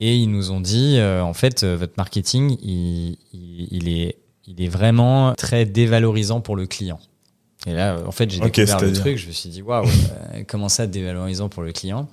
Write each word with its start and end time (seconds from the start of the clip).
Et 0.00 0.16
ils 0.16 0.30
nous 0.30 0.50
ont 0.50 0.60
dit, 0.60 0.96
euh, 0.98 1.22
en 1.22 1.32
fait, 1.32 1.62
euh, 1.62 1.76
votre 1.76 1.94
marketing, 1.96 2.56
il, 2.62 3.16
il, 3.32 3.68
il 3.70 3.88
est, 3.88 4.16
il 4.46 4.62
est 4.62 4.68
vraiment 4.68 5.32
très 5.34 5.64
dévalorisant 5.64 6.40
pour 6.40 6.54
le 6.56 6.66
client. 6.66 6.98
Et 7.66 7.72
là, 7.72 7.96
en 8.06 8.12
fait, 8.12 8.30
j'ai 8.30 8.40
Ok, 8.40 8.52
découvert 8.52 8.80
le 8.80 8.92
truc. 8.92 9.16
Je 9.16 9.26
me 9.26 9.32
suis 9.32 9.48
dit, 9.48 9.62
waouh, 9.62 9.86
euh, 9.86 10.42
comment 10.46 10.68
ça 10.68 10.86
dévalorisant 10.86 11.48
pour 11.48 11.62
le 11.62 11.72
client? 11.72 12.08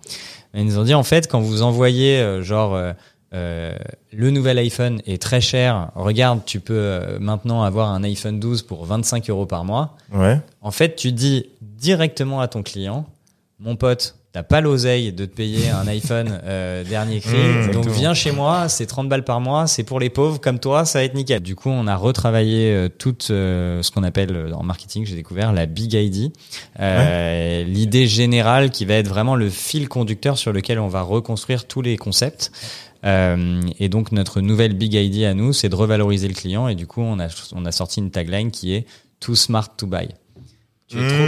Et 0.53 0.61
Ils 0.61 0.65
nous 0.65 0.79
ont 0.79 0.83
dit, 0.83 0.93
en 0.93 1.03
fait, 1.03 1.29
quand 1.29 1.41
vous 1.41 1.61
envoyez 1.61 2.17
euh, 2.19 2.41
genre 2.41 2.73
euh, 2.73 2.93
euh, 3.33 3.75
le 4.11 4.29
nouvel 4.29 4.57
iPhone 4.59 5.01
est 5.05 5.21
très 5.21 5.41
cher. 5.41 5.91
Regarde, 5.95 6.41
tu 6.45 6.59
peux 6.59 6.73
euh, 6.75 7.17
maintenant 7.19 7.63
avoir 7.63 7.89
un 7.89 8.03
iPhone 8.03 8.39
12 8.39 8.61
pour 8.63 8.85
25 8.85 9.29
euros 9.29 9.45
par 9.47 9.65
mois. 9.65 9.97
Ouais. 10.13 10.39
En 10.61 10.71
fait, 10.71 10.95
tu 10.95 11.11
dis 11.11 11.47
directement 11.61 12.39
à 12.41 12.47
ton 12.47 12.61
client, 12.63 13.05
mon 13.59 13.75
pote, 13.75 14.15
t'as 14.33 14.41
pas 14.43 14.61
l'oseille 14.61 15.13
de 15.13 15.25
te 15.25 15.35
payer 15.35 15.69
un 15.69 15.85
iPhone 15.87 16.39
euh, 16.43 16.83
dernier 16.83 17.19
cri, 17.19 17.37
Mmh, 17.37 17.71
donc 17.71 17.87
viens 17.87 18.15
chez 18.15 18.31
moi, 18.31 18.67
c'est 18.67 18.87
30 18.87 19.07
balles 19.07 19.23
par 19.23 19.39
mois, 19.39 19.67
c'est 19.67 19.83
pour 19.83 19.99
les 19.99 20.09
pauvres 20.09 20.41
comme 20.41 20.59
toi, 20.59 20.85
ça 20.85 20.99
va 20.99 21.05
être 21.05 21.13
nickel. 21.13 21.41
Du 21.41 21.55
coup, 21.55 21.69
on 21.69 21.85
a 21.85 21.95
retravaillé 21.95 22.71
euh, 22.71 22.89
tout 22.89 23.15
euh, 23.29 23.83
ce 23.83 23.91
qu'on 23.91 24.01
appelle 24.03 24.35
euh, 24.35 24.51
en 24.53 24.63
marketing, 24.63 25.05
j'ai 25.05 25.15
découvert 25.15 25.53
la 25.53 25.67
Big 25.67 25.93
ID, 25.93 26.31
Euh, 26.79 27.63
l'idée 27.63 28.07
générale 28.07 28.71
qui 28.71 28.85
va 28.85 28.95
être 28.95 29.07
vraiment 29.07 29.35
le 29.35 29.49
fil 29.49 29.87
conducteur 29.87 30.37
sur 30.37 30.51
lequel 30.51 30.79
on 30.79 30.87
va 30.87 31.01
reconstruire 31.03 31.65
tous 31.67 31.81
les 31.83 31.97
concepts. 31.97 32.51
Euh, 33.05 33.61
et 33.79 33.89
donc 33.89 34.11
notre 34.11 34.41
nouvelle 34.41 34.73
Big 34.73 34.93
ID 34.93 35.25
à 35.25 35.33
nous, 35.33 35.53
c'est 35.53 35.69
de 35.69 35.75
revaloriser 35.75 36.27
le 36.27 36.33
client. 36.33 36.67
Et 36.67 36.75
du 36.75 36.87
coup, 36.87 37.01
on 37.01 37.19
a 37.19 37.27
on 37.53 37.65
a 37.65 37.71
sorti 37.71 37.99
une 37.99 38.09
tagline 38.09 38.49
qui 38.49 38.73
est 38.73 38.85
Too 39.19 39.35
smart 39.35 39.69
to 39.77 39.85
buy. 39.85 40.07
Tu 40.87 40.97
es 40.97 41.07
trop 41.07 41.27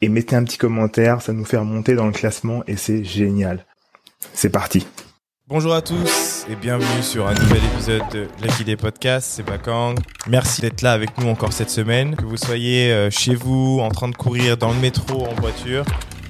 et 0.00 0.08
mettez 0.08 0.36
un 0.36 0.44
petit 0.44 0.58
commentaire, 0.58 1.20
ça 1.22 1.32
nous 1.32 1.44
fait 1.44 1.56
remonter 1.56 1.94
dans 1.94 2.06
le 2.06 2.12
classement 2.12 2.62
et 2.66 2.76
c'est 2.76 3.04
génial. 3.04 3.66
C'est 4.32 4.50
parti. 4.50 4.86
Bonjour 5.48 5.74
à 5.74 5.82
tous 5.82 6.46
et 6.48 6.54
bienvenue 6.54 7.02
sur 7.02 7.26
un 7.26 7.34
nouvel 7.34 7.60
épisode 7.74 8.02
de 8.12 8.28
Lucky 8.42 8.64
Day 8.64 8.76
Podcast, 8.76 9.28
c'est 9.34 9.42
Bakang. 9.42 9.96
Merci 10.28 10.60
d'être 10.60 10.82
là 10.82 10.92
avec 10.92 11.18
nous 11.18 11.28
encore 11.28 11.52
cette 11.52 11.70
semaine. 11.70 12.14
Que 12.14 12.24
vous 12.24 12.36
soyez 12.36 12.92
euh, 12.92 13.10
chez 13.10 13.34
vous, 13.34 13.80
en 13.82 13.90
train 13.90 14.08
de 14.08 14.14
courir 14.14 14.56
dans 14.56 14.72
le 14.72 14.78
métro, 14.78 15.26
en 15.26 15.34
voiture, 15.34 15.84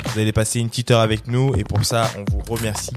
vous 0.07 0.19
allez 0.19 0.33
passer 0.33 0.59
une 0.59 0.71
petite 0.71 0.91
heure 0.91 1.01
avec 1.01 1.27
nous 1.27 1.55
et 1.55 1.65
pour 1.65 1.85
ça, 1.85 2.11
on 2.19 2.25
vous 2.31 2.41
remercie. 2.49 2.93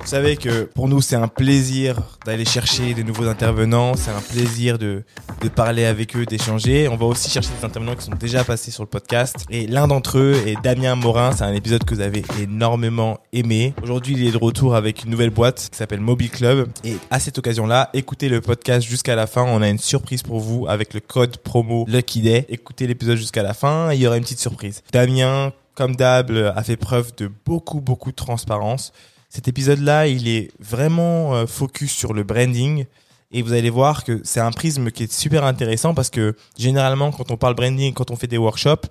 Vous 0.00 0.06
savez 0.06 0.36
que 0.36 0.64
pour 0.64 0.88
nous, 0.88 1.02
c'est 1.02 1.14
un 1.14 1.28
plaisir 1.28 2.00
d'aller 2.24 2.46
chercher 2.46 2.94
des 2.94 3.04
nouveaux 3.04 3.28
intervenants, 3.28 3.94
c'est 3.94 4.10
un 4.10 4.20
plaisir 4.20 4.78
de, 4.78 5.04
de 5.42 5.48
parler 5.48 5.84
avec 5.84 6.16
eux, 6.16 6.24
d'échanger. 6.24 6.88
On 6.88 6.96
va 6.96 7.04
aussi 7.04 7.30
chercher 7.30 7.50
des 7.58 7.64
intervenants 7.64 7.94
qui 7.94 8.06
sont 8.06 8.14
déjà 8.18 8.42
passés 8.42 8.70
sur 8.70 8.82
le 8.82 8.88
podcast. 8.88 9.44
Et 9.50 9.66
l'un 9.66 9.86
d'entre 9.86 10.18
eux 10.18 10.34
est 10.46 10.60
Damien 10.62 10.96
Morin, 10.96 11.32
c'est 11.32 11.44
un 11.44 11.52
épisode 11.52 11.84
que 11.84 11.94
vous 11.94 12.00
avez 12.00 12.24
énormément 12.40 13.20
aimé. 13.32 13.74
Aujourd'hui, 13.82 14.14
il 14.16 14.26
est 14.26 14.32
de 14.32 14.38
retour 14.38 14.74
avec 14.74 15.04
une 15.04 15.10
nouvelle 15.10 15.30
boîte 15.30 15.68
qui 15.70 15.76
s'appelle 15.76 16.00
Mobile 16.00 16.30
Club. 16.30 16.68
Et 16.82 16.96
à 17.10 17.20
cette 17.20 17.38
occasion-là, 17.38 17.90
écoutez 17.92 18.28
le 18.28 18.40
podcast 18.40 18.88
jusqu'à 18.88 19.14
la 19.14 19.26
fin. 19.26 19.44
On 19.44 19.60
a 19.62 19.68
une 19.68 19.78
surprise 19.78 20.22
pour 20.22 20.40
vous 20.40 20.66
avec 20.66 20.94
le 20.94 21.00
code 21.00 21.36
promo 21.36 21.84
Lucky 21.86 22.22
Day. 22.22 22.46
Écoutez 22.48 22.86
l'épisode 22.86 23.18
jusqu'à 23.18 23.42
la 23.42 23.54
fin, 23.54 23.92
il 23.92 24.00
y 24.00 24.06
aura 24.06 24.16
une 24.16 24.24
petite 24.24 24.40
surprise. 24.40 24.82
Damien, 24.92 25.52
comme 25.74 25.94
d'hab, 25.94 26.30
a 26.32 26.62
fait 26.64 26.76
preuve 26.76 27.12
de 27.16 27.30
beaucoup, 27.46 27.80
beaucoup 27.80 28.10
de 28.10 28.16
transparence. 28.16 28.92
Cet 29.30 29.46
épisode-là, 29.46 30.08
il 30.08 30.26
est 30.26 30.50
vraiment 30.58 31.34
euh, 31.34 31.46
focus 31.46 31.92
sur 31.92 32.12
le 32.12 32.24
branding. 32.24 32.84
Et 33.30 33.42
vous 33.42 33.52
allez 33.52 33.70
voir 33.70 34.02
que 34.02 34.20
c'est 34.24 34.40
un 34.40 34.50
prisme 34.50 34.90
qui 34.90 35.04
est 35.04 35.12
super 35.12 35.44
intéressant 35.44 35.94
parce 35.94 36.10
que 36.10 36.34
généralement, 36.58 37.12
quand 37.12 37.30
on 37.30 37.36
parle 37.36 37.54
branding, 37.54 37.94
quand 37.94 38.10
on 38.10 38.16
fait 38.16 38.26
des 38.26 38.38
workshops, 38.38 38.88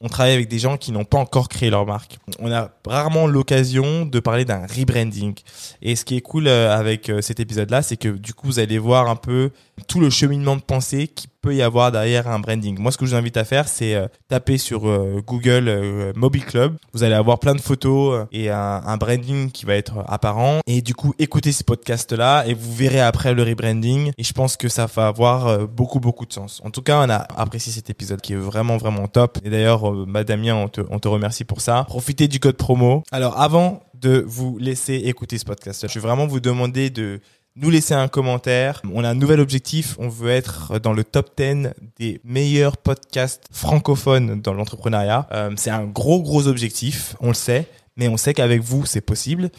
on 0.00 0.08
travaille 0.08 0.32
avec 0.32 0.48
des 0.48 0.58
gens 0.58 0.78
qui 0.78 0.90
n'ont 0.90 1.04
pas 1.04 1.18
encore 1.18 1.50
créé 1.50 1.68
leur 1.68 1.84
marque. 1.84 2.18
On 2.38 2.50
a 2.50 2.70
rarement 2.86 3.26
l'occasion 3.26 4.06
de 4.06 4.20
parler 4.20 4.46
d'un 4.46 4.66
rebranding. 4.66 5.34
Et 5.82 5.96
ce 5.96 6.06
qui 6.06 6.16
est 6.16 6.22
cool 6.22 6.48
euh, 6.48 6.74
avec 6.74 7.10
euh, 7.10 7.20
cet 7.20 7.38
épisode-là, 7.38 7.82
c'est 7.82 7.98
que 7.98 8.08
du 8.08 8.32
coup, 8.32 8.46
vous 8.46 8.58
allez 8.58 8.78
voir 8.78 9.10
un 9.10 9.16
peu 9.16 9.50
tout 9.86 10.00
le 10.00 10.08
cheminement 10.08 10.56
de 10.56 10.62
pensée 10.62 11.08
qui 11.08 11.28
peut 11.44 11.54
y 11.54 11.60
avoir 11.60 11.92
derrière 11.92 12.26
un 12.26 12.38
branding. 12.38 12.78
Moi, 12.78 12.90
ce 12.90 12.96
que 12.96 13.04
je 13.04 13.10
vous 13.10 13.16
invite 13.16 13.36
à 13.36 13.44
faire, 13.44 13.68
c'est 13.68 13.94
euh, 13.94 14.08
taper 14.28 14.56
sur 14.56 14.88
euh, 14.88 15.20
Google 15.26 15.68
euh, 15.68 16.12
Mobile 16.16 16.46
Club. 16.46 16.78
Vous 16.94 17.02
allez 17.02 17.14
avoir 17.14 17.38
plein 17.38 17.54
de 17.54 17.60
photos 17.60 18.14
euh, 18.14 18.24
et 18.32 18.48
un, 18.48 18.96
branding 18.96 19.50
qui 19.50 19.66
va 19.66 19.74
être 19.74 20.02
apparent. 20.08 20.60
Et 20.66 20.80
du 20.80 20.94
coup, 20.94 21.12
écoutez 21.18 21.52
ce 21.52 21.62
podcast-là 21.62 22.44
et 22.46 22.54
vous 22.54 22.72
verrez 22.72 23.00
après 23.00 23.34
le 23.34 23.42
rebranding. 23.42 24.12
Et 24.16 24.24
je 24.24 24.32
pense 24.32 24.56
que 24.56 24.70
ça 24.70 24.86
va 24.86 25.08
avoir 25.08 25.68
beaucoup, 25.68 26.00
beaucoup 26.00 26.24
de 26.24 26.32
sens. 26.32 26.62
En 26.64 26.70
tout 26.70 26.80
cas, 26.80 27.04
on 27.04 27.10
a 27.10 27.26
apprécié 27.36 27.72
cet 27.72 27.90
épisode 27.90 28.22
qui 28.22 28.32
est 28.32 28.36
vraiment, 28.36 28.78
vraiment 28.78 29.06
top. 29.06 29.38
Et 29.44 29.50
d'ailleurs, 29.50 29.90
euh, 29.90 30.06
bah, 30.08 30.24
Damien, 30.24 30.54
on 30.54 30.68
te, 30.68 30.80
on 30.88 30.98
te 30.98 31.08
remercie 31.08 31.44
pour 31.44 31.60
ça. 31.60 31.84
Profitez 31.86 32.26
du 32.26 32.40
code 32.40 32.56
promo. 32.56 33.02
Alors, 33.12 33.38
avant 33.38 33.82
de 34.00 34.24
vous 34.26 34.56
laisser 34.58 34.94
écouter 34.94 35.36
ce 35.38 35.44
podcast, 35.44 35.86
je 35.88 35.94
vais 35.94 36.00
vraiment 36.00 36.26
vous 36.26 36.40
demander 36.40 36.88
de 36.88 37.20
nous 37.56 37.70
laisser 37.70 37.94
un 37.94 38.08
commentaire. 38.08 38.82
On 38.92 39.04
a 39.04 39.10
un 39.10 39.14
nouvel 39.14 39.40
objectif. 39.40 39.96
On 39.98 40.08
veut 40.08 40.30
être 40.30 40.78
dans 40.80 40.92
le 40.92 41.04
top 41.04 41.30
10 41.36 41.68
des 41.98 42.20
meilleurs 42.24 42.76
podcasts 42.76 43.46
francophones 43.52 44.40
dans 44.40 44.54
l'entrepreneuriat. 44.54 45.28
Euh, 45.32 45.50
c'est 45.56 45.70
un 45.70 45.84
gros, 45.84 46.22
gros 46.22 46.48
objectif. 46.48 47.14
On 47.20 47.28
le 47.28 47.34
sait. 47.34 47.66
Mais 47.96 48.08
on 48.08 48.16
sait 48.16 48.34
qu'avec 48.34 48.60
vous, 48.60 48.86
c'est 48.86 49.00
possible. 49.00 49.50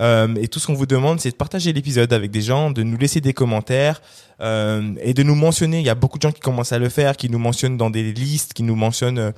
Euh, 0.00 0.34
et 0.36 0.48
tout 0.48 0.58
ce 0.58 0.66
qu'on 0.66 0.72
vous 0.72 0.86
demande, 0.86 1.20
c'est 1.20 1.30
de 1.30 1.36
partager 1.36 1.74
l'épisode 1.74 2.10
avec 2.14 2.30
des 2.30 2.40
gens, 2.40 2.70
de 2.70 2.82
nous 2.82 2.96
laisser 2.96 3.20
des 3.20 3.34
commentaires 3.34 4.00
euh, 4.40 4.94
et 5.02 5.12
de 5.12 5.22
nous 5.22 5.34
mentionner. 5.34 5.80
Il 5.80 5.84
y 5.84 5.90
a 5.90 5.94
beaucoup 5.94 6.16
de 6.16 6.22
gens 6.22 6.32
qui 6.32 6.40
commencent 6.40 6.72
à 6.72 6.78
le 6.78 6.88
faire, 6.88 7.18
qui 7.18 7.28
nous 7.28 7.38
mentionnent 7.38 7.76
dans 7.76 7.90
des 7.90 8.14
listes, 8.14 8.54
qui 8.54 8.62
nous 8.62 8.76
mentionnent 8.76 9.34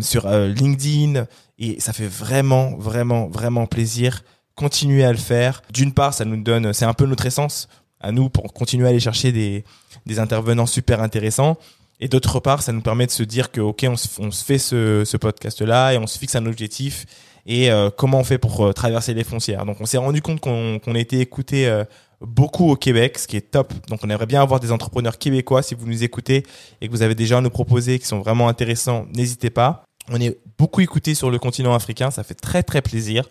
sur 0.00 0.26
LinkedIn. 0.26 1.26
Et 1.58 1.78
ça 1.78 1.92
fait 1.92 2.06
vraiment, 2.06 2.76
vraiment, 2.78 3.28
vraiment 3.28 3.66
plaisir. 3.66 4.22
Continuez 4.56 5.04
à 5.04 5.12
le 5.12 5.18
faire. 5.18 5.62
D'une 5.72 5.92
part, 5.92 6.14
ça 6.14 6.24
nous 6.24 6.42
donne, 6.42 6.72
c'est 6.72 6.84
un 6.84 6.94
peu 6.94 7.06
notre 7.06 7.26
essence 7.26 7.68
à 8.00 8.10
nous 8.10 8.28
pour 8.28 8.52
continuer 8.52 8.86
à 8.86 8.90
aller 8.90 9.00
chercher 9.00 9.32
des, 9.32 9.64
des 10.06 10.18
intervenants 10.18 10.66
super 10.66 11.02
intéressants. 11.02 11.56
Et 12.00 12.08
d'autre 12.08 12.40
part, 12.40 12.62
ça 12.62 12.72
nous 12.72 12.82
permet 12.82 13.06
de 13.06 13.10
se 13.10 13.22
dire 13.22 13.50
que 13.50 13.60
ok, 13.60 13.86
on 13.88 13.96
se, 13.96 14.08
on 14.18 14.30
se 14.30 14.44
fait 14.44 14.58
ce, 14.58 15.04
ce 15.04 15.16
podcast-là 15.16 15.94
et 15.94 15.98
on 15.98 16.06
se 16.06 16.18
fixe 16.18 16.34
un 16.34 16.46
objectif 16.46 17.06
et 17.46 17.70
euh, 17.70 17.90
comment 17.96 18.18
on 18.18 18.24
fait 18.24 18.38
pour 18.38 18.66
euh, 18.66 18.72
traverser 18.72 19.14
les 19.14 19.24
frontières. 19.24 19.64
Donc, 19.64 19.80
on 19.80 19.86
s'est 19.86 19.98
rendu 19.98 20.20
compte 20.20 20.40
qu'on 20.40 20.80
a 20.94 20.98
été 20.98 21.20
écouté 21.20 21.68
euh, 21.68 21.84
beaucoup 22.20 22.70
au 22.70 22.76
Québec, 22.76 23.18
ce 23.18 23.26
qui 23.26 23.36
est 23.36 23.50
top. 23.50 23.72
Donc, 23.88 24.00
on 24.02 24.10
aimerait 24.10 24.26
bien 24.26 24.42
avoir 24.42 24.58
des 24.58 24.72
entrepreneurs 24.72 25.16
québécois. 25.16 25.62
Si 25.62 25.74
vous 25.74 25.86
nous 25.86 26.02
écoutez 26.02 26.44
et 26.80 26.88
que 26.88 26.92
vous 26.92 27.02
avez 27.02 27.14
des 27.14 27.26
gens 27.26 27.38
à 27.38 27.40
nous 27.40 27.50
proposer 27.50 27.98
qui 27.98 28.06
sont 28.06 28.18
vraiment 28.18 28.48
intéressants, 28.48 29.06
n'hésitez 29.14 29.50
pas. 29.50 29.84
On 30.10 30.20
est 30.20 30.38
beaucoup 30.58 30.80
écouté 30.80 31.14
sur 31.14 31.30
le 31.30 31.38
continent 31.38 31.74
africain, 31.74 32.10
ça 32.10 32.22
fait 32.22 32.34
très 32.34 32.62
très 32.62 32.82
plaisir. 32.82 33.28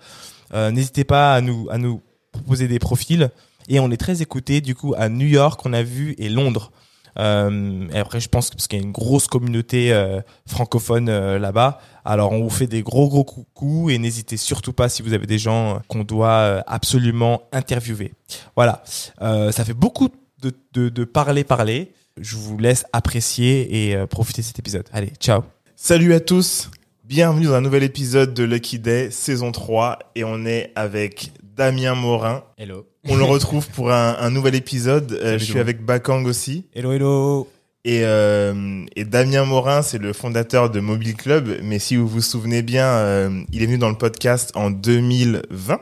Euh, 0.54 0.72
n'hésitez 0.72 1.04
pas 1.04 1.34
à 1.36 1.42
nous 1.42 1.68
à 1.70 1.78
nous 1.78 2.02
proposer 2.32 2.68
des 2.68 2.80
profils 2.80 3.30
et 3.70 3.80
on 3.80 3.90
est 3.92 3.98
très 3.98 4.22
écouté 4.22 4.62
du 4.62 4.76
coup 4.76 4.94
à 4.98 5.10
New 5.10 5.28
York, 5.28 5.62
on 5.66 5.74
a 5.74 5.84
vu 5.84 6.16
et 6.18 6.30
Londres. 6.30 6.72
Euh, 7.18 7.88
et 7.94 7.98
après, 7.98 8.20
je 8.20 8.28
pense 8.28 8.50
que 8.50 8.56
parce 8.56 8.68
qu'il 8.68 8.78
y 8.78 8.82
a 8.82 8.86
une 8.86 8.92
grosse 8.92 9.28
communauté 9.28 9.94
euh, 9.94 10.20
francophone 10.46 11.10
là-bas. 11.38 11.80
Alors, 12.04 12.34
on 12.34 12.44
vous 12.44 12.50
fait 12.50 12.68
des 12.68 12.84
gros 12.84 13.08
gros 13.08 13.24
coucous 13.24 13.90
et 13.90 13.98
n'hésitez 13.98 14.36
surtout 14.36 14.74
pas 14.74 14.90
si 14.90 15.02
vous 15.02 15.14
avez 15.14 15.26
des 15.26 15.40
gens 15.40 15.80
qu'on 15.88 16.04
doit 16.04 16.62
absolument 16.68 17.44
interviewer. 17.54 18.14
Voilà, 18.56 18.84
ça 18.86 19.64
fait 19.64 19.74
beaucoup 19.74 20.10
de, 20.42 20.52
de, 20.74 20.90
de 20.90 21.04
parler 21.06 21.46
parler. 21.46 21.94
Je 22.20 22.36
vous 22.36 22.58
laisse 22.58 22.86
apprécier 22.92 23.92
et 23.92 24.08
profiter 24.08 24.42
de 24.42 24.48
cet 24.48 24.60
épisode. 24.60 24.88
Allez, 24.92 25.14
ciao. 25.20 25.44
Salut 25.78 26.14
à 26.14 26.20
tous. 26.20 26.70
Bienvenue 27.08 27.46
dans 27.46 27.54
un 27.54 27.62
nouvel 27.62 27.84
épisode 27.84 28.34
de 28.34 28.44
Lucky 28.44 28.80
Day, 28.80 29.12
saison 29.12 29.52
3. 29.52 30.00
Et 30.16 30.24
on 30.24 30.44
est 30.46 30.72
avec 30.76 31.32
Damien 31.56 31.94
Morin. 31.94 32.44
Hello. 32.58 32.88
On 33.08 33.16
le 33.16 33.24
retrouve 33.26 33.68
pour 33.70 33.92
un, 33.92 34.18
un 34.20 34.32
nouvel 34.32 34.56
épisode. 34.56 35.12
Euh, 35.12 35.38
je 35.38 35.44
suis 35.44 35.60
avec 35.60 35.86
Bakang 35.86 36.26
aussi. 36.26 36.66
Hello, 36.74 36.92
hello. 36.94 37.48
Et, 37.84 38.02
euh, 38.04 38.84
et 38.96 39.06
Damien 39.06 39.46
Morin, 39.46 39.84
c'est 39.84 40.00
le 40.00 40.14
fondateur 40.14 40.72
de 40.72 40.80
Mobile 40.80 41.16
Club. 41.16 41.60
Mais 41.62 41.78
si 41.78 41.96
vous 41.96 42.08
vous 42.08 42.22
souvenez 42.22 42.64
bien, 42.64 42.88
euh, 42.88 43.44
il 43.52 43.62
est 43.62 43.68
venu 43.68 43.78
dans 43.78 43.90
le 43.90 43.98
podcast 43.98 44.52
en 44.56 44.72
2020. 44.72 45.80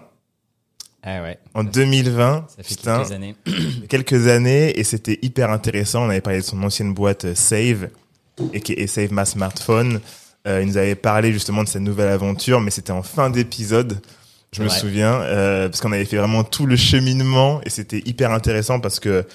Ah 1.05 1.21
ouais. 1.21 1.37
En 1.53 1.63
2020, 1.63 2.47
Ça 2.49 2.63
fait 2.63 2.75
putain, 2.75 2.97
quelques 2.97 3.11
années. 3.13 3.35
quelques 3.87 4.27
années 4.27 4.77
et 4.77 4.83
c'était 4.83 5.19
hyper 5.21 5.51
intéressant. 5.51 6.05
On 6.05 6.09
avait 6.09 6.19
parlé 6.19 6.39
de 6.39 6.45
son 6.45 6.61
ancienne 6.63 6.93
boîte 6.93 7.23
euh, 7.23 7.35
Save 7.35 7.87
et 8.51 8.59
qui 8.59 8.73
est 8.73 8.87
Save 8.87 9.13
Ma 9.13 9.23
Smartphone. 9.23 10.01
Euh, 10.47 10.61
il 10.61 10.67
nous 10.67 10.77
avait 10.77 10.95
parlé 10.95 11.31
justement 11.31 11.63
de 11.63 11.69
cette 11.69 11.81
nouvelle 11.81 12.09
aventure, 12.09 12.59
mais 12.59 12.71
c'était 12.71 12.91
en 12.91 13.03
fin 13.03 13.29
d'épisode. 13.29 13.99
Je 14.53 14.61
me 14.61 14.67
vrai. 14.67 14.79
souviens 14.79 15.13
euh, 15.21 15.67
parce 15.67 15.81
qu'on 15.81 15.91
avait 15.91 16.05
fait 16.05 16.17
vraiment 16.17 16.43
tout 16.43 16.65
le 16.65 16.75
cheminement 16.75 17.61
et 17.65 17.69
c'était 17.69 18.03
hyper 18.05 18.31
intéressant 18.31 18.79
parce 18.79 18.99
que 18.99 19.25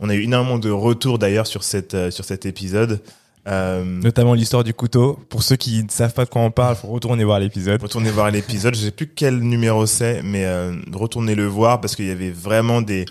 on 0.00 0.10
a 0.10 0.14
eu 0.14 0.24
énormément 0.24 0.58
de 0.58 0.70
retours 0.70 1.18
d'ailleurs 1.18 1.46
sur 1.46 1.62
cette 1.64 1.94
euh, 1.94 2.10
sur 2.10 2.24
cet 2.24 2.44
épisode. 2.46 3.00
Euh, 3.48 3.84
Notamment 3.84 4.34
l'histoire 4.34 4.64
du 4.64 4.74
couteau. 4.74 5.18
Pour 5.28 5.42
ceux 5.42 5.56
qui 5.56 5.82
ne 5.84 5.88
savent 5.88 6.12
pas 6.12 6.24
de 6.24 6.30
quoi 6.30 6.42
on 6.42 6.50
parle, 6.50 6.74
faut 6.74 6.88
retourner 6.88 7.22
voir 7.24 7.38
l'épisode. 7.38 7.80
Retournez 7.80 8.10
voir 8.10 8.30
l'épisode. 8.30 8.74
Je 8.74 8.80
sais 8.80 8.90
plus 8.90 9.06
quel 9.06 9.38
numéro 9.38 9.86
c'est, 9.86 10.20
mais 10.22 10.44
euh, 10.44 10.74
retournez 10.92 11.34
le 11.36 11.46
voir 11.46 11.80
parce 11.80 11.94
qu'il 11.94 12.06
y 12.06 12.10
avait 12.10 12.32
vraiment 12.32 12.82
des 12.82 13.04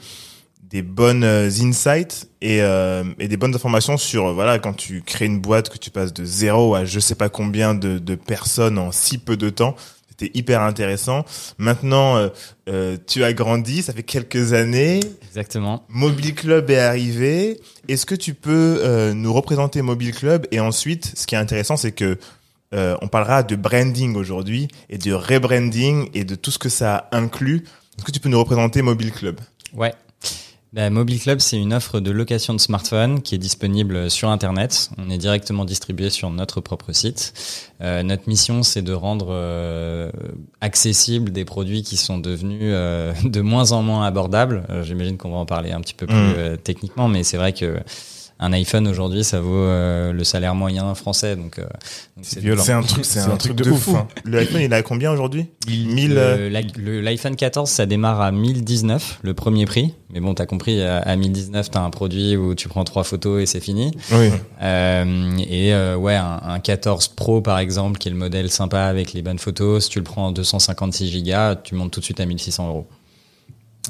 des 0.76 0.82
bonnes 0.82 1.24
euh, 1.24 1.50
insights 1.62 2.28
et, 2.42 2.62
euh, 2.62 3.06
et 3.18 3.30
des 3.30 3.38
bonnes 3.38 3.56
informations 3.56 3.96
sur 3.96 4.26
euh, 4.26 4.34
voilà 4.34 4.60
quand 4.60 4.74
tu 4.74 5.02
crées 5.02 5.24
une 5.24 5.40
boîte 5.40 5.70
que 5.70 5.78
tu 5.78 5.90
passes 5.90 6.14
de 6.14 6.26
zéro 6.26 6.76
à 6.76 6.84
je 6.84 7.00
sais 7.00 7.16
pas 7.16 7.30
combien 7.30 7.74
de, 7.74 7.98
de 7.98 8.16
personnes 8.16 8.78
en 8.78 8.92
si 8.92 9.18
peu 9.18 9.38
de 9.38 9.50
temps. 9.50 9.78
C'était 10.10 10.38
hyper 10.38 10.62
intéressant. 10.62 11.24
Maintenant, 11.58 12.18
euh, 12.18 12.28
euh, 12.68 12.98
tu 13.08 13.24
as 13.24 13.32
grandi, 13.32 13.84
ça 13.84 13.94
fait 13.94 14.04
quelques 14.04 14.52
années. 14.52 15.00
Exactement. 15.26 15.86
Mobile 15.88 16.36
Club 16.36 16.70
est 16.70 16.80
arrivé. 16.80 17.62
Est-ce 17.88 18.06
que 18.06 18.16
tu 18.16 18.34
peux 18.34 19.14
nous 19.14 19.32
représenter 19.32 19.82
Mobile 19.82 20.14
Club? 20.14 20.46
Et 20.52 20.60
ensuite, 20.60 21.14
ce 21.16 21.26
qui 21.26 21.36
est 21.36 21.38
intéressant, 21.38 21.78
c'est 21.78 21.94
que 21.94 22.18
on 22.74 23.08
parlera 23.08 23.44
de 23.44 23.56
branding 23.56 24.16
aujourd'hui 24.16 24.68
et 24.90 24.98
de 24.98 25.14
rebranding 25.14 26.10
et 26.14 26.26
de 26.26 26.36
tout 26.36 26.52
ce 26.52 26.60
que 26.60 26.70
ça 26.70 27.08
inclut. 27.14 27.64
Est-ce 27.98 28.04
que 28.06 28.12
tu 28.12 28.20
peux 28.20 28.30
nous 28.30 28.40
représenter 28.40 28.82
Mobile 28.82 29.14
Club? 29.14 29.40
Ouais. 29.74 29.94
Bah, 30.76 30.90
Mobile 30.90 31.22
Club, 31.22 31.40
c'est 31.40 31.58
une 31.58 31.74
offre 31.74 32.02
de 32.02 32.12
location 32.12 32.54
de 32.54 32.60
smartphone 32.60 33.22
qui 33.22 33.34
est 33.34 33.38
disponible 33.38 34.12
sur 34.12 34.28
Internet. 34.30 34.90
On 34.98 35.10
est 35.10 35.18
directement 35.18 35.64
distribué 35.64 36.10
sur 36.10 36.30
notre 36.32 36.60
propre 36.60 36.92
site. 36.92 37.34
Euh, 37.80 38.04
notre 38.04 38.28
mission, 38.28 38.62
c'est 38.62 38.82
de 38.82 38.92
rendre 38.92 39.28
euh, 39.30 40.12
accessibles 40.60 41.32
des 41.32 41.46
produits 41.46 41.82
qui 41.82 41.96
sont 41.96 42.18
devenus 42.18 42.60
euh, 42.64 43.14
de 43.24 43.40
moins 43.40 43.72
en 43.72 43.84
moins 43.84 44.06
abordables. 44.06 44.66
Euh, 44.70 44.84
J'imagine 44.84 45.18
qu'on 45.18 45.32
va 45.32 45.38
en 45.38 45.46
parler 45.46 45.72
un 45.72 45.80
petit 45.80 45.94
peu 45.94 46.08
plus 46.08 46.16
Mm. 46.16 46.34
euh, 46.38 46.58
techniquement, 46.58 47.08
mais 47.08 47.24
c'est 47.24 47.38
vrai 47.38 47.54
que 47.54 47.80
un 48.38 48.52
iPhone 48.52 48.86
aujourd'hui, 48.88 49.24
ça 49.24 49.40
vaut 49.40 49.54
euh, 49.56 50.12
le 50.12 50.24
salaire 50.26 50.56
moyen 50.56 50.94
français. 50.94 51.36
Donc, 51.38 51.58
euh, 51.58 51.66
C'est 52.22 52.42
violent. 52.42 52.64
C'est 52.64 52.74
un 52.74 52.82
truc, 52.82 53.06
c'est 53.06 53.20
un, 53.20 53.38
truc 53.38 53.56
de, 53.56 53.64
fou. 53.72 53.96
hein. 53.96 54.08
Le 54.26 54.40
iPhone, 54.40 54.62
il 54.62 54.74
a 54.74 54.82
combien 54.84 55.12
aujourd'hui? 55.12 55.48
1000 55.70 56.14
euh, 56.18 56.50
L'iPhone 57.02 57.36
14, 57.38 57.70
ça 57.70 57.86
démarre 57.86 58.20
à 58.20 58.32
1019, 58.34 59.20
le 59.24 59.34
premier 59.34 59.66
prix. 59.66 59.94
Mais 60.12 60.20
bon, 60.20 60.34
t'as 60.34 60.46
compris, 60.46 60.82
à, 60.82 60.98
à 60.98 61.16
1019, 61.16 61.72
t'as 61.72 61.80
un 61.82 61.90
produit 61.90 62.36
où 62.36 62.56
tu 62.56 62.68
prends 62.68 62.84
trois 62.84 63.04
photos 63.04 63.42
et 63.42 63.46
c'est 63.46 63.60
fini. 63.62 63.92
Oui. 64.12 64.30
Euh, 64.62 65.38
et 65.50 65.74
euh, 65.74 65.96
ouais, 65.96 66.16
un, 66.16 66.42
un 66.44 66.60
14 66.60 67.10
Pro 67.10 67.42
par 67.42 67.60
exemple, 67.60 67.98
qui 68.00 68.10
est 68.10 68.12
le 68.12 68.18
modèle 68.18 68.50
sympa 68.50 68.82
avec 68.84 69.14
les 69.14 69.22
bonnes 69.22 69.40
photos, 69.40 69.86
si 69.86 69.90
tu 69.90 70.00
le 70.00 70.04
prends 70.04 70.28
en 70.28 70.32
256 70.32 71.24
Go, 71.24 71.56
tu 71.64 71.76
montes 71.76 71.92
tout 71.92 72.00
de 72.02 72.06
suite 72.06 72.20
à 72.20 72.26
1600 72.26 72.68
euros. 72.68 72.88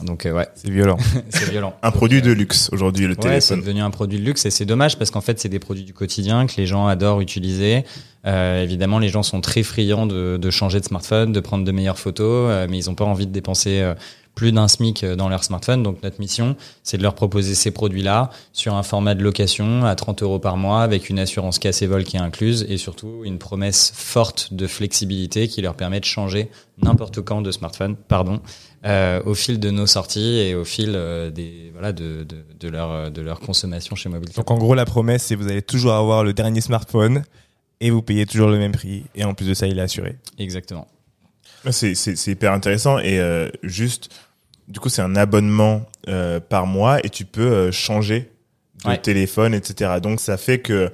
Donc 0.03 0.25
euh, 0.25 0.33
ouais, 0.33 0.47
C'est 0.55 0.69
violent. 0.69 0.97
c'est 1.29 1.49
violent. 1.49 1.73
un 1.81 1.91
produit 1.91 2.21
de 2.21 2.31
luxe 2.31 2.69
aujourd'hui, 2.71 3.05
le 3.07 3.11
Ouais, 3.11 3.17
c'est 3.19 3.29
téléphone. 3.29 3.59
devenu 3.61 3.81
un 3.81 3.91
produit 3.91 4.19
de 4.19 4.23
luxe 4.23 4.45
et 4.45 4.51
c'est 4.51 4.65
dommage 4.65 4.97
parce 4.97 5.11
qu'en 5.11 5.21
fait, 5.21 5.39
c'est 5.39 5.49
des 5.49 5.59
produits 5.59 5.83
du 5.83 5.93
quotidien 5.93 6.45
que 6.47 6.53
les 6.57 6.65
gens 6.65 6.87
adorent 6.87 7.21
utiliser. 7.21 7.83
Euh, 8.25 8.63
évidemment, 8.63 8.99
les 8.99 9.09
gens 9.09 9.23
sont 9.23 9.41
très 9.41 9.63
friands 9.63 10.07
de, 10.07 10.37
de 10.37 10.49
changer 10.49 10.79
de 10.79 10.85
smartphone, 10.85 11.31
de 11.31 11.39
prendre 11.39 11.63
de 11.63 11.71
meilleures 11.71 11.99
photos, 11.99 12.49
euh, 12.49 12.67
mais 12.69 12.79
ils 12.79 12.89
n'ont 12.89 12.95
pas 12.95 13.05
envie 13.05 13.27
de 13.27 13.31
dépenser 13.31 13.81
euh, 13.81 13.93
plus 14.33 14.51
d'un 14.51 14.67
SMIC 14.67 15.03
euh, 15.03 15.15
dans 15.15 15.29
leur 15.29 15.43
smartphone. 15.43 15.83
Donc, 15.83 16.01
notre 16.01 16.19
mission, 16.19 16.55
c'est 16.81 16.97
de 16.97 17.03
leur 17.03 17.13
proposer 17.13 17.53
ces 17.53 17.69
produits-là 17.69 18.31
sur 18.51 18.73
un 18.73 18.81
format 18.81 19.13
de 19.13 19.23
location 19.23 19.85
à 19.85 19.93
30 19.93 20.23
euros 20.23 20.39
par 20.39 20.57
mois 20.57 20.81
avec 20.81 21.09
une 21.11 21.19
assurance 21.19 21.59
casse 21.59 21.83
et 21.83 21.87
vol 21.87 22.03
qui 22.03 22.17
est 22.17 22.19
incluse 22.19 22.65
et 22.67 22.77
surtout 22.77 23.21
une 23.25 23.37
promesse 23.37 23.93
forte 23.95 24.53
de 24.53 24.65
flexibilité 24.65 25.47
qui 25.47 25.61
leur 25.61 25.75
permet 25.75 25.99
de 25.99 26.05
changer 26.05 26.49
n'importe 26.81 27.21
quand 27.21 27.41
de 27.41 27.51
smartphone, 27.51 27.95
pardon, 27.95 28.41
euh, 28.85 29.21
au 29.25 29.33
fil 29.33 29.59
de 29.59 29.71
nos 29.71 29.87
sorties 29.87 30.37
et 30.39 30.53
au 30.55 30.63
fil 30.65 30.93
euh, 30.95 31.31
des 31.31 31.71
voilà 31.73 31.91
de, 31.91 32.23
de, 32.23 32.45
de 32.59 32.69
leur 32.69 32.91
euh, 32.91 33.09
de 33.09 33.21
leur 33.21 33.39
consommation 33.39 33.95
chez 33.95 34.09
Mobile. 34.09 34.29
Donc 34.35 34.51
en 34.51 34.57
gros, 34.57 34.75
la 34.75 34.85
promesse, 34.85 35.23
c'est 35.23 35.35
vous 35.35 35.47
allez 35.47 35.61
toujours 35.61 35.93
avoir 35.93 36.23
le 36.23 36.33
dernier 36.33 36.61
smartphone 36.61 37.23
et 37.81 37.89
vous 37.89 38.01
payez 38.01 38.25
toujours 38.25 38.49
le 38.49 38.57
même 38.57 38.71
prix. 38.73 39.03
Et 39.15 39.23
en 39.23 39.33
plus 39.33 39.47
de 39.47 39.53
ça, 39.53 39.67
il 39.67 39.79
est 39.79 39.81
assuré. 39.81 40.15
Exactement. 40.37 40.87
C'est, 41.71 41.95
c'est, 41.95 42.15
c'est 42.15 42.31
hyper 42.31 42.53
intéressant 42.53 42.99
et 42.99 43.19
euh, 43.19 43.49
juste, 43.63 44.09
du 44.67 44.79
coup, 44.79 44.89
c'est 44.89 45.01
un 45.01 45.15
abonnement 45.15 45.81
euh, 46.07 46.39
par 46.39 46.67
mois 46.67 47.03
et 47.03 47.09
tu 47.09 47.25
peux 47.25 47.41
euh, 47.51 47.71
changer 47.71 48.29
de 48.83 48.89
Ouais. 48.89 48.97
téléphone, 48.99 49.55
etc. 49.55 49.93
Donc, 49.99 50.19
ça 50.19 50.37
fait 50.37 50.59
que 50.59 50.91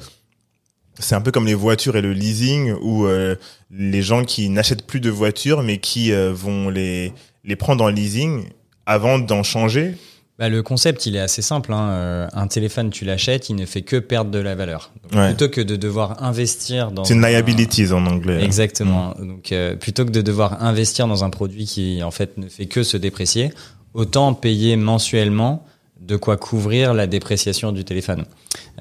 c'est 1.00 1.16
un 1.16 1.22
peu 1.22 1.32
comme 1.32 1.46
les 1.48 1.54
voitures 1.56 1.96
et 1.96 2.02
le 2.02 2.14
leasing 2.14 2.74
où 2.82 3.06
euh, 3.06 3.36
les 3.72 4.02
gens 4.02 4.24
qui 4.26 4.50
n'achètent 4.50 4.86
plus 4.86 5.00
de 5.00 5.10
voitures 5.10 5.64
mais 5.64 5.78
qui 5.80 6.12
euh, 6.12 6.32
vont 6.34 6.70
les, 6.70 7.14
les 7.44 7.56
prendre 7.56 7.84
en 7.84 7.90
leasing 7.90 8.44
avant 8.86 9.18
d'en 9.20 9.44
changer. 9.44 9.96
Bah, 10.40 10.50
le 10.50 10.64
concept, 10.64 11.06
il 11.06 11.16
est 11.16 11.20
assez 11.20 11.44
simple. 11.44 11.72
Hein. 11.72 11.90
Euh, 11.92 12.28
Un 12.34 12.48
téléphone, 12.48 12.90
tu 12.90 13.06
l'achètes, 13.06 13.50
il 13.50 13.56
ne 13.56 13.66
fait 13.66 13.84
que 13.84 13.98
perdre 13.98 14.32
de 14.32 14.40
la 14.40 14.56
valeur. 14.56 14.92
Donc, 15.04 15.14
Ouais. 15.20 15.28
Plutôt 15.28 15.50
que 15.50 15.62
de 15.62 15.76
devoir 15.76 16.24
investir 16.24 16.92
dans 16.92 17.04
C'est 17.04 17.14
une 17.14 17.24
un- 17.24 17.30
liabilities 17.30 17.92
en 17.94 18.06
anglais. 18.08 18.44
Exactement. 18.44 19.14
Donc, 19.20 19.52
euh, 19.52 19.76
plutôt 19.76 20.04
que 20.04 20.10
de 20.10 20.22
devoir 20.22 20.64
investir 20.64 21.08
dans 21.08 21.24
un 21.24 21.30
produit 21.30 21.66
qui 21.66 22.02
en 22.02 22.10
fait 22.12 22.38
ne 22.38 22.48
fait 22.48 22.66
que 22.66 22.82
se 22.82 22.98
déprécier, 22.98 23.52
autant 23.94 24.34
payer 24.34 24.78
mensuellement 24.78 25.64
de 26.02 26.16
quoi 26.18 26.36
couvrir 26.36 26.94
la 26.94 27.08
dépréciation 27.08 27.72
du 27.72 27.86
téléphone. 27.86 28.26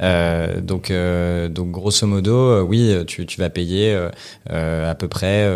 Euh, 0.02 0.60
donc, 0.60 0.90
euh, 0.90 1.48
donc 1.48 1.70
grosso 1.70 2.06
modo, 2.06 2.34
euh, 2.34 2.62
oui, 2.62 2.94
tu, 3.06 3.26
tu 3.26 3.38
vas 3.40 3.50
payer 3.50 3.92
euh, 3.92 4.08
euh, 4.50 4.90
à 4.90 4.94
peu 4.94 5.06
près, 5.06 5.48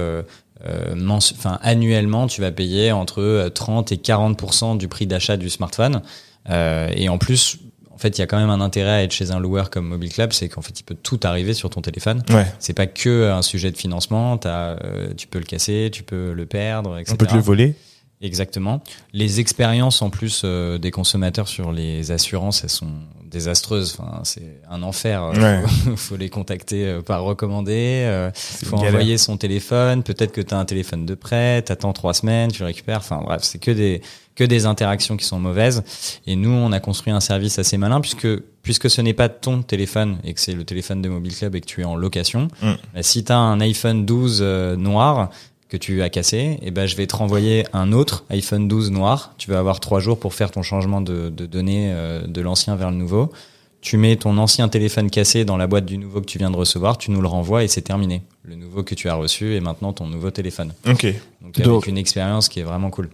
enfin 0.62 1.58
annuellement, 1.62 2.26
tu 2.26 2.40
vas 2.40 2.52
payer 2.52 2.92
entre 2.92 3.20
euh, 3.20 3.48
30 3.48 3.92
et 3.92 3.96
40% 3.96 4.76
du 4.78 4.88
prix 4.88 5.06
d'achat 5.06 5.36
du 5.36 5.50
smartphone. 5.50 6.02
Euh, 6.50 6.90
et 6.94 7.08
en 7.08 7.18
plus, 7.18 7.58
en 7.90 7.98
fait, 7.98 8.18
il 8.18 8.20
y 8.20 8.24
a 8.24 8.26
quand 8.26 8.38
même 8.38 8.50
un 8.50 8.60
intérêt 8.60 8.90
à 8.90 9.02
être 9.02 9.12
chez 9.12 9.30
un 9.30 9.38
loueur 9.38 9.70
comme 9.70 9.86
Mobile 9.86 10.12
Club, 10.12 10.32
c'est 10.32 10.48
qu'en 10.48 10.62
fait, 10.62 10.78
il 10.78 10.82
peut 10.82 10.96
tout 11.00 11.20
arriver 11.22 11.54
sur 11.54 11.70
ton 11.70 11.80
téléphone. 11.80 12.22
Ouais. 12.30 12.46
C'est 12.58 12.72
pas 12.74 12.86
que 12.86 13.30
un 13.30 13.42
sujet 13.42 13.70
de 13.70 13.76
financement. 13.76 14.36
T'as, 14.36 14.76
euh, 14.84 15.14
tu 15.16 15.26
peux 15.26 15.38
le 15.38 15.44
casser, 15.44 15.90
tu 15.92 16.02
peux 16.02 16.32
le 16.32 16.44
perdre, 16.46 16.98
etc. 16.98 17.12
On 17.14 17.16
peut 17.16 17.26
te 17.26 17.34
le 17.34 17.40
voler. 17.40 17.74
Exactement. 18.24 18.82
Les 19.12 19.40
expériences 19.40 20.00
en 20.00 20.08
plus 20.08 20.42
euh, 20.44 20.78
des 20.78 20.90
consommateurs 20.90 21.46
sur 21.46 21.72
les 21.72 22.10
assurances, 22.10 22.64
elles 22.64 22.70
sont 22.70 22.88
désastreuses. 23.30 23.96
Enfin, 23.98 24.20
c'est 24.22 24.60
un 24.70 24.82
enfer. 24.82 25.30
Ouais. 25.34 25.62
Faut, 25.66 25.96
faut 25.96 26.16
les 26.16 26.30
contacter 26.30 26.86
euh, 26.86 27.02
par 27.02 27.22
recommandé. 27.22 28.04
Euh, 28.06 28.30
faut 28.34 28.76
galère. 28.76 28.94
envoyer 28.94 29.18
son 29.18 29.36
téléphone. 29.36 30.02
Peut-être 30.02 30.32
que 30.32 30.40
tu 30.40 30.54
as 30.54 30.58
un 30.58 30.64
téléphone 30.64 31.04
de 31.04 31.14
prêt. 31.14 31.60
T'attends 31.60 31.92
trois 31.92 32.14
semaines, 32.14 32.50
tu 32.50 32.60
le 32.60 32.66
récupères. 32.66 32.98
Enfin 32.98 33.20
bref, 33.22 33.42
c'est 33.42 33.58
que 33.58 33.70
des 33.70 34.00
que 34.34 34.42
des 34.42 34.66
interactions 34.66 35.16
qui 35.16 35.24
sont 35.24 35.38
mauvaises. 35.38 35.84
Et 36.26 36.34
nous, 36.34 36.50
on 36.50 36.72
a 36.72 36.80
construit 36.80 37.12
un 37.12 37.20
service 37.20 37.58
assez 37.58 37.76
malin 37.76 38.00
puisque 38.00 38.26
puisque 38.62 38.88
ce 38.88 39.00
n'est 39.00 39.14
pas 39.14 39.28
ton 39.28 39.62
téléphone 39.62 40.18
et 40.24 40.32
que 40.34 40.40
c'est 40.40 40.54
le 40.54 40.64
téléphone 40.64 41.02
de 41.02 41.08
Mobile 41.08 41.36
Club 41.36 41.54
et 41.54 41.60
que 41.60 41.66
tu 41.66 41.82
es 41.82 41.84
en 41.84 41.96
location. 41.96 42.48
Mm. 42.62 42.72
bah, 42.94 43.02
si 43.02 43.22
tu 43.22 43.30
as 43.30 43.38
un 43.38 43.60
iPhone 43.60 44.06
12 44.06 44.38
euh, 44.40 44.76
noir 44.76 45.30
que 45.74 45.84
tu 45.84 46.02
as 46.02 46.08
cassé, 46.08 46.58
et 46.62 46.70
ben 46.70 46.86
je 46.86 46.94
vais 46.94 47.06
te 47.08 47.16
renvoyer 47.16 47.64
un 47.72 47.92
autre 47.92 48.24
iPhone 48.30 48.68
12 48.68 48.92
noir. 48.92 49.34
Tu 49.38 49.50
vas 49.50 49.58
avoir 49.58 49.80
trois 49.80 49.98
jours 49.98 50.20
pour 50.20 50.32
faire 50.32 50.52
ton 50.52 50.62
changement 50.62 51.00
de, 51.00 51.30
de 51.30 51.46
données 51.46 51.90
euh, 51.92 52.24
de 52.28 52.40
l'ancien 52.40 52.76
vers 52.76 52.92
le 52.92 52.96
nouveau. 52.96 53.32
Tu 53.80 53.96
mets 53.96 54.14
ton 54.16 54.38
ancien 54.38 54.68
téléphone 54.68 55.10
cassé 55.10 55.44
dans 55.44 55.56
la 55.56 55.66
boîte 55.66 55.84
du 55.84 55.98
nouveau 55.98 56.20
que 56.20 56.26
tu 56.26 56.38
viens 56.38 56.52
de 56.52 56.56
recevoir, 56.56 56.96
tu 56.96 57.10
nous 57.10 57.20
le 57.20 57.26
renvoies 57.26 57.64
et 57.64 57.68
c'est 57.68 57.82
terminé. 57.82 58.22
Le 58.44 58.54
nouveau 58.54 58.84
que 58.84 58.94
tu 58.94 59.08
as 59.08 59.14
reçu 59.14 59.56
est 59.56 59.60
maintenant 59.60 59.92
ton 59.92 60.06
nouveau 60.06 60.30
téléphone. 60.30 60.72
Ok. 60.88 61.06
Donc, 61.42 61.56
avec 61.58 61.64
Donc- 61.64 61.86
une 61.88 61.98
expérience 61.98 62.48
qui 62.48 62.60
est 62.60 62.64
vraiment 62.64 62.90
cool. 62.90 63.10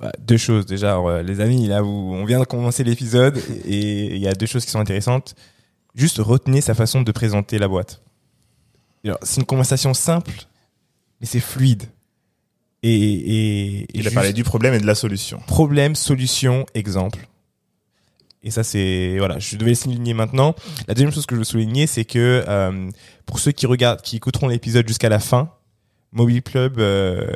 Bah, 0.00 0.10
deux 0.26 0.36
choses 0.38 0.64
déjà, 0.64 0.92
Alors, 0.92 1.08
euh, 1.08 1.22
les 1.22 1.40
amis. 1.40 1.66
Là, 1.66 1.82
où 1.84 1.86
on 2.14 2.24
vient 2.24 2.40
de 2.40 2.44
commencer 2.46 2.82
l'épisode 2.82 3.36
et 3.66 4.06
il 4.16 4.18
y 4.22 4.26
a 4.28 4.32
deux 4.32 4.46
choses 4.46 4.64
qui 4.64 4.70
sont 4.70 4.80
intéressantes. 4.80 5.34
Juste 5.94 6.18
retenez 6.18 6.60
sa 6.62 6.72
façon 6.74 7.02
de 7.02 7.12
présenter 7.12 7.58
la 7.58 7.68
boîte. 7.68 8.00
C'est 9.22 9.40
une 9.40 9.46
conversation 9.46 9.94
simple, 9.94 10.32
mais 11.20 11.26
c'est 11.26 11.40
fluide. 11.40 11.84
Et, 12.82 12.92
et, 12.92 13.78
et 13.82 13.86
Il 13.94 14.06
a 14.06 14.10
parlé 14.10 14.32
du 14.32 14.44
problème 14.44 14.74
et 14.74 14.78
de 14.78 14.86
la 14.86 14.94
solution. 14.94 15.40
problème, 15.46 15.94
solution, 15.94 16.64
exemple. 16.74 17.26
Et 18.44 18.50
ça, 18.50 18.62
c'est 18.62 19.16
voilà, 19.18 19.38
je 19.40 19.56
devais 19.56 19.72
le 19.72 19.76
souligner 19.76 20.14
maintenant. 20.14 20.54
La 20.86 20.94
deuxième 20.94 21.12
chose 21.12 21.26
que 21.26 21.34
je 21.34 21.40
veux 21.40 21.44
souligner, 21.44 21.86
c'est 21.88 22.04
que 22.04 22.44
euh, 22.46 22.88
pour 23.26 23.40
ceux 23.40 23.50
qui 23.50 23.66
regardent, 23.66 24.00
qui 24.00 24.16
écouteront 24.16 24.46
l'épisode 24.48 24.86
jusqu'à 24.86 25.08
la 25.08 25.18
fin, 25.18 25.52
Mobile 26.12 26.42
Club 26.42 26.78
euh, 26.78 27.26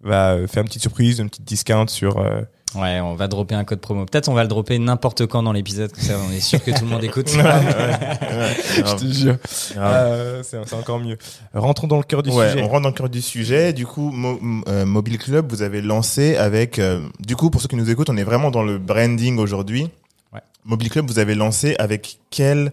va 0.00 0.46
faire 0.46 0.62
une 0.62 0.68
petite 0.68 0.82
surprise, 0.82 1.18
une 1.18 1.28
petite 1.28 1.44
discount 1.44 1.88
sur 1.88 2.18
euh, 2.18 2.42
Ouais, 2.74 3.00
on 3.00 3.14
va 3.14 3.28
dropper 3.28 3.54
un 3.54 3.64
code 3.64 3.80
promo. 3.80 4.04
Peut-être 4.04 4.28
on 4.28 4.34
va 4.34 4.42
le 4.42 4.48
dropper 4.48 4.78
n'importe 4.78 5.26
quand 5.26 5.42
dans 5.42 5.52
l'épisode, 5.52 5.92
comme 5.92 6.02
ça 6.02 6.14
on 6.28 6.32
est 6.32 6.40
sûr 6.40 6.62
que 6.62 6.70
tout 6.72 6.84
le 6.84 6.90
monde 6.90 7.04
écoute. 7.04 7.28
Je 8.76 8.96
te 8.96 9.12
jure. 9.12 9.36
Euh, 9.76 10.42
c'est 10.42 10.74
encore 10.74 10.98
mieux. 10.98 11.16
Rentrons 11.54 11.86
dans 11.86 11.98
le 11.98 12.02
cœur 12.02 12.22
du 12.22 12.30
ouais, 12.30 12.50
sujet. 12.50 12.62
on 12.62 12.68
rentre 12.68 12.82
dans 12.82 12.88
le 12.88 12.94
cœur 12.94 13.08
du 13.08 13.22
sujet. 13.22 13.72
Du 13.72 13.86
coup, 13.86 14.10
Mo- 14.10 14.40
euh, 14.68 14.84
Mobile 14.84 15.18
Club, 15.18 15.50
vous 15.50 15.62
avez 15.62 15.82
lancé 15.82 16.36
avec. 16.36 16.78
euh, 16.78 17.00
du 17.20 17.36
coup, 17.36 17.50
pour 17.50 17.60
ceux 17.60 17.68
qui 17.68 17.76
nous 17.76 17.90
écoutent, 17.90 18.10
on 18.10 18.16
est 18.16 18.24
vraiment 18.24 18.50
dans 18.50 18.62
le 18.62 18.78
branding 18.78 19.38
aujourd'hui. 19.38 19.88
Ouais. 20.32 20.40
Mobile 20.64 20.90
Club, 20.90 21.06
vous 21.06 21.18
avez 21.18 21.34
lancé 21.34 21.76
avec 21.78 22.18
quel 22.30 22.72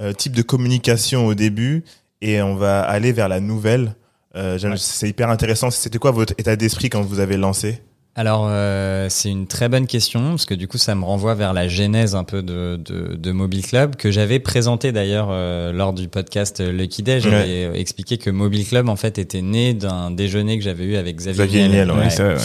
euh, 0.00 0.12
type 0.12 0.34
de 0.36 0.42
communication 0.42 1.26
au 1.26 1.34
début? 1.34 1.84
Et 2.20 2.40
on 2.42 2.54
va 2.54 2.82
aller 2.82 3.10
vers 3.12 3.28
la 3.28 3.40
nouvelle. 3.40 3.96
Euh. 4.36 4.56
C'est 4.76 5.08
hyper 5.08 5.28
intéressant. 5.30 5.70
C'était 5.70 5.98
quoi 5.98 6.12
votre 6.12 6.34
état 6.38 6.54
d'esprit 6.54 6.88
quand 6.90 7.02
vous 7.02 7.18
avez 7.18 7.36
lancé? 7.36 7.80
Alors 8.14 8.46
euh, 8.46 9.06
c'est 9.08 9.30
une 9.30 9.46
très 9.46 9.70
bonne 9.70 9.86
question 9.86 10.30
parce 10.30 10.44
que 10.44 10.52
du 10.52 10.68
coup 10.68 10.76
ça 10.76 10.94
me 10.94 11.02
renvoie 11.02 11.34
vers 11.34 11.54
la 11.54 11.66
genèse 11.66 12.14
un 12.14 12.24
peu 12.24 12.42
de, 12.42 12.78
de, 12.84 13.14
de 13.16 13.32
Mobile 13.32 13.64
Club 13.66 13.96
que 13.96 14.10
j'avais 14.10 14.38
présenté 14.38 14.92
d'ailleurs 14.92 15.28
euh, 15.30 15.72
lors 15.72 15.94
du 15.94 16.08
podcast 16.08 16.60
Lucky 16.60 17.02
Day. 17.02 17.20
J'avais 17.20 17.80
expliqué 17.80 18.18
que 18.18 18.28
Mobile 18.28 18.66
Club 18.66 18.90
en 18.90 18.96
fait 18.96 19.16
était 19.16 19.40
né 19.40 19.72
d'un 19.72 20.10
déjeuner 20.10 20.58
que 20.58 20.64
j'avais 20.64 20.84
eu 20.84 20.96
avec 20.96 21.16
Xavier, 21.16 21.46
Xavier 21.46 21.68
Niel, 21.68 21.90
ouais, 21.90 21.96
Ouais. 22.20 22.36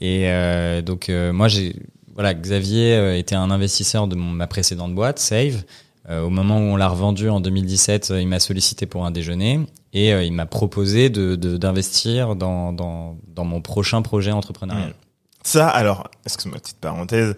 Et 0.00 0.30
euh, 0.30 0.80
donc 0.80 1.10
euh, 1.10 1.34
moi 1.34 1.48
j'ai 1.48 1.76
voilà 2.14 2.32
Xavier 2.32 2.94
euh, 2.94 3.18
était 3.18 3.34
un 3.34 3.50
investisseur 3.50 4.06
de 4.08 4.14
mon, 4.16 4.30
ma 4.30 4.46
précédente 4.46 4.94
boîte 4.94 5.18
Save. 5.18 5.64
Euh, 6.08 6.22
au 6.22 6.30
moment 6.30 6.56
où 6.56 6.62
on 6.62 6.76
l'a 6.76 6.88
revendu 6.88 7.28
en 7.28 7.40
2017, 7.40 8.10
euh, 8.10 8.20
il 8.22 8.26
m'a 8.26 8.40
sollicité 8.40 8.86
pour 8.86 9.04
un 9.04 9.10
déjeuner 9.10 9.60
et 9.92 10.12
il 10.24 10.32
m'a 10.32 10.46
proposé 10.46 11.10
de 11.10 11.34
de- 11.36 11.58
d'investir 11.58 12.36
dans, 12.36 12.72
dans 12.72 13.18
dans 13.28 13.44
mon 13.44 13.60
prochain 13.60 14.00
projet 14.00 14.32
entrepreneurial. 14.32 14.94
Ça, 15.42 15.68
alors, 15.68 16.08
excuse-moi, 16.26 16.58
petite 16.60 16.78
parenthèse. 16.78 17.34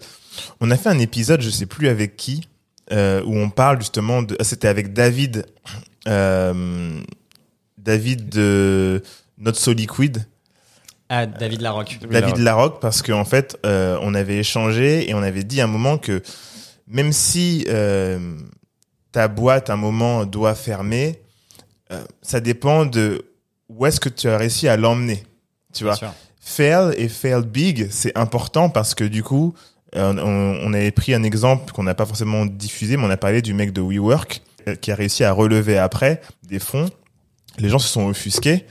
On 0.59 0.69
a 0.71 0.77
fait 0.77 0.89
un 0.89 0.99
épisode, 0.99 1.41
je 1.41 1.49
sais 1.49 1.65
plus 1.65 1.87
avec 1.87 2.17
qui, 2.17 2.47
euh, 2.91 3.23
où 3.25 3.35
on 3.37 3.49
parle 3.49 3.79
justement 3.79 4.21
de. 4.23 4.35
ah, 4.39 4.43
C'était 4.43 4.67
avec 4.67 4.93
David, 4.93 5.45
euh, 6.07 7.01
David 7.77 8.29
de 8.29 9.01
Not 9.37 9.53
So 9.53 9.73
Liquid, 9.73 10.25
Ah 11.09 11.25
David 11.25 11.61
Larocque. 11.61 11.99
David 12.09 12.37
Larocque, 12.37 12.79
parce 12.81 13.01
qu'en 13.01 13.25
fait, 13.25 13.57
euh, 13.65 13.97
on 14.01 14.13
avait 14.15 14.37
échangé 14.37 15.09
et 15.09 15.13
on 15.13 15.21
avait 15.23 15.43
dit 15.43 15.61
à 15.61 15.65
un 15.65 15.67
moment 15.67 15.97
que 15.97 16.21
même 16.87 17.13
si 17.13 17.65
euh, 17.69 18.37
ta 19.11 19.27
boîte, 19.27 19.69
à 19.69 19.73
un 19.73 19.77
moment, 19.77 20.25
doit 20.25 20.55
fermer, 20.55 21.21
euh, 21.91 22.03
ça 22.21 22.39
dépend 22.39 22.85
de 22.85 23.25
où 23.69 23.85
est-ce 23.85 23.99
que 23.99 24.09
tu 24.09 24.27
as 24.27 24.37
réussi 24.37 24.67
à 24.67 24.75
l'emmener. 24.77 25.23
Tu 25.73 25.83
vois. 25.83 25.95
Fail 26.43 26.93
et 26.97 27.07
fail 27.07 27.43
big, 27.43 27.87
c'est 27.89 28.15
important 28.17 28.69
parce 28.69 28.93
que 28.93 29.05
du 29.05 29.23
coup, 29.23 29.53
euh, 29.95 30.13
on, 30.17 30.69
on 30.69 30.73
avait 30.73 30.91
pris 30.91 31.13
un 31.13 31.23
exemple 31.23 31.71
qu'on 31.71 31.83
n'a 31.83 31.95
pas 31.95 32.05
forcément 32.05 32.45
diffusé, 32.45 32.97
mais 32.97 33.05
on 33.05 33.09
a 33.09 33.17
parlé 33.17 33.41
du 33.41 33.53
mec 33.53 33.71
de 33.71 33.81
WeWork 33.81 34.41
euh, 34.67 34.75
qui 34.75 34.91
a 34.91 34.95
réussi 34.95 35.23
à 35.23 35.31
relever 35.31 35.77
après 35.77 36.21
des 36.43 36.59
fonds. 36.59 36.89
Les 37.59 37.69
gens 37.69 37.79
se 37.79 37.87
sont 37.87 38.07
offusqués 38.07 38.65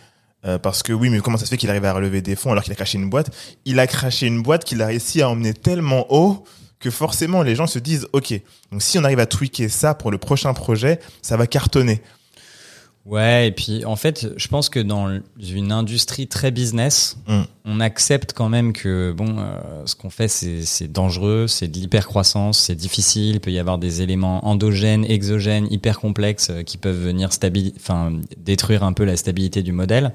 euh, 0.44 0.58
parce 0.58 0.82
que 0.82 0.92
oui, 0.92 1.08
mais 1.08 1.20
comment 1.20 1.38
ça 1.38 1.46
se 1.46 1.50
fait 1.50 1.56
qu'il 1.56 1.70
arrive 1.70 1.84
à 1.84 1.92
relever 1.92 2.20
des 2.20 2.36
fonds 2.36 2.52
alors 2.52 2.62
qu'il 2.62 2.72
a 2.72 2.76
craché 2.76 2.98
une 2.98 3.08
boîte? 3.08 3.30
Il 3.64 3.78
a 3.78 3.86
craché 3.86 4.26
une 4.26 4.42
boîte 4.42 4.64
qu'il 4.64 4.82
a 4.82 4.86
réussi 4.86 5.22
à 5.22 5.30
emmener 5.30 5.54
tellement 5.54 6.06
haut 6.12 6.44
que 6.78 6.90
forcément 6.90 7.42
les 7.42 7.54
gens 7.54 7.68
se 7.68 7.78
disent 7.78 8.06
ok, 8.12 8.34
donc 8.70 8.82
si 8.82 8.98
on 8.98 9.04
arrive 9.04 9.20
à 9.20 9.26
tweaker 9.26 9.70
ça 9.70 9.94
pour 9.94 10.10
le 10.10 10.18
prochain 10.18 10.52
projet, 10.52 11.00
ça 11.22 11.36
va 11.36 11.46
cartonner. 11.46 12.02
Ouais, 13.04 13.48
et 13.48 13.50
puis 13.50 13.84
en 13.84 13.96
fait, 13.96 14.28
je 14.36 14.46
pense 14.46 14.68
que 14.68 14.78
dans 14.78 15.18
une 15.40 15.72
industrie 15.72 16.28
très 16.28 16.52
business, 16.52 17.16
Mm. 17.26 17.42
on 17.64 17.80
accepte 17.80 18.32
quand 18.32 18.48
même 18.48 18.72
que 18.72 19.10
bon, 19.10 19.38
euh, 19.38 19.82
ce 19.86 19.96
qu'on 19.96 20.08
fait, 20.08 20.28
c'est 20.28 20.62
c'est 20.64 20.86
dangereux, 20.86 21.46
c'est 21.48 21.66
de 21.66 21.76
l'hypercroissance, 21.78 22.60
c'est 22.60 22.76
difficile, 22.76 23.34
il 23.34 23.40
peut 23.40 23.50
y 23.50 23.58
avoir 23.58 23.78
des 23.78 24.02
éléments 24.02 24.46
endogènes, 24.46 25.04
exogènes, 25.04 25.66
hyper 25.72 25.98
complexes 25.98 26.50
euh, 26.50 26.62
qui 26.62 26.78
peuvent 26.78 26.96
venir 26.96 27.30
enfin 27.76 28.12
détruire 28.36 28.84
un 28.84 28.92
peu 28.92 29.02
la 29.04 29.16
stabilité 29.16 29.64
du 29.64 29.72
modèle. 29.72 30.14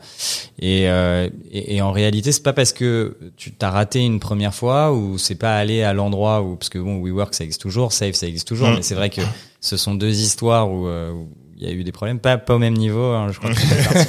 Et, 0.60 0.88
euh, 0.89 1.29
et, 1.51 1.75
et 1.75 1.82
en 1.82 1.91
réalité, 1.91 2.32
c'est 2.32 2.41
pas 2.44 2.53
parce 2.53 2.72
que 2.72 3.17
tu 3.36 3.51
t'as 3.51 3.70
raté 3.70 4.00
une 4.00 4.22
première 4.22 4.56
fois 4.56 4.94
ou 4.94 5.17
c'est 5.17 5.36
pas 5.36 5.58
allé 5.58 5.84
à 5.84 5.91
l'endroit 5.91 6.41
où 6.41 6.56
parce 6.56 6.70
que 6.70 6.79
bon, 6.79 7.01
WeWork 7.03 7.34
ça 7.34 7.44
existe 7.44 7.62
toujours, 7.62 7.91
Safe 7.91 8.15
ça 8.15 8.27
existe 8.27 8.48
toujours, 8.48 8.70
Mm. 8.70 8.75
mais 8.75 8.82
c'est 8.82 8.96
vrai 8.96 9.10
que 9.10 9.22
ce 9.60 9.75
sont 9.75 9.94
deux 9.94 10.22
histoires 10.22 10.72
où, 10.72 10.88
euh, 10.88 11.12
où 11.12 11.27
il 11.60 11.68
y 11.68 11.72
a 11.72 11.74
eu 11.74 11.84
des 11.84 11.92
problèmes, 11.92 12.20
pas, 12.20 12.38
pas 12.38 12.54
au 12.54 12.60
même 12.60 12.76
niveau. 12.76 13.14
hein, 13.14 13.30
je 13.32 13.40
crois 13.40 13.52
qu'il 13.52 13.74
est 13.74 13.84
parti. 13.84 14.08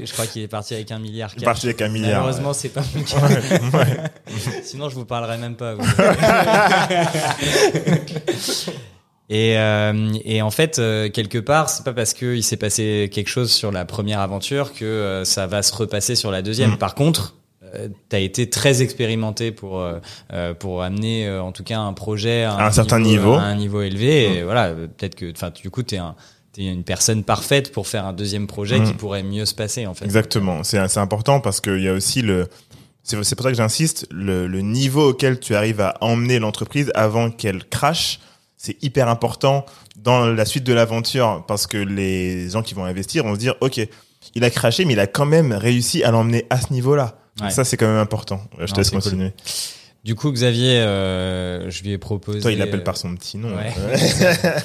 je 0.06 0.12
crois 0.12 0.26
qu'il 0.26 0.42
est 0.42 0.48
parti 0.48 0.74
avec 0.74 0.92
un 0.92 1.00
milliard. 1.00 1.32
Il 1.36 1.42
est 1.42 1.44
parti 1.44 1.66
avec 1.66 1.82
un 1.82 1.88
milliard. 1.88 2.22
Malheureusement, 2.22 2.52
c'est 2.52 2.68
pas 2.68 2.82
mon 2.94 3.02
cas. 3.02 3.16
Sinon, 4.62 4.88
je 4.88 4.94
vous 4.94 5.04
parlerai 5.04 5.38
même 5.38 5.56
pas. 5.56 5.74
vous. 5.74 5.82
Et, 9.32 9.56
euh, 9.56 10.12
et 10.24 10.42
en 10.42 10.50
fait, 10.50 10.80
euh, 10.80 11.08
quelque 11.08 11.38
part, 11.38 11.70
c'est 11.70 11.84
pas 11.84 11.92
parce 11.92 12.14
qu'il 12.14 12.42
s'est 12.42 12.56
passé 12.56 13.08
quelque 13.12 13.28
chose 13.28 13.52
sur 13.52 13.70
la 13.70 13.84
première 13.84 14.18
aventure 14.18 14.72
que 14.72 14.84
euh, 14.84 15.24
ça 15.24 15.46
va 15.46 15.62
se 15.62 15.72
repasser 15.72 16.16
sur 16.16 16.32
la 16.32 16.42
deuxième. 16.42 16.72
Mm. 16.72 16.78
Par 16.78 16.96
contre, 16.96 17.36
euh, 17.74 17.88
t'as 18.08 18.18
été 18.20 18.48
très 18.50 18.82
expérimenté 18.82 19.52
pour 19.52 19.80
euh, 19.80 19.98
euh, 20.32 20.54
pour 20.54 20.82
amener 20.82 21.26
euh, 21.26 21.42
en 21.42 21.52
tout 21.52 21.64
cas 21.64 21.78
un 21.78 21.92
projet 21.92 22.44
à 22.44 22.54
À 22.54 22.66
un 22.66 22.70
certain 22.72 22.98
niveau. 23.00 23.34
à 23.34 23.42
un 23.42 23.56
niveau 23.56 23.82
élevé. 23.82 24.38
Et 24.38 24.42
voilà, 24.42 24.66
euh, 24.66 24.86
peut-être 24.86 25.14
que, 25.14 25.30
enfin, 25.30 25.50
du 25.50 25.70
coup, 25.70 25.82
t'es 25.82 25.96
un 25.98 26.14
t'es 26.52 26.64
une 26.64 26.82
personne 26.84 27.22
parfaite 27.22 27.70
pour 27.72 27.86
faire 27.86 28.04
un 28.06 28.12
deuxième 28.12 28.46
projet 28.48 28.80
Mm. 28.80 28.84
qui 28.84 28.92
pourrait 28.94 29.22
mieux 29.22 29.44
se 29.46 29.54
passer 29.54 29.86
en 29.86 29.94
fait. 29.94 30.04
Exactement. 30.04 30.64
C'est 30.64 30.86
c'est 30.88 31.00
important 31.00 31.40
parce 31.40 31.60
qu'il 31.60 31.80
y 31.82 31.88
a 31.88 31.92
aussi 31.92 32.22
le. 32.22 32.48
C'est 33.02 33.22
c'est 33.24 33.34
pour 33.36 33.44
ça 33.44 33.50
que 33.50 33.56
j'insiste. 33.56 34.06
Le, 34.10 34.46
le 34.46 34.60
niveau 34.60 35.10
auquel 35.10 35.38
tu 35.40 35.54
arrives 35.54 35.80
à 35.80 35.96
emmener 36.00 36.38
l'entreprise 36.38 36.90
avant 36.94 37.30
qu'elle 37.30 37.64
crache, 37.64 38.18
c'est 38.56 38.82
hyper 38.82 39.08
important 39.08 39.64
dans 39.96 40.26
la 40.26 40.44
suite 40.44 40.64
de 40.64 40.72
l'aventure 40.74 41.44
parce 41.46 41.66
que 41.66 41.78
les 41.78 42.50
gens 42.50 42.62
qui 42.62 42.74
vont 42.74 42.84
investir 42.84 43.24
vont 43.24 43.34
se 43.34 43.38
dire, 43.40 43.54
ok, 43.60 43.80
il 44.34 44.44
a 44.44 44.50
craché, 44.50 44.84
mais 44.84 44.92
il 44.94 45.00
a 45.00 45.06
quand 45.06 45.24
même 45.26 45.52
réussi 45.52 46.02
à 46.04 46.10
l'emmener 46.10 46.46
à 46.50 46.60
ce 46.60 46.72
niveau-là. 46.72 47.19
Donc. 47.40 47.52
Ça, 47.52 47.64
c'est 47.64 47.76
quand 47.76 47.86
même 47.86 47.96
important. 47.96 48.40
Je 48.58 48.72
te 48.72 48.76
laisse 48.78 48.90
cool. 48.90 49.00
continuer. 49.00 49.32
Du 50.02 50.14
coup, 50.14 50.32
Xavier, 50.32 50.78
euh, 50.78 51.70
je 51.70 51.82
lui 51.82 51.92
ai 51.92 51.98
proposé. 51.98 52.40
Toi, 52.40 52.52
il 52.52 52.58
l'appelle 52.58 52.80
euh, 52.80 52.84
par 52.84 52.96
son 52.96 53.14
petit 53.14 53.36
nom. 53.36 53.50
ouais. 53.50 53.74
Ouais. 53.86 53.96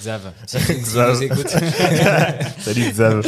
Xav. 0.00 0.20
Xav. 0.82 1.22
écoute. 1.22 1.48
Salut 2.58 2.90
Xav. 2.90 3.26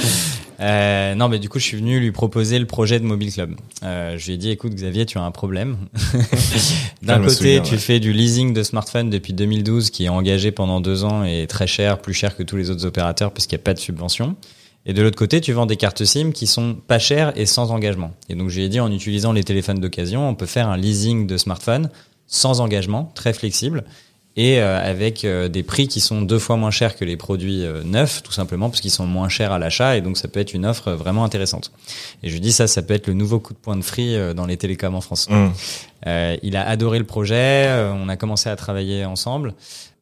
Euh, 0.61 1.14
non, 1.14 1.28
mais 1.28 1.38
du 1.38 1.49
coup, 1.49 1.59
je 1.59 1.64
suis 1.64 1.78
venu 1.78 2.00
lui 2.00 2.12
proposer 2.12 2.59
le 2.59 2.66
projet 2.66 3.00
de 3.00 3.04
Mobile 3.04 3.33
Club. 3.33 3.54
Euh, 3.83 4.18
je 4.18 4.26
lui 4.26 4.35
ai 4.35 4.37
dit, 4.37 4.50
écoute, 4.50 4.75
Xavier, 4.75 5.07
tu 5.07 5.16
as 5.16 5.23
un 5.23 5.30
problème. 5.30 5.78
D'un 7.02 7.21
côté, 7.21 7.30
souviens, 7.30 7.61
tu 7.61 7.75
ouais. 7.75 7.78
fais 7.78 7.99
du 7.99 8.12
leasing 8.12 8.52
de 8.52 8.62
smartphone 8.62 9.09
depuis 9.09 9.33
2012, 9.33 9.88
qui 9.88 10.04
est 10.04 10.11
engagé 10.11 10.50
pendant 10.50 10.83
deux 10.83 11.04
ans 11.04 11.25
et 11.25 11.47
très 11.47 11.66
cher, 11.66 11.99
plus 11.99 12.12
cher 12.12 12.37
que 12.37 12.42
tous 12.42 12.57
les 12.57 12.68
autres 12.68 12.85
opérateurs 12.85 13.33
parce 13.33 13.47
qu'il 13.47 13.57
n'y 13.57 13.62
a 13.62 13.64
pas 13.64 13.75
de 13.75 13.78
subvention. 13.78 14.37
Et 14.87 14.94
de 14.94 15.02
l'autre 15.02 15.18
côté, 15.18 15.40
tu 15.40 15.52
vends 15.52 15.66
des 15.66 15.76
cartes 15.76 16.04
SIM 16.04 16.32
qui 16.32 16.47
sont 16.47 16.75
pas 16.75 16.99
chères 16.99 17.32
et 17.37 17.47
sans 17.47 17.70
engagement. 17.70 18.12
Et 18.28 18.35
donc, 18.35 18.49
je 18.49 18.56
lui 18.56 18.64
ai 18.64 18.68
dit, 18.68 18.80
en 18.80 18.90
utilisant 18.90 19.32
les 19.32 19.44
téléphones 19.44 19.80
d'occasion, 19.80 20.28
on 20.28 20.35
peut 20.35 20.47
faire 20.47 20.68
un 20.68 20.76
leasing 20.76 21.26
de 21.26 21.37
smartphone 21.37 21.90
sans 22.26 22.61
engagement, 22.61 23.11
très 23.14 23.32
flexible 23.32 23.85
et 24.38 24.61
euh, 24.61 24.80
avec 24.80 25.25
euh, 25.25 25.49
des 25.49 25.64
prix 25.64 25.88
qui 25.88 25.99
sont 25.99 26.23
deux 26.23 26.38
fois 26.38 26.56
moins 26.56 26.70
chers 26.70 26.97
que 26.97 27.04
les 27.04 27.16
produits 27.16 27.64
euh, 27.64 27.82
neufs, 27.82 28.23
tout 28.23 28.30
simplement 28.30 28.70
parce 28.70 28.80
qu'ils 28.80 28.92
sont 28.92 29.04
moins 29.04 29.28
chers 29.28 29.50
à 29.50 29.58
l'achat 29.58 29.97
et 29.97 30.00
donc 30.00 30.16
ça 30.16 30.28
peut 30.28 30.38
être 30.38 30.54
une 30.54 30.64
offre 30.64 30.92
vraiment 30.92 31.25
intéressante. 31.25 31.73
Et 32.23 32.30
je 32.30 32.38
dis 32.38 32.52
ça, 32.52 32.68
ça 32.68 32.82
peut 32.82 32.94
être 32.94 33.08
le 33.08 33.14
nouveau 33.14 33.40
coup 33.40 33.52
de 33.52 33.58
poing 33.58 33.76
de 33.76 33.82
free 33.82 34.16
dans 34.37 34.47
les 34.47 34.56
télécoms 34.56 34.94
en 34.94 35.00
France. 35.00 35.26
Hum. 35.28 35.52
Euh, 36.06 36.36
il 36.42 36.56
a 36.56 36.66
adoré 36.68 36.98
le 36.98 37.04
projet, 37.04 37.66
euh, 37.66 37.92
on 37.92 38.08
a 38.08 38.16
commencé 38.16 38.48
à 38.48 38.56
travailler 38.56 39.04
ensemble. 39.04 39.54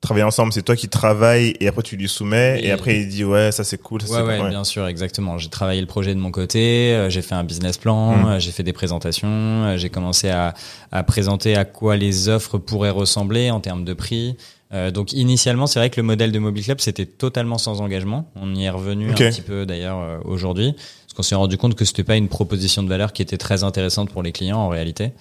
Travailler 0.02 0.24
ensemble, 0.24 0.52
c'est 0.52 0.62
toi 0.62 0.76
qui 0.76 0.88
travailles 0.88 1.54
et 1.58 1.68
après 1.68 1.82
tu 1.82 1.96
lui 1.96 2.06
soumets 2.06 2.60
et, 2.60 2.66
Et- 2.66 2.70
après 2.70 3.00
il 3.00 3.08
dit 3.08 3.24
ouais 3.24 3.50
ça 3.50 3.64
c'est 3.64 3.78
cool. 3.80 4.02
Ça, 4.02 4.22
Ouais, 4.22 4.28
ouais, 4.28 4.38
cool. 4.38 4.50
bien 4.50 4.62
sûr, 4.62 4.86
exactement. 4.86 5.38
J'ai 5.38 5.48
travaillé 5.48 5.80
le 5.80 5.86
projet 5.86 6.14
de 6.14 6.20
mon 6.20 6.30
côté, 6.30 6.92
euh, 6.92 7.08
j'ai 7.08 7.22
fait 7.22 7.34
un 7.34 7.44
business 7.44 7.78
plan, 7.78 8.14
Mm. 8.14 8.26
euh, 8.26 8.38
j'ai 8.38 8.52
fait 8.52 8.62
des 8.62 8.74
présentations, 8.74 9.26
euh, 9.28 9.76
j'ai 9.78 9.88
commencé 9.88 10.28
à, 10.28 10.52
à 10.92 11.02
présenter 11.02 11.56
à 11.56 11.64
quoi 11.64 11.96
les 11.96 12.28
offres 12.28 12.58
pourraient 12.58 12.90
ressembler 12.90 13.50
en 13.50 13.60
termes 13.60 13.84
de 13.84 13.94
prix. 13.94 14.36
Euh, 14.74 14.90
donc 14.90 15.12
initialement, 15.12 15.66
c'est 15.66 15.78
vrai 15.78 15.90
que 15.90 15.96
le 15.96 16.02
modèle 16.06 16.30
de 16.30 16.38
Mobile 16.40 16.64
Club 16.64 16.80
c'était 16.80 17.06
totalement 17.06 17.56
sans 17.56 17.80
engagement. 17.80 18.28
On 18.36 18.54
y 18.54 18.64
est 18.64 18.70
revenu 18.70 19.10
un 19.10 19.14
petit 19.14 19.40
peu 19.40 19.64
d'ailleurs 19.64 19.98
euh, 20.00 20.18
aujourd'hui, 20.24 20.74
qu'on 21.16 21.22
s'est 21.22 21.34
rendu 21.34 21.56
compte 21.56 21.74
que 21.74 21.84
c'était 21.84 22.04
pas 22.04 22.16
une 22.16 22.28
proposition 22.28 22.82
de 22.82 22.88
valeur 22.88 23.12
qui 23.12 23.22
était 23.22 23.38
très 23.38 23.64
intéressante 23.64 24.10
pour 24.10 24.22
les 24.22 24.32
clients 24.32 24.58
en 24.58 24.68
réalité. 24.68 25.12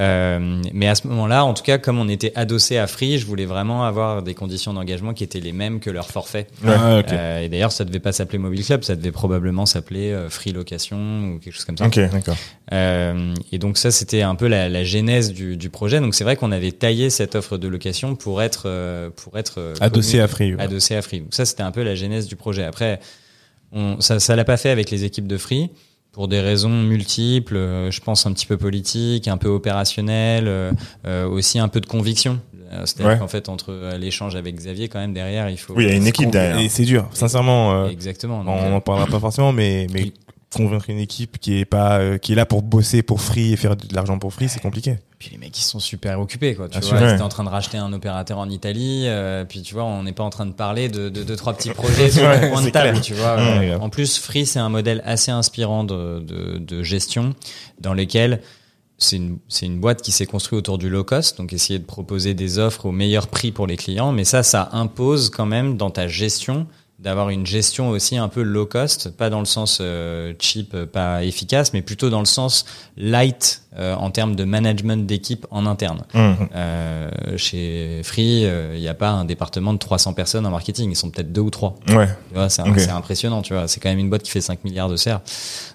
Euh, 0.00 0.60
mais 0.72 0.88
à 0.88 0.94
ce 0.94 1.06
moment-là, 1.08 1.44
en 1.44 1.54
tout 1.54 1.62
cas, 1.62 1.78
comme 1.78 1.98
on 1.98 2.08
était 2.08 2.32
adossé 2.34 2.78
à 2.78 2.86
Free, 2.86 3.18
je 3.18 3.26
voulais 3.26 3.44
vraiment 3.44 3.84
avoir 3.84 4.22
des 4.22 4.34
conditions 4.34 4.72
d'engagement 4.72 5.12
qui 5.14 5.22
étaient 5.22 5.40
les 5.40 5.52
mêmes 5.52 5.78
que 5.80 5.90
leur 5.90 6.08
forfait. 6.08 6.46
Ah. 6.66 7.02
Euh, 7.12 7.40
et 7.40 7.48
d'ailleurs, 7.48 7.70
ça 7.72 7.84
devait 7.84 8.00
pas 8.00 8.12
s'appeler 8.12 8.38
Mobile 8.38 8.64
Club, 8.64 8.82
ça 8.82 8.96
devait 8.96 9.12
probablement 9.12 9.66
s'appeler 9.66 10.10
euh, 10.10 10.28
Free 10.30 10.52
Location 10.52 11.34
ou 11.34 11.38
quelque 11.38 11.54
chose 11.54 11.64
comme 11.64 11.76
ça. 11.76 11.86
Ok, 11.86 11.98
d'accord. 12.10 12.36
Euh, 12.72 13.34
et 13.52 13.58
donc 13.58 13.76
ça, 13.78 13.90
c'était 13.90 14.22
un 14.22 14.34
peu 14.34 14.48
la, 14.48 14.68
la 14.68 14.84
genèse 14.84 15.32
du, 15.32 15.56
du 15.56 15.70
projet. 15.70 16.00
Donc 16.00 16.14
c'est 16.14 16.24
vrai 16.24 16.36
qu'on 16.36 16.50
avait 16.52 16.72
taillé 16.72 17.10
cette 17.10 17.34
offre 17.34 17.58
de 17.58 17.68
location 17.68 18.16
pour 18.16 18.42
être 18.42 19.10
pour 19.16 19.38
être 19.38 19.74
Adossé 19.80 20.20
à 20.20 20.28
Free. 20.28 20.54
ouais. 20.54 20.62
adossé 20.62 20.96
à 20.96 21.02
Free. 21.02 21.20
Donc 21.20 21.34
ça, 21.34 21.44
c'était 21.44 21.62
un 21.62 21.70
peu 21.72 21.82
la 21.82 21.94
genèse 21.94 22.26
du 22.26 22.36
projet. 22.36 22.64
Après, 22.64 23.00
on, 23.74 24.00
ça, 24.00 24.20
ça 24.20 24.36
l'a 24.36 24.44
pas 24.44 24.56
fait 24.56 24.70
avec 24.70 24.90
les 24.90 25.04
équipes 25.04 25.26
de 25.26 25.36
Free 25.36 25.70
pour 26.12 26.28
des 26.28 26.40
raisons 26.40 26.70
multiples. 26.82 27.56
euh, 27.56 27.90
je 27.90 28.00
pense 28.00 28.24
un 28.26 28.32
petit 28.32 28.46
peu 28.46 28.56
politique, 28.56 29.26
un 29.28 29.36
peu 29.36 29.48
opérationnel, 29.48 30.44
euh, 30.46 30.72
euh, 31.06 31.26
aussi 31.28 31.58
un 31.58 31.68
peu 31.68 31.80
de 31.80 31.86
conviction. 31.86 32.38
Euh, 32.72 32.82
C'est-à-dire 32.86 33.12
Ouais. 33.12 33.18
qu'en 33.18 33.28
fait, 33.28 33.48
entre 33.48 33.96
l'échange 33.98 34.36
avec 34.36 34.54
Xavier, 34.56 34.88
quand 34.88 34.98
même 35.00 35.12
derrière, 35.12 35.50
il 35.50 35.58
faut. 35.58 35.74
Oui, 35.74 35.84
il 35.84 35.90
y 35.90 35.92
a 35.92 35.96
une 35.96 36.06
équipe 36.06 36.30
derrière. 36.30 36.58
Et 36.58 36.68
c'est 36.68 36.84
dur, 36.84 37.08
sincèrement. 37.12 37.84
euh, 37.84 37.88
Exactement. 37.88 38.40
on 38.40 38.44
donc, 38.44 38.70
n'en 38.70 38.80
parlera 38.80 39.06
pas 39.06 39.20
forcément, 39.20 39.52
mais, 39.52 39.86
mais. 39.92 40.12
Convaincre 40.54 40.90
une 40.90 40.98
équipe 40.98 41.38
qui 41.38 41.58
est 41.58 41.64
pas, 41.64 41.98
euh, 41.98 42.18
qui 42.18 42.32
est 42.32 42.34
là 42.34 42.46
pour 42.46 42.62
bosser 42.62 43.02
pour 43.02 43.20
free 43.20 43.52
et 43.52 43.56
faire 43.56 43.76
de 43.76 43.94
l'argent 43.94 44.18
pour 44.18 44.32
free, 44.32 44.48
c'est 44.48 44.60
compliqué. 44.60 44.96
Puis 45.18 45.30
les 45.32 45.38
mecs, 45.38 45.56
ils 45.58 45.62
sont 45.62 45.80
super 45.80 46.20
occupés, 46.20 46.54
quoi. 46.54 46.68
Tu 46.68 46.78
vois, 46.80 47.00
ils 47.00 47.12
étaient 47.14 47.22
en 47.22 47.28
train 47.28 47.44
de 47.44 47.48
racheter 47.48 47.78
un 47.78 47.92
opérateur 47.92 48.38
en 48.38 48.48
Italie, 48.50 49.04
euh, 49.06 49.44
puis 49.44 49.62
tu 49.62 49.74
vois, 49.74 49.84
on 49.84 50.02
n'est 50.02 50.12
pas 50.12 50.24
en 50.24 50.30
train 50.30 50.46
de 50.46 50.52
parler 50.52 50.88
de 50.88 51.08
de, 51.08 51.22
de 51.22 51.34
trois 51.34 51.54
petits 51.54 51.70
projets 51.70 52.10
sur 52.10 52.22
Ouais, 52.24 52.40
le 52.42 52.50
coin 52.50 52.62
de 52.62 52.70
table, 52.70 52.90
clair. 52.92 53.00
tu 53.02 53.14
vois. 53.14 53.36
Ouais, 53.36 53.70
Euh, 53.72 53.78
en 53.78 53.88
plus, 53.90 54.18
Free, 54.18 54.44
c'est 54.46 54.58
un 54.58 54.68
modèle 54.68 55.02
assez 55.04 55.30
inspirant 55.30 55.84
de, 55.84 56.20
de, 56.20 56.58
de 56.58 56.82
gestion, 56.82 57.34
dans 57.80 57.94
lequel 57.94 58.40
c'est 58.98 59.16
une, 59.16 59.38
c'est 59.48 59.66
une 59.66 59.80
boîte 59.80 60.02
qui 60.02 60.12
s'est 60.12 60.26
construite 60.26 60.58
autour 60.60 60.78
du 60.78 60.88
low 60.88 61.04
cost, 61.04 61.36
donc 61.38 61.52
essayer 61.52 61.78
de 61.78 61.84
proposer 61.84 62.34
des 62.34 62.58
offres 62.58 62.86
au 62.86 62.92
meilleur 62.92 63.26
prix 63.26 63.50
pour 63.50 63.66
les 63.66 63.76
clients, 63.76 64.12
mais 64.12 64.24
ça, 64.24 64.42
ça 64.42 64.68
impose 64.72 65.30
quand 65.30 65.46
même 65.46 65.76
dans 65.76 65.90
ta 65.90 66.06
gestion 66.06 66.66
d'avoir 67.04 67.28
une 67.28 67.46
gestion 67.46 67.90
aussi 67.90 68.16
un 68.16 68.28
peu 68.28 68.40
low 68.40 68.64
cost, 68.64 69.10
pas 69.14 69.28
dans 69.28 69.40
le 69.40 69.44
sens 69.44 69.78
euh, 69.80 70.32
cheap, 70.38 70.72
euh, 70.74 70.86
pas 70.86 71.22
efficace, 71.22 71.74
mais 71.74 71.82
plutôt 71.82 72.08
dans 72.08 72.20
le 72.20 72.24
sens 72.24 72.64
light 72.96 73.62
euh, 73.76 73.94
en 73.94 74.10
termes 74.10 74.34
de 74.34 74.44
management 74.44 75.06
d'équipe 75.06 75.46
en 75.50 75.66
interne. 75.66 76.04
Euh, 76.14 77.10
chez 77.36 78.00
Free, 78.04 78.42
il 78.74 78.80
n'y 78.80 78.88
a 78.88 78.94
pas 78.94 79.10
un 79.10 79.26
département 79.26 79.74
de 79.74 79.78
300 79.78 80.14
personnes 80.14 80.46
en 80.46 80.50
marketing, 80.50 80.90
ils 80.90 80.96
sont 80.96 81.10
peut-être 81.10 81.30
deux 81.30 81.42
ou 81.42 81.50
trois. 81.50 81.74
Ouais. 81.88 82.08
Tu 82.28 82.34
vois, 82.34 82.48
c'est 82.48 82.62
impressionnant, 82.90 83.42
tu 83.42 83.52
vois. 83.52 83.68
C'est 83.68 83.80
quand 83.80 83.90
même 83.90 83.98
une 83.98 84.08
boîte 84.08 84.22
qui 84.22 84.30
fait 84.30 84.40
5 84.40 84.64
milliards 84.64 84.88
de 84.88 84.96
serres. 84.96 85.20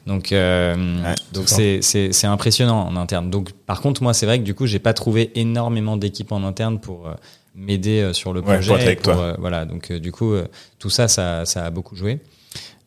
Donc, 0.08 0.32
euh, 0.32 0.76
Ouais, 1.04 1.16
donc 1.34 1.48
c'est 1.48 1.60
c'est, 1.60 1.82
c'est, 1.82 2.14
c'est 2.14 2.28
impressionnant 2.28 2.88
en 2.88 2.96
interne. 2.96 3.30
Donc, 3.30 3.52
par 3.52 3.82
contre, 3.82 4.02
moi, 4.02 4.14
c'est 4.14 4.26
vrai 4.26 4.40
que 4.40 4.44
du 4.44 4.56
coup, 4.56 4.66
j'ai 4.66 4.80
pas 4.80 4.94
trouvé 4.94 5.32
énormément 5.36 5.98
d'équipes 5.98 6.32
en 6.32 6.44
interne 6.44 6.80
pour 6.80 7.08
euh, 7.08 7.14
m'aider 7.60 8.00
euh, 8.01 8.13
sur 8.13 8.34
le 8.34 8.39
Ouais, 8.42 8.56
projet. 8.56 8.68
pour 8.68 8.78
être 8.78 8.86
avec 8.86 9.01
pour, 9.01 9.13
toi. 9.13 9.24
euh, 9.24 9.36
voilà. 9.39 9.66
Donc, 9.66 9.92
euh, 9.92 10.00
du 10.00 10.12
coup, 10.12 10.34
tout 10.80 10.89
ça, 10.89 11.08
ça, 11.08 11.46
ça 11.46 11.66
a 11.66 11.70
beaucoup 11.70 11.96
joué. 11.96 12.20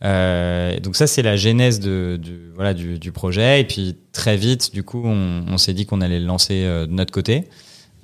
Euh, 0.04 0.80
donc 0.80 0.96
ça 0.96 1.06
c'est 1.06 1.22
la 1.22 1.36
genèse 1.36 1.78
de, 1.78 2.18
du 2.20 2.50
voilà 2.56 2.74
du, 2.74 2.98
du 2.98 3.12
projet 3.12 3.60
et 3.60 3.64
puis 3.64 3.94
très 4.10 4.36
vite 4.36 4.72
du 4.74 4.82
coup 4.82 5.00
on, 5.04 5.44
on 5.48 5.58
s'est 5.58 5.74
dit 5.74 5.86
qu'on 5.86 6.00
allait 6.00 6.18
le 6.18 6.26
lancer 6.26 6.64
euh, 6.64 6.86
de 6.86 6.92
notre 6.92 7.12
côté 7.12 7.44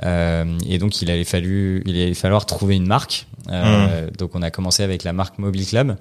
Euh, 0.05 0.45
et 0.69 0.79
donc 0.79 1.03
il 1.03 1.11
allait 1.11 1.25
fallu 1.25 1.83
il 1.87 2.01
allait 2.01 2.15
falloir 2.15 2.47
trouver 2.47 2.77
une 2.77 2.87
marque 2.87 3.27
Euh, 3.51 4.09
donc 4.17 4.37
on 4.37 4.43
a 4.43 4.51
commencé 4.53 4.85
avec 4.85 5.03
la 5.03 5.13
marque 5.13 5.41
Mobile 5.41 5.67
Club 5.67 5.97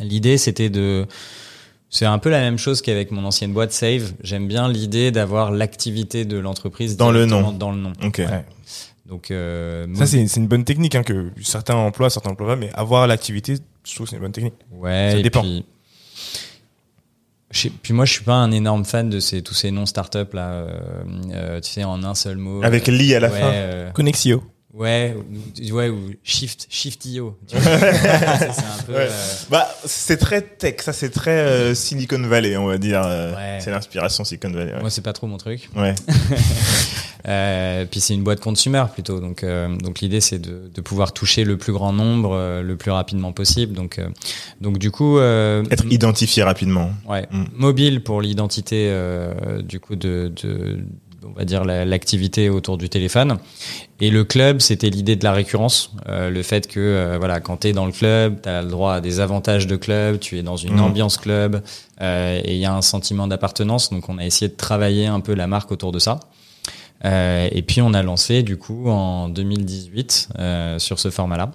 l'idée 0.00 0.36
c'était 0.36 0.68
de 0.68 1.06
c'est 1.90 2.06
un 2.06 2.18
peu 2.18 2.28
la 2.30 2.40
même 2.40 2.58
chose 2.58 2.82
qu'avec 2.82 3.12
mon 3.12 3.24
ancienne 3.24 3.52
boîte 3.52 3.70
Save 3.70 4.14
j'aime 4.24 4.48
bien 4.48 4.68
l'idée 4.68 5.12
d'avoir 5.12 5.52
l'activité 5.52 6.24
de 6.24 6.38
l'entreprise 6.38 6.96
Dans 6.96 7.12
le 7.12 7.24
nom. 7.24 7.52
dans 7.52 7.70
le 7.70 7.78
nom 7.78 7.92
Ok. 8.02 8.18
Ouais. 8.18 8.44
Donc 9.06 9.30
euh, 9.30 9.86
Ça, 9.94 10.06
c'est 10.06 10.26
c'est 10.28 10.40
une 10.40 10.48
bonne 10.48 10.64
technique 10.64 10.94
hein, 10.94 11.02
que 11.02 11.30
certains 11.42 11.74
emploient, 11.74 12.10
certains 12.10 12.30
emploient 12.30 12.48
pas, 12.48 12.56
mais 12.56 12.70
avoir 12.74 13.06
l'activité, 13.06 13.56
je 13.84 13.94
trouve 13.94 14.06
que 14.06 14.10
c'est 14.10 14.16
une 14.16 14.22
bonne 14.22 14.32
technique. 14.32 14.54
Ouais, 14.72 15.10
Ça 15.16 15.22
dépend. 15.22 15.42
Puis, 15.42 15.64
je 17.50 17.60
sais- 17.60 17.72
puis 17.82 17.92
moi, 17.92 18.04
je 18.04 18.12
suis 18.12 18.24
pas 18.24 18.34
un 18.34 18.50
énorme 18.50 18.84
fan 18.84 19.08
de 19.10 19.20
ces, 19.20 19.42
tous 19.42 19.54
ces 19.54 19.70
noms 19.70 19.86
start-up 19.86 20.32
là, 20.34 20.48
euh, 20.50 20.80
euh, 21.32 21.60
tu 21.60 21.70
sais, 21.72 21.84
en 21.84 22.02
un 22.02 22.14
seul 22.14 22.36
mot. 22.36 22.62
Avec 22.64 22.88
Euh, 22.88 22.92
Lee 22.92 23.14
à 23.14 23.20
la 23.20 23.30
ouais, 23.30 23.40
fin. 23.40 23.50
euh, 23.52 23.90
Connexio. 23.92 24.42
ouais, 24.72 25.14
ou, 25.14 25.72
ouais, 25.74 25.88
ou 25.88 26.10
Shift, 26.24 26.66
Shift.io. 26.68 27.38
c'est. 27.46 27.56
Ouais. 27.58 27.64
euh, 28.88 29.10
Bah, 29.50 29.68
c'est 29.84 30.16
très 30.16 30.42
tech, 30.42 30.76
ça 30.80 30.92
c'est 30.92 31.10
très 31.10 31.30
euh, 31.38 31.74
Silicon 31.76 32.20
Valley, 32.26 32.56
on 32.56 32.66
va 32.66 32.78
dire. 32.78 33.02
Ouais. 33.02 33.58
C'est 33.60 33.70
l'inspiration 33.70 34.24
Silicon 34.24 34.50
Valley. 34.50 34.72
Ouais. 34.72 34.80
Moi, 34.80 34.90
c'est 34.90 35.02
pas 35.02 35.12
trop 35.12 35.26
mon 35.28 35.36
truc. 35.38 35.68
Ouais. 35.76 35.94
Euh, 37.26 37.86
puis 37.90 38.00
c'est 38.00 38.12
une 38.14 38.22
boîte 38.22 38.40
consumer 38.40 38.84
plutôt. 38.92 39.18
Donc, 39.20 39.42
euh, 39.44 39.74
donc 39.76 40.00
l'idée 40.00 40.20
c'est 40.20 40.38
de, 40.38 40.70
de 40.74 40.80
pouvoir 40.82 41.12
toucher 41.12 41.44
le 41.44 41.56
plus 41.56 41.72
grand 41.72 41.92
nombre 41.92 42.32
euh, 42.34 42.62
le 42.62 42.76
plus 42.76 42.90
rapidement 42.90 43.32
possible. 43.32 43.74
Donc, 43.74 43.98
euh, 43.98 44.08
donc 44.60 44.78
du 44.78 44.90
coup, 44.90 45.18
euh, 45.18 45.64
Être 45.70 45.86
identifié 45.90 46.42
rapidement. 46.42 46.90
Ouais, 47.08 47.26
Mm. 47.30 47.44
mobile 47.56 48.02
pour 48.02 48.20
l'identité 48.20 48.88
euh, 48.90 49.62
du 49.62 49.80
coup 49.80 49.96
de, 49.96 50.30
de 50.42 50.78
on 51.26 51.32
va 51.32 51.46
dire 51.46 51.64
la- 51.64 51.86
l'activité 51.86 52.50
autour 52.50 52.76
du 52.76 52.90
téléphone 52.90 53.38
et 53.98 54.10
le 54.10 54.24
club 54.24 54.60
c'était 54.60 54.90
l'idée 54.90 55.16
de 55.16 55.24
la 55.24 55.32
récurrence 55.32 55.90
euh, 56.10 56.28
le 56.28 56.42
fait 56.42 56.66
que 56.68 56.78
euh, 56.80 57.16
voilà 57.18 57.40
quand 57.40 57.56
tu 57.62 57.68
es 57.68 57.72
dans 57.72 57.86
le 57.86 57.92
club 57.92 58.42
tu 58.42 58.48
as 58.50 58.60
le 58.60 58.68
droit 58.68 58.92
à 58.92 59.00
des 59.00 59.20
avantages 59.20 59.66
de 59.66 59.76
club 59.76 60.18
tu 60.18 60.36
es 60.38 60.42
dans 60.42 60.56
une 60.58 60.74
Mm. 60.74 60.80
ambiance 60.80 61.16
club 61.16 61.62
euh, 62.02 62.40
et 62.44 62.52
il 62.52 62.58
y 62.60 62.66
a 62.66 62.74
un 62.74 62.82
sentiment 62.82 63.26
d'appartenance 63.26 63.88
donc 63.88 64.10
on 64.10 64.18
a 64.18 64.24
essayé 64.26 64.50
de 64.50 64.54
travailler 64.56 65.06
un 65.06 65.20
peu 65.20 65.32
la 65.34 65.46
marque 65.46 65.72
autour 65.72 65.92
de 65.92 65.98
ça 65.98 66.20
Euh, 67.04 67.48
et 67.52 67.62
puis 67.62 67.82
on 67.82 67.92
a 67.92 68.02
lancé 68.02 68.42
du 68.42 68.56
coup 68.56 68.88
en 68.88 69.28
2018 69.28 70.28
euh, 70.38 70.78
sur 70.78 70.98
ce 70.98 71.10
format 71.10 71.36
là 71.36 71.50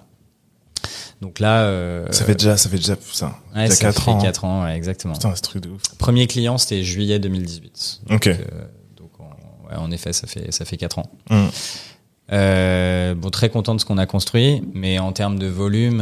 donc 1.22 1.40
là 1.40 1.64
euh, 1.64 2.06
Ça 2.12 2.24
fait 2.24 2.36
déjà, 2.36 2.56
ça 2.56 2.70
fait 2.70 2.78
déjà 2.78 2.96
ça. 3.12 3.36
ouais, 3.56 3.64
déjà 3.64 3.76
ça 3.76 3.82
quatre 3.86 4.04
fait 4.04 4.12
ans. 4.12 4.22
4 4.22 4.46
ans 4.46 4.64
ouais, 4.64 4.76
exactement 4.78 5.14
Putain, 5.16 5.32
truc 5.34 5.64
de 5.64 5.70
ouf. 5.70 5.82
Premier 5.98 6.28
client, 6.28 6.58
c'était 6.58 6.84
juillet 6.84 7.20
2018. 7.20 8.02
Ok. 8.12 8.28
Donc, 8.30 8.38
donc 8.96 9.12
en, 9.20 9.68
ouais, 9.68 9.76
en 9.76 9.92
effet, 9.92 10.14
ça 10.14 10.28
fait 10.28 10.52
ça 10.54 10.64
fait 10.66 10.78
quatre 10.78 11.00
ans. 11.00 11.10
Mm. 11.30 11.48
Bon, 13.16 13.30
très 13.32 13.50
content 13.50 13.76
de 13.76 13.82
ce 13.82 13.86
qu'on 13.86 13.98
a 13.98 14.06
construit, 14.06 14.62
mais 14.74 15.00
en 15.00 15.12
termes 15.12 15.40
de 15.40 15.48
volume, 15.48 16.00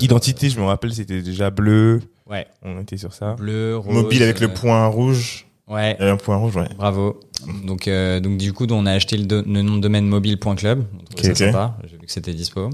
Identité, 0.00 0.50
je 0.50 0.58
me 0.60 0.64
rappelle, 0.66 0.92
c'était 0.92 1.22
déjà 1.22 1.50
bleu. 1.50 2.00
ouais, 2.28 2.46
On 2.62 2.80
était 2.80 2.96
sur 2.98 3.14
ça. 3.14 3.34
bleu, 3.34 3.76
rose, 3.78 3.94
Mobile 3.94 4.22
avec 4.22 4.40
le 4.40 4.48
point 4.52 4.86
rouge. 4.88 5.46
Ouais, 5.70 5.96
Il 5.98 6.00
y 6.00 6.02
avait 6.02 6.10
un 6.12 6.16
point 6.16 6.36
rouge, 6.36 6.56
ouais. 6.56 6.68
bravo. 6.76 7.20
Donc 7.64 7.88
euh, 7.88 8.20
donc 8.20 8.36
du 8.38 8.52
coup, 8.52 8.66
on 8.70 8.84
a 8.86 8.92
acheté 8.92 9.16
le, 9.16 9.24
do- 9.24 9.42
le 9.42 9.62
nom 9.62 9.76
de 9.76 9.80
domaine 9.80 10.06
mobile.club. 10.06 10.84
On 11.00 11.04
trouvait 11.04 11.30
Ok, 11.30 11.36
ça 11.36 11.44
ok. 11.46 11.52
sympa. 11.52 11.76
J'ai 11.84 11.96
vu 11.96 12.06
que 12.06 12.12
c'était 12.12 12.34
dispo. 12.34 12.70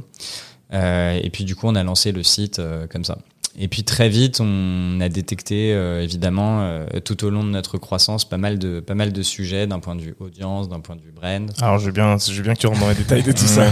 Euh, 0.72 1.20
et 1.22 1.30
puis 1.30 1.44
du 1.44 1.54
coup, 1.54 1.66
on 1.68 1.74
a 1.76 1.84
lancé 1.84 2.10
le 2.10 2.22
site 2.22 2.58
euh, 2.58 2.86
comme 2.88 3.04
ça. 3.04 3.18
Et 3.58 3.68
puis 3.68 3.84
très 3.84 4.08
vite, 4.08 4.40
on 4.40 4.98
a 5.00 5.08
détecté 5.08 5.70
évidemment 6.02 6.84
tout 7.06 7.24
au 7.24 7.30
long 7.30 7.42
de 7.42 7.48
notre 7.48 7.78
croissance 7.78 8.28
pas 8.28 8.36
mal 8.36 8.58
de 8.58 8.80
pas 8.80 8.94
mal 8.94 9.12
de 9.14 9.22
sujets 9.22 9.66
d'un 9.66 9.78
point 9.78 9.94
de 9.94 10.02
vue 10.02 10.14
audience, 10.20 10.68
d'un 10.68 10.80
point 10.80 10.94
de 10.94 11.00
vue 11.00 11.10
brand. 11.12 11.50
Alors, 11.62 11.78
je 11.78 11.86
veux 11.86 11.92
bien, 11.92 12.18
je 12.18 12.32
veux 12.34 12.42
bien 12.42 12.52
que 12.52 12.58
tu 12.58 12.66
rentres 12.66 12.80
dans 12.80 12.88
les 12.90 12.94
détails 12.94 13.22
de 13.22 13.32
tout 13.32 13.46
ça. 13.46 13.64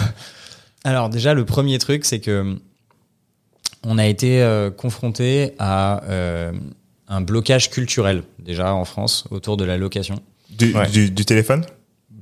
Alors 0.84 1.10
déjà, 1.10 1.34
le 1.34 1.44
premier 1.44 1.78
truc, 1.78 2.06
c'est 2.06 2.20
que 2.20 2.56
on 3.84 3.98
a 3.98 4.06
été 4.06 4.42
confronté 4.78 5.52
à 5.58 6.00
un 7.08 7.20
blocage 7.20 7.70
culturel 7.70 8.22
déjà 8.38 8.74
en 8.74 8.84
France 8.84 9.24
autour 9.30 9.56
de 9.56 9.64
la 9.64 9.76
location. 9.76 10.16
Du, 10.50 10.72
Ouais. 10.74 10.88
du, 10.88 11.10
du 11.10 11.24
téléphone? 11.24 11.64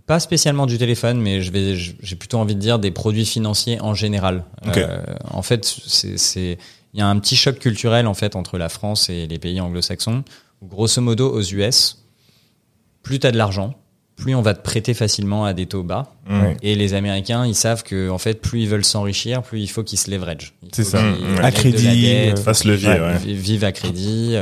Pas 0.07 0.18
spécialement 0.21 0.66
du 0.66 0.79
téléphone, 0.79 1.21
mais 1.21 1.42
je 1.42 1.53
vais, 1.53 1.77
j'ai 1.77 2.16
plutôt 2.16 2.38
envie 2.38 2.55
de 2.57 2.61
dire 2.61 2.79
des 2.79 2.90
produits 2.90 3.25
financiers 3.27 3.81
en 3.81 3.95
général. 3.95 4.45
Ok. 4.66 4.77
Euh, 4.79 5.03
en 5.31 5.42
fait, 5.42 5.64
c'est, 5.64 6.18
c'est, 6.18 6.59
il 6.92 6.99
y 6.99 7.03
a 7.03 7.07
un 7.07 7.18
petit 7.21 7.37
choc 7.37 7.59
culturel 7.59 8.07
en 8.07 8.14
fait 8.14 8.35
entre 8.35 8.59
la 8.59 8.68
France 8.68 9.09
et 9.11 9.27
les 9.27 9.38
pays 9.38 9.61
anglo-saxons. 9.61 10.25
Grosso 10.62 11.01
modo, 11.01 11.33
aux 11.33 11.42
US, 11.42 12.05
plus 13.03 13.18
t'as 13.21 13.31
de 13.31 13.37
l'argent, 13.38 13.75
plus 14.22 14.35
on 14.37 14.42
va 14.42 14.54
te 14.54 14.62
prêter 14.62 14.94
facilement 14.94 15.44
à 15.44 15.52
des 15.52 15.66
taux 15.66 15.82
bas. 15.82 16.14
Ouais. 16.30 16.56
Et 16.62 16.76
les 16.76 16.94
Américains, 16.94 17.44
ils 17.44 17.54
savent 17.56 17.82
que 17.82 18.08
en 18.08 18.18
fait, 18.18 18.40
plus 18.40 18.62
ils 18.62 18.68
veulent 18.68 18.85
s'enrichir, 18.85 19.42
plus 19.42 19.61
il 19.61 19.66
faut 19.66 19.82
qu'ils 19.82 19.98
se 19.98 20.08
leverage. 20.11 20.52
C'est 20.72 20.85
ça. 20.85 21.02
Mmh, 21.02 21.16
à 21.42 21.50
crédit, 21.50 22.02
dette, 22.02 22.38
euh, 22.38 22.42
Face 22.42 22.64
levier, 22.64 22.90
ouais. 22.90 23.16
vi- 23.18 23.35
Vive 23.35 23.64
à 23.64 23.72
crédit. 23.72 24.37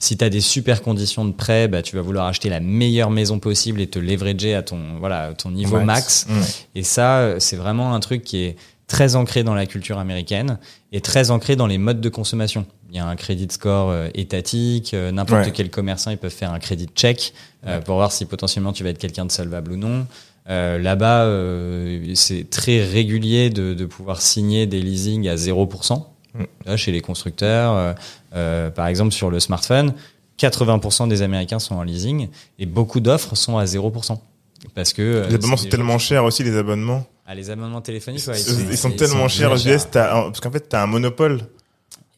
Si 0.00 0.16
tu 0.16 0.24
as 0.24 0.28
des 0.30 0.40
super 0.40 0.82
conditions 0.82 1.24
de 1.24 1.32
prêt, 1.32 1.68
bah, 1.68 1.82
tu 1.82 1.94
vas 1.94 2.02
vouloir 2.02 2.26
acheter 2.26 2.48
la 2.48 2.58
meilleure 2.60 3.10
maison 3.10 3.38
possible 3.38 3.80
et 3.80 3.86
te 3.86 3.98
leverager 4.00 4.54
à 4.56 4.62
ton, 4.62 4.78
voilà, 4.98 5.32
ton 5.38 5.50
niveau 5.52 5.78
max. 5.80 6.26
Max. 6.28 6.48
Mm. 6.74 6.78
Et 6.78 6.82
ça, 6.82 7.18
euh, 7.18 7.36
c'est 7.38 7.56
vraiment 7.56 7.94
un 7.94 8.00
truc 8.00 8.24
qui 8.24 8.38
est 8.38 8.56
très 8.90 9.14
ancré 9.14 9.44
dans 9.44 9.54
la 9.54 9.66
culture 9.66 9.98
américaine 9.98 10.58
et 10.90 11.00
très 11.00 11.30
ancré 11.30 11.54
dans 11.54 11.68
les 11.68 11.78
modes 11.78 12.00
de 12.00 12.08
consommation. 12.08 12.66
Il 12.90 12.96
y 12.96 12.98
a 12.98 13.06
un 13.06 13.14
crédit 13.14 13.46
score 13.48 13.90
euh, 13.90 14.08
étatique, 14.14 14.94
euh, 14.94 15.12
n'importe 15.12 15.46
Ouais. 15.46 15.52
quel 15.52 15.70
commerçant, 15.70 16.10
ils 16.10 16.18
peuvent 16.18 16.32
faire 16.32 16.52
un 16.52 16.58
crédit 16.58 16.88
check 16.94 17.32
euh, 17.66 17.80
pour 17.80 17.94
voir 17.94 18.10
si 18.10 18.26
potentiellement 18.26 18.72
tu 18.72 18.82
vas 18.82 18.90
être 18.90 18.98
quelqu'un 18.98 19.24
de 19.24 19.30
solvable 19.30 19.72
ou 19.72 19.76
non. 19.76 20.06
Euh, 20.48 20.76
Là-bas, 20.78 21.24
c'est 22.16 22.50
très 22.50 22.82
régulier 22.84 23.48
de, 23.50 23.74
de 23.74 23.86
pouvoir 23.86 24.20
signer 24.20 24.66
des 24.66 24.80
leasings 24.80 25.28
à 25.28 25.36
0%. 25.36 26.04
Mm. 26.34 26.42
Là, 26.66 26.76
chez 26.76 26.90
les 26.90 27.00
constructeurs, 27.00 27.94
par 28.74 28.86
exemple 28.88 29.12
sur 29.12 29.30
le 29.30 29.38
smartphone, 29.38 29.94
80% 30.40 31.06
des 31.08 31.22
Américains 31.22 31.60
sont 31.60 31.76
en 31.76 31.84
leasing 31.84 32.28
et 32.58 32.66
beaucoup 32.66 32.98
d'offres 32.98 33.36
sont 33.36 33.56
à 33.56 33.64
0%. 33.66 34.18
Parce 34.74 34.92
que 34.92 35.26
Les 35.28 35.34
abonnements 35.36 35.56
sont 35.56 35.68
tellement 35.68 35.98
chers 35.98 36.24
aussi, 36.24 36.42
les 36.42 36.56
abonnements. 36.56 37.06
Ah, 37.30 37.34
les 37.36 37.50
abonnements 37.50 37.80
téléphoniques, 37.80 38.26
ouais, 38.26 38.40
Ils 38.70 38.76
sont 38.76 38.90
tellement 38.90 39.28
chers 39.28 39.50
parce 39.50 40.40
qu'en 40.40 40.50
fait, 40.50 40.68
t'as 40.68 40.82
un 40.82 40.86
monopole. 40.86 41.42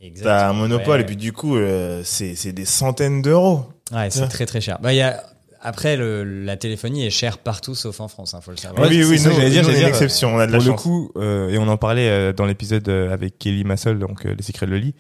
Exactement. 0.00 0.34
T'as 0.34 0.48
un 0.48 0.52
monopole, 0.54 0.94
Ouais. 0.96 1.00
et 1.02 1.04
puis 1.04 1.16
du 1.16 1.32
coup, 1.32 1.56
euh, 1.56 2.02
c'est 2.04 2.52
des 2.52 2.64
centaines 2.64 3.20
d'euros. 3.22 3.66
Ouais, 3.92 4.10
c'est 4.10 4.22
Ouais. 4.22 4.28
très 4.28 4.46
très 4.46 4.60
cher. 4.60 4.78
Bah, 4.82 4.92
il 4.92 4.96
y 4.96 5.02
a... 5.02 5.22
Après, 5.64 5.96
le, 5.96 6.24
la 6.24 6.56
téléphonie 6.56 7.06
est 7.06 7.10
chère 7.10 7.38
partout 7.38 7.76
sauf 7.76 8.00
en 8.00 8.08
France, 8.08 8.34
hein, 8.34 8.40
faut 8.40 8.50
le 8.50 8.56
savoir. 8.56 8.82
Ouais, 8.82 8.88
oui, 8.88 9.04
oui, 9.04 9.20
nous, 9.22 9.30
j'allais 9.32 9.50
dire, 9.50 9.68
une 9.68 9.76
exception, 9.76 10.34
on 10.34 10.38
a 10.40 10.46
de 10.48 10.52
la 10.52 10.58
Pour 10.58 10.66
le 10.66 10.72
coup, 10.72 11.12
euh, 11.16 11.50
et 11.50 11.58
on 11.58 11.68
en 11.68 11.76
parlait 11.76 12.08
euh, 12.08 12.32
dans 12.32 12.46
l'épisode 12.46 12.88
avec 12.88 13.38
Kelly 13.38 13.62
Massol, 13.62 14.00
donc 14.00 14.26
euh, 14.26 14.34
Les 14.36 14.42
Secrets 14.42 14.66
de 14.66 14.72
Loli. 14.72 14.94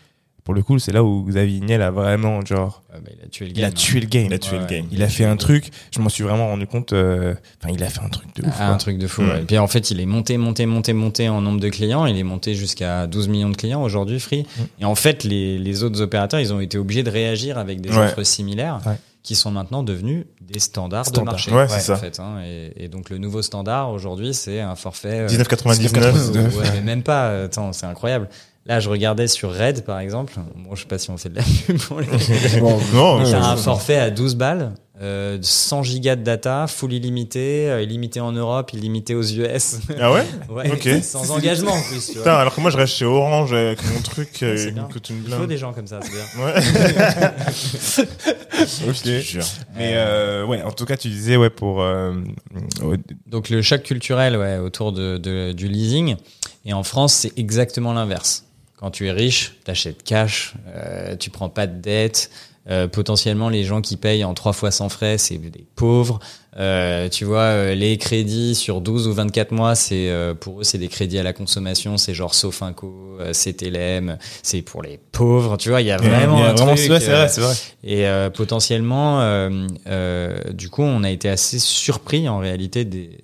Pour 0.44 0.54
le 0.54 0.62
coup, 0.62 0.78
c'est 0.78 0.90
là 0.92 1.04
où 1.04 1.24
Xavier 1.24 1.60
Niel 1.60 1.82
a 1.82 1.90
vraiment, 1.90 2.44
genre, 2.44 2.82
Ah 2.92 2.98
bah, 2.98 3.10
il 3.16 3.24
a 3.24 3.28
tué 3.28 3.46
le 3.46 3.52
il 3.52 3.64
a 3.64 3.68
game. 3.68 3.74
tué 3.74 4.00
le 4.00 4.06
game. 4.06 4.26
Il 4.26 4.32
a 4.34 4.38
tué 4.38 4.56
Ouais, 4.56 4.62
le 4.62 4.66
game. 4.68 4.86
Il 4.90 5.02
a 5.02 5.08
fait 5.08 5.24
un 5.24 5.36
truc, 5.36 5.70
je 5.94 6.00
m'en 6.00 6.08
suis 6.08 6.24
vraiment 6.24 6.48
rendu 6.48 6.66
compte, 6.66 6.92
euh, 6.92 7.34
enfin, 7.62 7.72
il 7.72 7.82
a 7.84 7.88
fait 7.88 8.00
un 8.00 8.08
truc 8.08 8.34
de 8.34 8.46
ouf. 8.46 8.54
Ah, 8.58 8.72
un 8.72 8.76
truc 8.76 8.98
de 8.98 9.06
fou. 9.06 9.22
Mm. 9.22 9.28
ouais. 9.30 9.40
Et 9.42 9.44
puis 9.44 9.58
en 9.58 9.66
fait, 9.68 9.90
il 9.92 10.00
est 10.00 10.06
monté, 10.06 10.36
monté, 10.38 10.66
monté, 10.66 10.92
monté 10.92 11.28
en 11.28 11.40
nombre 11.40 11.60
de 11.60 11.68
clients. 11.68 12.06
Il 12.06 12.16
est 12.18 12.22
monté 12.24 12.54
jusqu'à 12.54 13.06
12 13.06 13.28
millions 13.28 13.50
de 13.50 13.56
clients 13.56 13.82
aujourd'hui, 13.82 14.18
Free. 14.18 14.42
Mm. 14.42 14.62
Et 14.80 14.84
en 14.84 14.94
fait, 14.96 15.22
les, 15.24 15.58
les 15.58 15.82
autres 15.84 16.00
opérateurs, 16.00 16.40
ils 16.40 16.52
ont 16.52 16.60
été 16.60 16.76
obligés 16.76 17.02
de 17.04 17.10
réagir 17.10 17.56
avec 17.58 17.80
des 17.80 17.90
Ouais. 17.90 17.98
offres 18.06 18.22
similaires 18.24 18.80
Ouais. 18.84 18.96
qui 19.22 19.36
sont 19.36 19.52
maintenant 19.52 19.82
devenus 19.84 20.24
des 20.40 20.58
standards, 20.58 21.10
de 21.12 21.20
marché. 21.20 21.52
Ouais, 21.52 21.68
c'est 21.68 21.76
en 21.76 21.78
ça. 21.80 21.96
fait, 21.96 22.18
hein. 22.18 22.42
et, 22.44 22.84
et 22.84 22.88
donc 22.88 23.08
le 23.10 23.18
nouveau 23.18 23.40
standard 23.42 23.90
aujourd'hui, 23.90 24.34
c'est 24.34 24.60
un 24.60 24.74
forfait. 24.74 25.20
euh, 25.20 25.26
19,99. 25.28 26.56
Ouais, 26.58 26.64
mais 26.74 26.80
même 26.80 27.02
pas. 27.04 27.44
Attends, 27.44 27.72
c'est 27.72 27.86
incroyable. 27.86 28.28
Là, 28.64 28.78
je 28.78 28.88
regardais 28.88 29.26
sur 29.26 29.52
Red, 29.52 29.84
par 29.84 29.98
exemple. 29.98 30.34
Bon, 30.56 30.76
je 30.76 30.82
sais 30.82 30.86
pas 30.86 30.96
si 30.98 31.10
on 31.10 31.16
fait 31.16 31.28
de 31.30 31.34
la 31.36 31.42
pub 31.42 31.78
pour 31.78 32.00
les. 32.00 32.06
Non, 32.94 33.22
T'as 33.28 33.44
un 33.50 33.56
forfait 33.56 33.96
à 33.96 34.10
12 34.10 34.36
balles, 34.36 34.72
euh, 35.00 35.36
100 35.42 35.82
gigas 35.82 36.14
de 36.14 36.22
data, 36.22 36.66
full 36.68 36.92
illimité, 36.92 37.68
euh, 37.68 37.82
illimité 37.82 38.20
en 38.20 38.30
Europe, 38.30 38.72
illimité 38.72 39.16
aux 39.16 39.22
US. 39.24 39.78
Ah 40.00 40.12
ouais 40.12 40.24
ouais, 40.48 40.70
Ok. 40.70 40.88
sans 41.02 41.32
engagement 41.32 41.72
en 41.72 41.82
plus. 41.82 42.06
Tu 42.06 42.12
vois. 42.12 42.22
Putain, 42.22 42.34
alors 42.36 42.54
que 42.54 42.60
moi 42.60 42.70
je 42.70 42.76
reste 42.76 42.94
chez 42.94 43.04
Orange 43.04 43.52
avec 43.52 43.80
mon 43.92 44.00
truc 44.00 44.28
euh, 44.44 44.56
C'est 44.56 44.66
qui 44.66 44.72
bien. 44.74 44.84
me 44.86 44.92
coûte 44.92 45.10
une 45.10 45.24
Il 45.26 45.32
faut 45.34 45.46
des 45.46 45.58
gens 45.58 45.72
comme 45.72 45.88
ça, 45.88 45.98
c'est 46.00 46.12
bien. 46.12 46.44
Ouais. 46.44 46.54
Ok. 48.88 49.04
jure. 49.22 49.44
Mais 49.76 49.94
euh, 49.96 50.44
ouais, 50.46 50.62
en 50.62 50.70
tout 50.70 50.84
cas, 50.84 50.96
tu 50.96 51.08
disais 51.08 51.36
ouais 51.36 51.50
pour 51.50 51.82
euh, 51.82 52.12
ouais, 52.82 52.98
Donc 53.26 53.50
le 53.50 53.60
choc 53.62 53.82
culturel 53.82 54.36
ouais, 54.36 54.58
autour 54.58 54.92
de, 54.92 55.18
de- 55.18 55.52
du 55.52 55.66
leasing. 55.68 56.14
Et 56.64 56.72
en 56.72 56.84
France, 56.84 57.12
c'est 57.14 57.36
exactement 57.36 57.92
l'inverse. 57.92 58.44
Quand 58.82 58.90
tu 58.90 59.06
es 59.06 59.12
riche, 59.12 59.52
t'achètes 59.62 60.02
cash, 60.02 60.54
euh, 60.74 61.14
tu 61.14 61.30
prends 61.30 61.48
pas 61.48 61.68
de 61.68 61.80
dette. 61.80 62.30
Euh, 62.68 62.88
potentiellement, 62.88 63.48
les 63.48 63.62
gens 63.62 63.80
qui 63.80 63.96
payent 63.96 64.24
en 64.24 64.34
trois 64.34 64.52
fois 64.52 64.72
sans 64.72 64.88
frais, 64.88 65.18
c'est 65.18 65.38
des 65.38 65.64
pauvres. 65.76 66.18
Euh, 66.58 67.08
tu 67.08 67.24
vois, 67.24 67.40
euh, 67.42 67.74
les 67.76 67.96
crédits 67.96 68.54
sur 68.56 68.80
12 68.80 69.06
ou 69.08 69.12
24 69.12 69.52
mois, 69.52 69.74
c'est 69.76 70.10
euh, 70.10 70.34
pour 70.34 70.60
eux, 70.60 70.64
c'est 70.64 70.78
des 70.78 70.88
crédits 70.88 71.18
à 71.18 71.22
la 71.22 71.32
consommation. 71.32 71.96
C'est 71.96 72.12
genre 72.12 72.34
Sofinco, 72.34 73.16
euh, 73.20 73.32
CTLM, 73.32 74.18
c'est 74.42 74.62
pour 74.62 74.82
les 74.82 74.98
pauvres. 75.12 75.56
Tu 75.56 75.70
vois, 75.70 75.80
il 75.80 75.86
y 75.86 75.90
a 75.92 75.96
vraiment 75.96 76.38
y 76.38 76.42
a 76.42 76.50
un 76.50 76.54
vraiment 76.54 76.74
truc. 76.74 76.90
ouais, 76.90 77.00
c'est 77.00 77.06
vrai, 77.10 77.28
c'est 77.28 77.40
vrai. 77.40 77.54
et 77.84 78.06
euh, 78.06 78.30
potentiellement, 78.30 79.20
euh, 79.22 79.66
euh, 79.88 80.36
du 80.52 80.68
coup, 80.68 80.82
on 80.82 81.02
a 81.04 81.10
été 81.10 81.28
assez 81.28 81.58
surpris 81.60 82.28
en 82.28 82.38
réalité 82.38 82.84
des- 82.84 83.18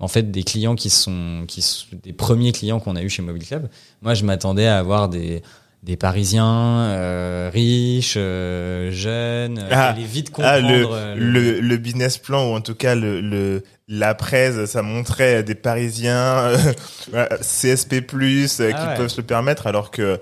en 0.00 0.08
fait, 0.08 0.30
des 0.30 0.42
clients 0.42 0.74
qui 0.74 0.90
sont, 0.90 1.44
qui 1.46 1.62
sont 1.62 1.86
des 2.02 2.12
premiers 2.12 2.52
clients 2.52 2.80
qu'on 2.80 2.96
a 2.96 3.02
eu 3.02 3.08
chez 3.10 3.22
Mobile 3.22 3.46
Club. 3.46 3.68
Moi, 4.02 4.14
je 4.14 4.24
m'attendais 4.24 4.66
à 4.66 4.78
avoir 4.78 5.08
des 5.08 5.42
des 5.82 5.96
Parisiens 5.96 6.44
euh, 6.90 7.50
riches, 7.50 8.12
euh, 8.18 8.90
jeunes, 8.92 9.58
euh, 9.58 9.68
Ah, 9.70 9.88
allaient 9.92 10.04
vite 10.04 10.30
Ah, 10.38 10.60
comprendre. 10.60 10.68
le, 10.68 10.86
euh, 10.92 11.14
le, 11.16 11.60
le 11.60 11.76
business 11.78 12.18
plan, 12.18 12.50
ou 12.50 12.54
en 12.54 12.60
tout 12.60 12.74
cas 12.74 12.94
le, 12.94 13.22
le, 13.22 13.62
la 13.88 14.14
presse, 14.14 14.62
ça 14.66 14.82
montrait 14.82 15.42
des 15.42 15.54
Parisiens 15.54 16.52
CSP+, 17.40 18.04
qui 18.04 18.16
Ah 18.60 18.88
ouais. 18.90 18.96
peuvent 18.96 19.08
se 19.08 19.16
le 19.22 19.26
permettre, 19.26 19.66
alors 19.66 19.90
que, 19.90 20.20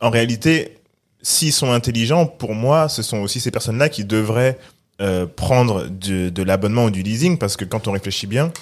en 0.00 0.10
réalité, 0.10 0.78
s'ils 1.20 1.52
sont 1.52 1.72
intelligents, 1.72 2.26
pour 2.26 2.54
moi, 2.54 2.88
ce 2.88 3.02
sont 3.02 3.18
aussi 3.18 3.40
ces 3.40 3.50
personnes-là 3.50 3.88
qui 3.88 4.04
devraient 4.04 4.56
prendre 5.34 5.86
de, 5.88 6.28
de 6.28 6.42
l'abonnement 6.44 6.84
ou 6.84 6.90
du 6.90 7.02
leasing, 7.02 7.38
parce 7.38 7.56
que 7.56 7.64
quand 7.64 7.88
on 7.88 7.92
réfléchit 7.92 8.26
bien, 8.28 8.52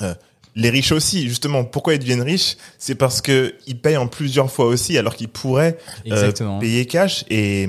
euh, 0.00 0.14
les 0.54 0.70
riches 0.70 0.92
aussi, 0.92 1.28
justement, 1.28 1.64
pourquoi 1.64 1.94
ils 1.94 1.98
deviennent 1.98 2.22
riches? 2.22 2.56
C'est 2.78 2.94
parce 2.94 3.20
que 3.20 3.54
ils 3.66 3.78
payent 3.78 3.96
en 3.96 4.06
plusieurs 4.06 4.50
fois 4.50 4.66
aussi, 4.66 4.96
alors 4.98 5.14
qu'ils 5.16 5.28
pourraient 5.28 5.76
euh, 6.10 6.32
payer 6.60 6.86
cash 6.86 7.24
et 7.30 7.68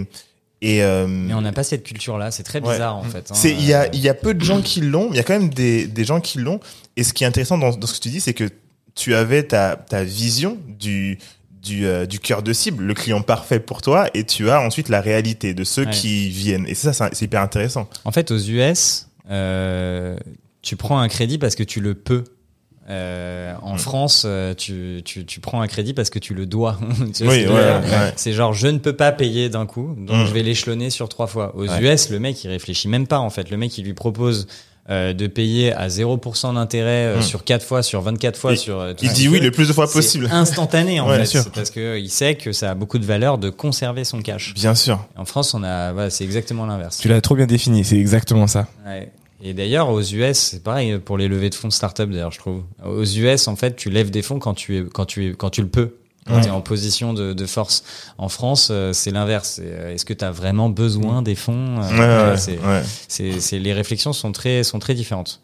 et 0.62 0.82
euh, 0.84 1.08
Mais 1.08 1.34
on 1.34 1.42
n'a 1.42 1.52
pas 1.52 1.64
cette 1.64 1.84
culture-là. 1.84 2.32
C'est 2.32 2.44
très 2.44 2.62
Ouais. 2.62 2.72
bizarre 2.74 2.96
en 2.98 3.04
fait. 3.04 3.30
hein. 3.32 3.36
il 3.44 3.66
y 3.66 3.74
a 3.74 3.88
il 3.94 4.00
y 4.00 4.08
a 4.10 4.14
peu 4.14 4.34
de 4.34 4.44
gens 4.44 4.62
qui 4.62 4.80
l'ont, 4.82 5.06
mais 5.10 5.16
il 5.16 5.18
y 5.18 5.20
a 5.20 5.24
quand 5.24 5.38
même 5.40 5.50
des 5.54 5.88
des 5.88 6.06
gens 6.06 6.22
qui 6.22 6.38
l'ont. 6.40 6.60
Et 6.96 7.04
ce 7.04 7.12
qui 7.14 7.24
est 7.24 7.28
intéressant 7.28 7.58
dans, 7.58 7.72
dans 7.76 7.88
ce 7.88 7.96
que 7.96 8.00
tu 8.04 8.10
dis, 8.10 8.22
c'est 8.22 8.34
que 8.34 8.50
tu 8.96 9.14
avais 9.16 9.44
ta 9.44 9.76
ta 9.76 10.04
vision 10.04 10.58
du 10.68 11.18
du 11.62 11.86
euh, 11.86 12.06
du 12.06 12.20
cœur 12.20 12.44
de 12.44 12.52
cible, 12.54 12.84
le 12.84 12.94
client 12.94 13.22
parfait 13.22 13.60
pour 13.62 13.82
toi, 13.82 14.10
et 14.14 14.26
tu 14.26 14.50
as 14.50 14.60
ensuite 14.62 14.90
la 14.90 15.00
réalité 15.02 15.54
de 15.54 15.64
ceux 15.64 15.86
Ouais. 15.86 15.92
qui 15.92 16.30
viennent. 16.30 16.66
Et 16.68 16.76
ça, 16.76 16.92
c'est 16.94 17.14
c'est 17.16 17.26
hyper 17.26 17.42
intéressant. 17.42 17.90
En 18.06 18.12
fait, 18.12 18.32
aux 18.32 18.38
US, 18.40 19.08
euh, 19.32 20.18
tu 20.63 20.76
prends 20.76 20.97
un 20.97 21.08
crédit 21.08 21.38
parce 21.38 21.54
que 21.56 21.62
tu 21.63 21.80
le 21.80 21.93
peux. 21.93 22.23
Euh, 22.89 23.54
en 23.62 23.76
Mm. 23.76 23.78
France, 23.78 24.23
euh, 24.26 24.54
tu, 24.54 25.02
tu, 25.06 25.26
tu 25.26 25.39
prends 25.39 25.62
un 25.62 25.67
crédit 25.67 25.93
parce 25.93 26.10
que 26.10 26.19
tu 26.19 26.34
le 26.34 26.45
dois. 26.45 26.78
Tu 27.15 27.23
Oui, 27.23 27.45
ouais, 27.45 27.47
ouais. 27.47 28.13
C'est 28.17 28.34
genre, 28.34 28.54
je 28.54 28.67
ne 28.67 28.78
peux 28.78 28.91
pas 28.93 29.12
payer 29.13 29.47
d'un 29.49 29.65
coup, 29.65 29.95
donc 29.97 30.17
Mm. 30.17 30.26
je 30.26 30.34
vais 30.34 30.43
l'échelonner 30.43 30.89
sur 30.89 31.08
trois 31.08 31.28
fois. 31.28 31.56
Aux 31.56 31.65
Ouais. 31.67 31.82
US, 31.93 32.10
le 32.10 32.19
mec, 32.19 32.43
il 32.43 32.49
réfléchit 32.49 32.89
même 32.89 33.08
pas, 33.08 33.19
en 33.19 33.30
fait. 33.30 33.49
Le 33.52 33.56
mec, 33.58 33.78
il 33.78 33.86
lui 33.86 33.93
propose 33.93 34.47
euh, 34.89 35.13
de 35.13 35.28
payer 35.28 35.71
à 35.71 35.88
0% 35.88 36.56
d'intérêt 36.56 37.06
euh, 37.06 37.19
Mm. 37.19 37.21
sur 37.21 37.45
4 37.45 37.65
fois, 37.65 37.84
sur 37.84 38.02
24 38.02 38.38
fois, 38.38 38.52
Et 38.52 38.56
sur... 38.58 38.80
euh, 38.82 38.91
Il 39.02 39.08
dit 39.13 39.15
qu'il 39.21 39.30
oui 39.30 39.39
le 39.39 39.49
plus 39.52 39.69
de 39.69 39.73
fois 39.73 39.88
C'est 39.88 39.93
possible. 39.93 40.28
instantané, 40.32 40.99
en 40.99 41.06
Ouais, 41.06 41.12
fait. 41.13 41.17
bien 41.19 41.26
sûr. 41.26 41.43
C'est 41.43 41.54
Parce 41.54 41.69
que 41.69 41.97
il 41.97 42.10
sait 42.10 42.36
que 42.36 42.52
ça 42.52 42.71
a 42.71 42.76
beaucoup 42.76 42.99
de 42.99 43.06
valeur 43.06 43.38
de 43.38 43.49
conserver 43.49 44.04
son 44.04 44.21
cash. 44.21 44.54
Bien 44.56 44.76
sûr. 44.76 45.08
En 45.15 45.23
France, 45.23 45.54
on 45.54 45.63
a, 45.63 45.93
voilà, 45.93 46.10
c'est 46.10 46.26
exactement 46.26 46.65
l'inverse. 46.65 46.97
Tu 46.97 47.08
l'as 47.08 47.21
trop 47.21 47.36
bien 47.36 47.45
défini, 47.45 47.86
c'est 47.86 47.97
exactement 47.97 48.45
ça. 48.47 48.67
Ouais. 48.86 49.10
Et 49.45 49.53
d'ailleurs, 49.53 49.89
aux 49.89 50.01
US, 50.01 50.38
c'est 50.38 50.63
pareil 50.63 50.99
pour 50.99 51.17
les 51.17 51.27
levées 51.27 51.49
de 51.49 51.56
fonds 51.56 51.67
de 51.67 51.73
start-up, 51.73 52.10
d'ailleurs, 52.10 52.32
je 52.32 52.39
trouve. 52.39 52.63
Aux 52.86 53.03
US, 53.03 53.49
en 53.49 53.58
fait, 53.58 53.75
tu 53.75 53.89
lèves 53.89 54.10
des 54.10 54.21
fonds 54.21 54.39
quand 54.39 54.53
tu 54.53 54.77
es, 54.77 54.84
quand 54.86 55.06
tu 55.06 55.27
es, 55.27 55.34
quand 55.34 55.49
tu 55.49 55.62
le 55.62 55.67
peux. 55.67 55.97
Quand 56.26 56.36
Ouais. 56.36 56.42
tu 56.42 56.48
es 56.48 56.52
en 56.52 56.62
position 56.62 57.14
de, 57.14 57.34
de 57.34 57.46
force. 57.46 57.84
En 58.18 58.30
France, 58.30 58.70
euh, 58.72 58.94
c'est 58.94 59.12
l'inverse. 59.12 59.60
Euh, 59.62 59.94
Est-ce 59.94 60.06
que 60.06 60.14
tu 60.14 60.24
as 60.24 60.32
vraiment 60.32 60.70
besoin 60.70 61.22
des 61.22 61.36
fonds 61.36 61.82
Euh, 61.82 62.28
Ouais, 62.28 62.32
ouais, 62.32 62.38
c'est, 63.10 63.32
ouais. 63.54 63.60
les 63.60 63.74
réflexions 63.74 64.14
sont 64.14 64.32
très, 64.32 64.64
sont 64.64 64.80
très 64.80 64.94
différentes. 64.94 65.42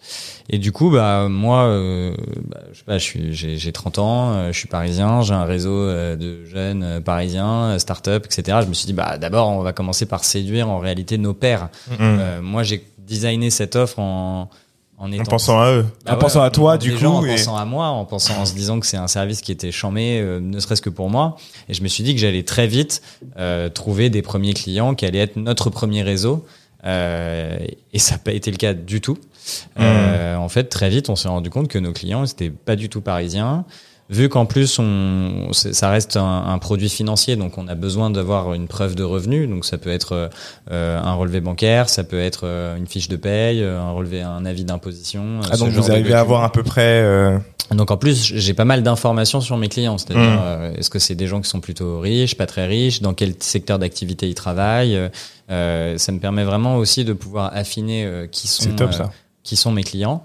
Et 0.50 0.58
du 0.58 0.72
coup, 0.72 0.90
bah, 0.90 1.28
moi, 1.30 1.64
euh, 1.66 2.16
bah, 2.48 2.60
je 2.72 2.78
sais 2.80 2.84
pas, 2.86 2.98
je 2.98 3.04
suis, 3.04 3.34
j'ai, 3.34 3.58
j'ai 3.58 3.72
30 3.72 4.00
ans, 4.00 4.32
euh, 4.32 4.52
je 4.54 4.58
suis 4.58 4.68
parisien, 4.70 5.22
j'ai 5.22 5.34
un 5.34 5.44
réseau 5.46 5.88
de 5.90 6.46
jeunes 6.46 7.02
parisiens, 7.04 7.78
start-up, 7.78 8.26
etc. 8.26 8.60
Je 8.64 8.68
me 8.68 8.74
suis 8.74 8.86
dit, 8.86 8.94
bah, 8.94 9.18
d'abord, 9.18 9.50
on 9.50 9.62
va 9.62 9.74
commencer 9.74 10.06
par 10.06 10.24
séduire 10.24 10.70
en 10.70 10.80
réalité 10.80 11.18
nos 11.18 11.34
pairs. 11.34 11.70
Mm. 11.90 11.94
Euh, 12.00 12.42
moi, 12.42 12.64
j'ai 12.64 12.86
designé 13.00 13.50
cette 13.50 13.76
offre 13.76 14.00
en, 14.00 14.50
en 15.00 15.12
étant 15.12 15.24
En 15.24 15.26
pensant 15.26 15.60
à 15.62 15.72
eux. 15.72 15.86
Bah 16.06 16.14
En 16.14 16.18
pensant 16.18 16.42
à 16.42 16.50
toi, 16.52 16.78
du 16.78 16.94
coup, 16.96 17.06
en 17.06 17.26
et- 17.26 17.30
pensant 17.36 17.56
à 17.58 17.66
moi, 17.66 17.88
en 17.88 18.06
pensant, 18.06 18.38
en 18.42 18.46
se 18.46 18.54
disant 18.54 18.80
que 18.80 18.86
c'est 18.86 18.98
un 18.98 19.08
service 19.08 19.42
qui 19.42 19.52
était 19.52 19.72
chambé, 19.72 20.20
euh, 20.20 20.40
ne 20.40 20.60
serait-ce 20.60 20.82
que 20.82 20.90
pour 20.90 21.10
moi. 21.10 21.38
Et 21.70 21.74
je 21.74 21.82
me 21.84 21.88
suis 21.88 22.04
dit 22.04 22.14
que 22.14 22.20
j'allais 22.22 22.44
très 22.44 22.68
vite 22.68 23.02
euh, 23.38 23.70
trouver 23.70 24.10
des 24.10 24.22
premiers 24.22 24.54
clients 24.54 24.94
qui 24.96 25.06
allaient 25.06 25.20
être 25.20 25.38
notre 25.38 25.70
premier 25.70 26.04
réseau. 26.04 26.46
Euh, 26.86 27.58
et 27.94 28.00
ça 28.00 28.16
n'a 28.16 28.20
pas 28.20 28.32
été 28.34 28.52
le 28.52 28.58
cas 28.58 28.74
du 28.74 29.02
tout. 29.02 29.18
Euh, 29.80 30.36
En 30.36 30.48
fait, 30.50 30.66
très 30.66 30.90
vite, 30.90 31.10
on 31.10 31.16
s'est 31.16 31.28
rendu 31.28 31.50
compte 31.50 31.68
que 31.68 31.80
nos 31.80 31.92
clients 31.92 32.24
n'étaient 32.24 32.50
pas 32.50 32.76
du 32.76 32.88
tout 32.90 33.02
parisiens. 33.02 33.66
Vu 34.10 34.28
qu'en 34.28 34.48
plus, 34.48 34.80
on, 34.80 35.50
ça 35.52 35.90
reste 35.92 36.18
un, 36.18 36.46
un 36.48 36.58
produit 36.58 36.90
financier, 36.90 37.36
donc 37.36 37.60
on 37.60 37.68
a 37.68 37.76
besoin 37.76 38.10
d'avoir 38.10 38.54
une 38.56 38.68
preuve 38.68 38.96
de 38.96 39.04
revenu. 39.04 39.46
Donc 39.46 39.66
ça 39.66 39.78
peut 39.78 39.92
être 39.92 40.30
euh, 40.72 41.00
un 41.00 41.14
relevé 41.14 41.42
bancaire, 41.42 41.90
ça 41.90 42.04
peut 42.04 42.20
être 42.20 42.42
euh, 42.46 42.76
une 42.76 42.88
fiche 42.88 43.08
de 43.08 43.18
paye, 43.18 43.62
euh, 43.62 43.80
un 43.80 43.92
relevé, 43.92 44.22
un 44.24 44.46
avis 44.46 44.64
d'imposition. 44.66 45.42
Ah 45.52 45.56
ce 45.56 45.60
donc 45.60 45.70
vous 45.74 45.92
arrivez 45.92 46.14
à 46.14 46.22
avoir 46.22 46.44
à 46.44 46.52
peu 46.52 46.64
près. 46.64 47.02
euh, 47.04 47.38
Donc 47.70 47.92
en 47.92 47.98
plus, 47.98 48.34
j'ai 48.36 48.56
pas 48.56 48.66
mal 48.66 48.82
d'informations 48.82 49.42
sur 49.42 49.58
mes 49.58 49.70
clients, 49.70 50.00
c'est-à-dire 50.00 50.24
Mm. 50.24 50.40
euh, 50.42 50.74
est-ce 50.76 50.90
que 50.90 50.98
c'est 50.98 51.14
des 51.14 51.28
gens 51.28 51.40
qui 51.40 51.50
sont 51.50 51.60
plutôt 51.62 52.00
riches, 52.00 52.34
pas 52.36 52.48
très 52.48 52.66
riches, 52.66 53.02
dans 53.04 53.14
quel 53.14 53.36
secteur 53.40 53.78
d'activité 53.78 54.28
ils 54.28 54.34
travaillent. 54.34 54.96
euh, 54.96 55.10
euh, 55.52 55.98
ça 56.00 56.12
me 56.12 56.20
permet 56.20 56.44
vraiment 56.44 56.78
aussi 56.78 57.06
de 57.06 57.14
pouvoir 57.14 57.52
affiner 57.56 58.06
euh, 58.06 58.26
qui 58.26 58.48
sont 58.48 58.72
top 58.76 58.90
euh, 58.92 59.04
qui 59.44 59.56
sont 59.56 59.72
mes 59.72 59.84
clients. 59.84 60.24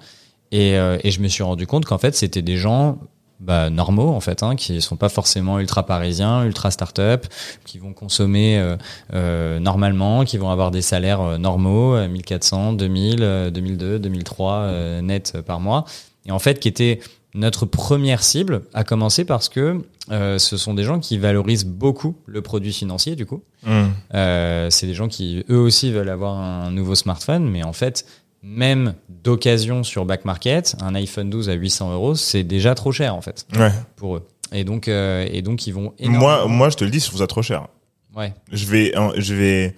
Et, 0.52 0.78
euh, 0.78 0.96
et 1.04 1.10
je 1.10 1.20
me 1.20 1.28
suis 1.28 1.42
rendu 1.42 1.66
compte 1.66 1.84
qu'en 1.84 1.98
fait, 1.98 2.14
c'était 2.14 2.42
des 2.42 2.56
gens 2.56 2.98
bah, 3.44 3.68
normaux, 3.68 4.08
en 4.08 4.20
fait, 4.20 4.42
hein, 4.42 4.56
qui 4.56 4.80
sont 4.80 4.96
pas 4.96 5.10
forcément 5.10 5.60
ultra 5.60 5.84
parisiens, 5.84 6.44
ultra 6.44 6.70
start-up, 6.70 7.26
qui 7.64 7.78
vont 7.78 7.92
consommer 7.92 8.58
euh, 8.58 8.76
euh, 9.12 9.60
normalement, 9.60 10.24
qui 10.24 10.38
vont 10.38 10.50
avoir 10.50 10.70
des 10.70 10.82
salaires 10.82 11.20
euh, 11.20 11.38
normaux, 11.38 11.94
euh, 11.94 12.08
1400, 12.08 12.72
2000, 12.72 13.18
euh, 13.20 13.50
2002, 13.50 13.98
2003 13.98 14.52
euh, 14.52 15.00
net 15.02 15.36
par 15.46 15.60
mois. 15.60 15.84
Et 16.26 16.32
en 16.32 16.38
fait, 16.38 16.58
qui 16.58 16.68
était 16.68 17.00
notre 17.34 17.66
première 17.66 18.22
cible, 18.22 18.62
à 18.72 18.84
commencer 18.84 19.24
parce 19.24 19.48
que 19.48 19.82
euh, 20.10 20.38
ce 20.38 20.56
sont 20.56 20.72
des 20.72 20.84
gens 20.84 21.00
qui 21.00 21.18
valorisent 21.18 21.66
beaucoup 21.66 22.14
le 22.26 22.42
produit 22.42 22.72
financier, 22.72 23.16
du 23.16 23.26
coup. 23.26 23.42
Mm. 23.64 23.84
Euh, 24.14 24.70
c'est 24.70 24.86
des 24.86 24.94
gens 24.94 25.08
qui 25.08 25.44
eux 25.50 25.58
aussi 25.58 25.90
veulent 25.90 26.08
avoir 26.08 26.38
un 26.38 26.70
nouveau 26.70 26.94
smartphone, 26.94 27.48
mais 27.50 27.62
en 27.64 27.72
fait, 27.72 28.06
même 28.46 28.94
d'occasion 29.08 29.82
sur 29.84 30.04
back 30.04 30.24
market, 30.26 30.76
un 30.80 30.94
iPhone 30.94 31.30
12 31.30 31.48
à 31.48 31.54
800 31.54 31.94
euros, 31.94 32.14
c'est 32.14 32.42
déjà 32.44 32.74
trop 32.74 32.92
cher 32.92 33.14
en 33.14 33.22
fait 33.22 33.46
Ouais. 33.56 33.72
pour 33.96 34.16
eux. 34.16 34.26
Et 34.52 34.62
donc, 34.64 34.86
euh, 34.86 35.26
et 35.32 35.40
donc 35.42 35.66
ils 35.66 35.72
vont 35.72 35.82
Moi, 35.84 35.94
énormément. 35.98 36.48
moi, 36.48 36.68
je 36.70 36.76
te 36.76 36.84
le 36.84 36.90
dis, 36.90 37.00
je 37.00 37.06
trouve 37.06 37.18
ça 37.20 37.26
trop 37.26 37.42
cher. 37.42 37.66
ouais. 38.14 38.34
Je 38.52 38.66
vais, 38.66 38.92
je 39.16 39.34
vais, 39.34 39.74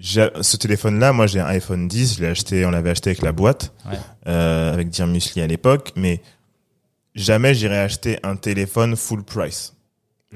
ce 0.00 0.56
téléphone-là, 0.58 1.12
moi, 1.14 1.26
j'ai 1.26 1.40
un 1.40 1.46
iPhone 1.46 1.88
10, 1.88 2.16
je 2.18 2.22
l'ai 2.22 2.28
acheté, 2.28 2.66
on 2.66 2.70
l'avait 2.70 2.90
acheté 2.90 3.10
avec 3.10 3.22
la 3.22 3.32
boîte, 3.32 3.72
Ouais. 3.90 3.96
euh, 4.28 4.72
avec 4.74 4.90
Dear 4.90 5.08
Musli 5.08 5.40
à 5.40 5.46
l'époque, 5.46 5.92
mais 5.96 6.20
jamais 7.14 7.54
j'irai 7.54 7.78
acheter 7.78 8.18
un 8.22 8.36
téléphone 8.36 8.94
full 8.94 9.24
price. 9.24 9.72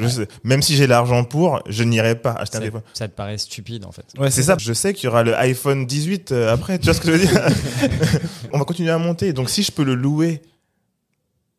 Je 0.01 0.09
sais. 0.09 0.29
Même 0.45 0.63
si 0.63 0.75
j'ai 0.77 0.87
l'argent 0.87 1.25
pour, 1.25 1.61
je 1.69 1.85
n'irai 1.85 2.15
pas 2.15 2.33
acheter 2.33 2.57
un 2.57 2.61
téléphone. 2.61 2.83
ça 2.95 3.07
te 3.09 3.15
paraît 3.15 3.39
stupide 3.39 3.85
en 3.85 3.93
fait. 3.93 4.05
Ouais, 4.19 4.31
c'est 4.31 4.43
ça. 4.43 4.57
Je 4.59 4.73
sais 4.73 4.93
qu'il 4.95 5.05
y 5.05 5.09
aura 5.09 5.23
le 5.23 5.35
iPhone 5.37 5.87
18 5.87 6.33
euh, 6.33 6.53
après. 6.53 6.79
Tu 6.79 6.87
vois 6.87 6.95
ce 6.95 7.01
que 7.01 7.07
je 7.07 7.13
veux 7.13 7.19
dire 7.27 7.41
On 8.53 8.59
va 8.59 8.65
continuer 8.65 8.91
à 8.91 8.99
monter. 8.99 9.33
Donc 9.33 9.51
si 9.51 9.63
je 9.63 9.71
peux 9.73 9.85
le 9.85 9.95
louer, 9.95 10.43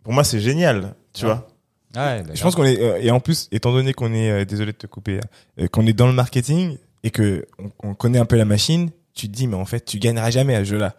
pour 0.04 0.14
moi 0.14 0.24
c'est 0.24 0.40
génial. 0.40 0.94
Tu 1.14 1.26
Ouais. 1.26 1.32
vois 1.34 1.48
Ouais, 1.96 2.24
Je 2.34 2.42
pense 2.42 2.56
qu'on 2.56 2.64
est 2.64 2.80
euh, 2.82 3.00
et 3.02 3.12
en 3.12 3.20
plus 3.20 3.50
étant 3.52 3.74
donné 3.74 3.94
qu'on 3.94 4.14
est 4.14 4.32
euh, 4.32 4.46
désolé 4.46 4.72
de 4.72 4.78
te 4.78 4.88
couper 4.88 5.20
euh, 5.60 5.68
qu'on 5.68 5.86
est 5.86 5.92
dans 5.94 6.08
le 6.08 6.14
marketing 6.14 6.78
et 7.04 7.10
que 7.12 7.46
on, 7.60 7.90
on 7.90 7.94
connaît 7.96 8.20
un 8.20 8.24
peu 8.26 8.38
la 8.38 8.46
machine, 8.46 8.92
tu 9.14 9.28
te 9.28 9.34
dis 9.34 9.46
mais 9.46 9.58
en 9.58 9.66
fait 9.66 9.84
tu 9.84 10.00
gagneras 10.00 10.30
jamais 10.32 10.56
à 10.56 10.60
ce 10.60 10.70
jeu-là. 10.70 10.96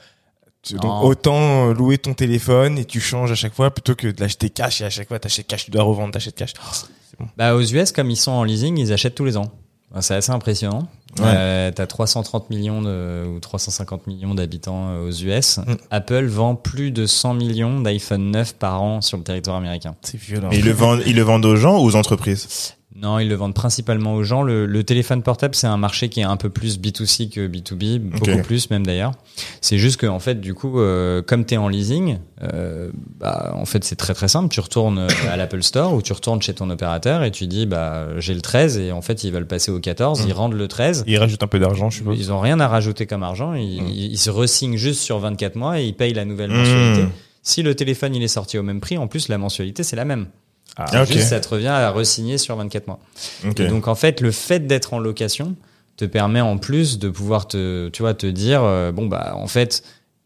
Donc 0.71 0.85
Non. 0.85 1.01
autant 1.03 1.71
euh, 1.71 1.75
louer 1.75 1.99
ton 1.99 2.15
téléphone 2.15 2.79
et 2.79 2.85
tu 2.85 3.01
changes 3.01 3.33
à 3.33 3.35
chaque 3.35 3.55
fois 3.55 3.71
plutôt 3.71 3.95
que 3.97 4.07
de 4.09 4.21
l'acheter 4.21 4.49
cash 4.49 4.81
et 4.81 4.85
à 4.85 4.91
chaque 4.91 5.09
fois 5.09 5.19
t'achètes 5.19 5.47
cash, 5.49 5.65
tu 5.65 5.71
dois 5.73 5.83
revendre, 5.83 6.13
t'achètes 6.13 6.37
cash. 6.37 6.53
Bah, 7.37 7.55
aux 7.55 7.61
US, 7.63 7.93
comme 7.93 8.11
ils 8.11 8.17
sont 8.17 8.31
en 8.33 8.45
leasing, 8.45 8.79
ils 8.79 8.93
achètent 8.93 9.15
tous 9.15 9.25
les 9.25 9.37
ans. 9.37 9.51
Bah, 9.93 10.03
C'est 10.03 10.15
assez 10.15 10.31
impressionnant. 10.33 10.89
Ouais. 11.19 11.27
Euh, 11.27 11.71
T'as 11.75 11.87
330 11.87 12.49
millions 12.49 12.81
de, 12.81 13.27
ou 13.27 13.39
350 13.41 14.07
millions 14.07 14.35
d'habitants 14.35 14.89
euh, 14.91 15.09
aux 15.09 15.13
US. 15.13 15.59
Mm. 15.59 15.75
Apple 15.91 16.25
vend 16.27 16.55
plus 16.55 16.91
de 16.91 17.07
100 17.07 17.35
millions 17.35 17.81
d'iPhone 17.81 18.31
9 18.31 18.55
par 18.55 18.81
an 18.83 19.01
sur 19.03 19.19
le 19.19 19.25
territoire 19.25 19.57
américain. 19.57 19.95
C'est 20.03 20.19
violent. 20.19 20.49
Mais 20.51 20.59
ils 20.59 20.65
le 20.65 20.73
vendent, 20.73 21.03
ils 21.07 21.15
le 21.17 21.23
vendent 21.23 21.45
aux 21.45 21.57
gens 21.57 21.79
ou 21.79 21.85
aux 21.85 21.97
entreprises? 21.97 22.75
Non, 23.03 23.19
ils 23.19 23.29
le 23.29 23.35
vendent 23.35 23.55
principalement 23.55 24.15
aux 24.15 24.23
gens. 24.23 24.43
Le, 24.43 24.65
le 24.65 24.85
téléphone 24.85 25.23
portable, 25.23 25.55
c'est 25.57 25.67
un 25.67 25.77
marché 25.77 26.09
qui 26.09 26.21
est 26.21 26.25
un 26.25 26.37
peu 26.37 26.51
plus 26.51 26.79
B2C 26.79 27.31
que 27.31 27.49
B2B, 27.49 27.99
beaucoup 27.99 28.43
plus 28.43 28.71
même 28.71 28.87
d'ailleurs. 28.87 29.13
C'est 29.61 29.77
juste 29.79 29.97
que 29.99 30.07
en 30.07 30.21
fait, 30.21 30.41
du 30.41 30.55
coup, 30.55 30.79
euh, 30.79 31.21
comme 31.21 31.45
tu 31.45 31.55
es 31.55 31.57
en 31.57 31.67
leasing, 31.69 32.19
euh, 32.45 32.91
bah, 33.19 33.53
en 33.57 33.65
fait, 33.65 33.83
c'est 33.83 33.97
très 33.97 34.15
très 34.15 34.29
simple. 34.29 34.49
Tu 34.55 34.61
retournes 34.61 34.99
euh, 34.99 35.09
à 35.29 35.37
l'Apple 35.37 35.63
Store 35.65 35.93
ou 35.95 36.01
tu 36.01 36.13
retournes 36.13 36.41
chez 36.43 36.55
ton 36.55 36.71
opérateur 36.71 37.25
et 37.25 37.33
tu 37.33 37.49
dis, 37.49 37.67
bah, 37.67 38.07
j'ai 38.19 38.35
le 38.35 38.41
13 38.41 38.79
et 38.79 38.93
en 38.93 39.03
fait, 39.03 39.25
ils 39.25 39.33
veulent 39.33 39.49
passer 39.49 39.73
au 39.73 39.81
14. 39.81 40.23
Mm. 40.25 40.29
Ils 40.29 40.33
rendent 40.33 40.55
le 40.55 40.69
13. 40.69 41.03
Ils 41.09 41.19
rajoutent 41.19 41.43
un 41.43 41.49
peu 41.49 41.59
d'argent, 41.59 41.91
je 41.91 41.97
suppose. 41.99 42.17
Ils 42.19 42.33
ont 42.33 42.39
rien 42.41 42.61
à 42.61 42.69
rajouter 42.69 43.07
comme 43.07 43.25
argent. 43.25 43.55
Ils, 43.55 43.83
Mm. 43.83 43.87
ils- 43.89 44.13
ils 44.13 44.19
se 44.19 44.31
resignent 44.31 44.77
juste 44.77 45.01
sur 45.01 45.19
24 45.19 45.57
mois 45.57 45.81
et 45.81 45.87
ils 45.87 45.95
payent 45.95 46.15
la 46.15 46.25
nouvelle 46.25 46.51
mensualité. 46.51 47.07
Si 47.43 47.65
le 47.65 47.75
téléphone 47.75 48.15
il 48.15 48.23
est 48.23 48.29
sorti 48.29 48.57
au 48.59 48.63
même 48.63 48.81
prix, 48.81 48.97
en 48.97 49.09
plus 49.09 49.27
la 49.27 49.37
mensualité 49.39 49.83
c'est 49.83 49.97
la 49.97 50.05
même. 50.05 50.27
Ah, 50.77 51.03
ok. 51.03 51.13
Juste 51.13 51.29
ça 51.29 51.41
te 51.41 51.49
revient 51.49 51.69
à 51.69 51.91
resigner 51.91 52.39
sur 52.39 52.57
24 52.57 52.87
mois. 52.87 52.99
Ok. 53.47 53.61
Et 53.61 53.69
donc 53.69 53.89
en 53.89 53.95
fait, 53.95 54.21
le 54.21 54.31
fait 54.31 54.67
d'être 54.67 54.95
en 54.95 54.99
location 54.99 55.55
te 55.97 56.05
permet 56.05 56.41
en 56.41 56.59
plus 56.59 56.99
de 56.99 57.09
pouvoir 57.11 57.47
te, 57.47 57.89
tu 57.91 58.03
vois, 58.03 58.15
te 58.15 58.27
dire 58.27 58.63
euh, 58.65 58.93
bon 58.93 59.07
bah 59.07 59.35
en 59.37 59.47
fait 59.47 59.83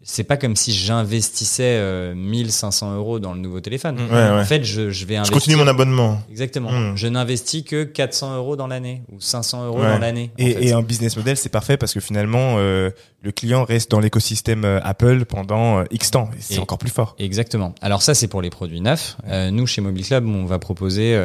c'est 0.08 0.22
pas 0.22 0.36
comme 0.36 0.54
si 0.54 0.72
j'investissais 0.72 1.64
euh, 1.78 2.14
1500 2.14 2.94
euros 2.94 3.18
dans 3.18 3.34
le 3.34 3.40
nouveau 3.40 3.58
téléphone. 3.60 3.98
Ouais, 3.98 4.12
ouais. 4.14 4.40
En 4.40 4.44
fait, 4.44 4.62
je, 4.62 4.90
je 4.90 5.04
vais 5.04 5.14
Je 5.14 5.18
investir. 5.18 5.34
continue 5.36 5.56
mon 5.56 5.66
abonnement. 5.66 6.20
Exactement. 6.30 6.70
Mm. 6.70 6.96
Je 6.96 7.08
n'investis 7.08 7.64
que 7.64 7.82
400 7.82 8.36
euros 8.36 8.54
dans 8.54 8.68
l'année 8.68 9.02
ou 9.12 9.20
500 9.20 9.66
euros 9.66 9.80
Ouais. 9.80 9.88
dans 9.90 9.98
l'année. 9.98 10.30
en 10.38 10.42
Et, 10.44 10.52
fait. 10.52 10.64
et 10.66 10.72
un 10.72 10.82
business 10.82 11.16
model, 11.16 11.36
c'est 11.36 11.48
parfait 11.48 11.76
parce 11.76 11.92
que 11.92 11.98
finalement, 11.98 12.54
euh, 12.58 12.90
le 13.22 13.32
client 13.32 13.64
reste 13.64 13.90
dans 13.90 13.98
l'écosystème 13.98 14.64
euh, 14.64 14.78
Apple 14.84 15.24
pendant 15.24 15.80
euh, 15.80 15.84
X 15.90 16.12
temps. 16.12 16.30
C'est 16.38 16.60
encore 16.60 16.78
plus 16.78 16.90
fort. 16.90 17.16
Exactement. 17.18 17.74
Alors 17.82 18.00
ça, 18.02 18.14
c'est 18.14 18.28
pour 18.28 18.42
les 18.42 18.50
produits 18.50 18.80
neufs. 18.80 19.16
Euh, 19.26 19.50
nous, 19.50 19.66
chez 19.66 19.80
Mobile 19.80 20.06
Club, 20.06 20.24
on 20.26 20.44
va 20.46 20.60
proposer 20.60 21.20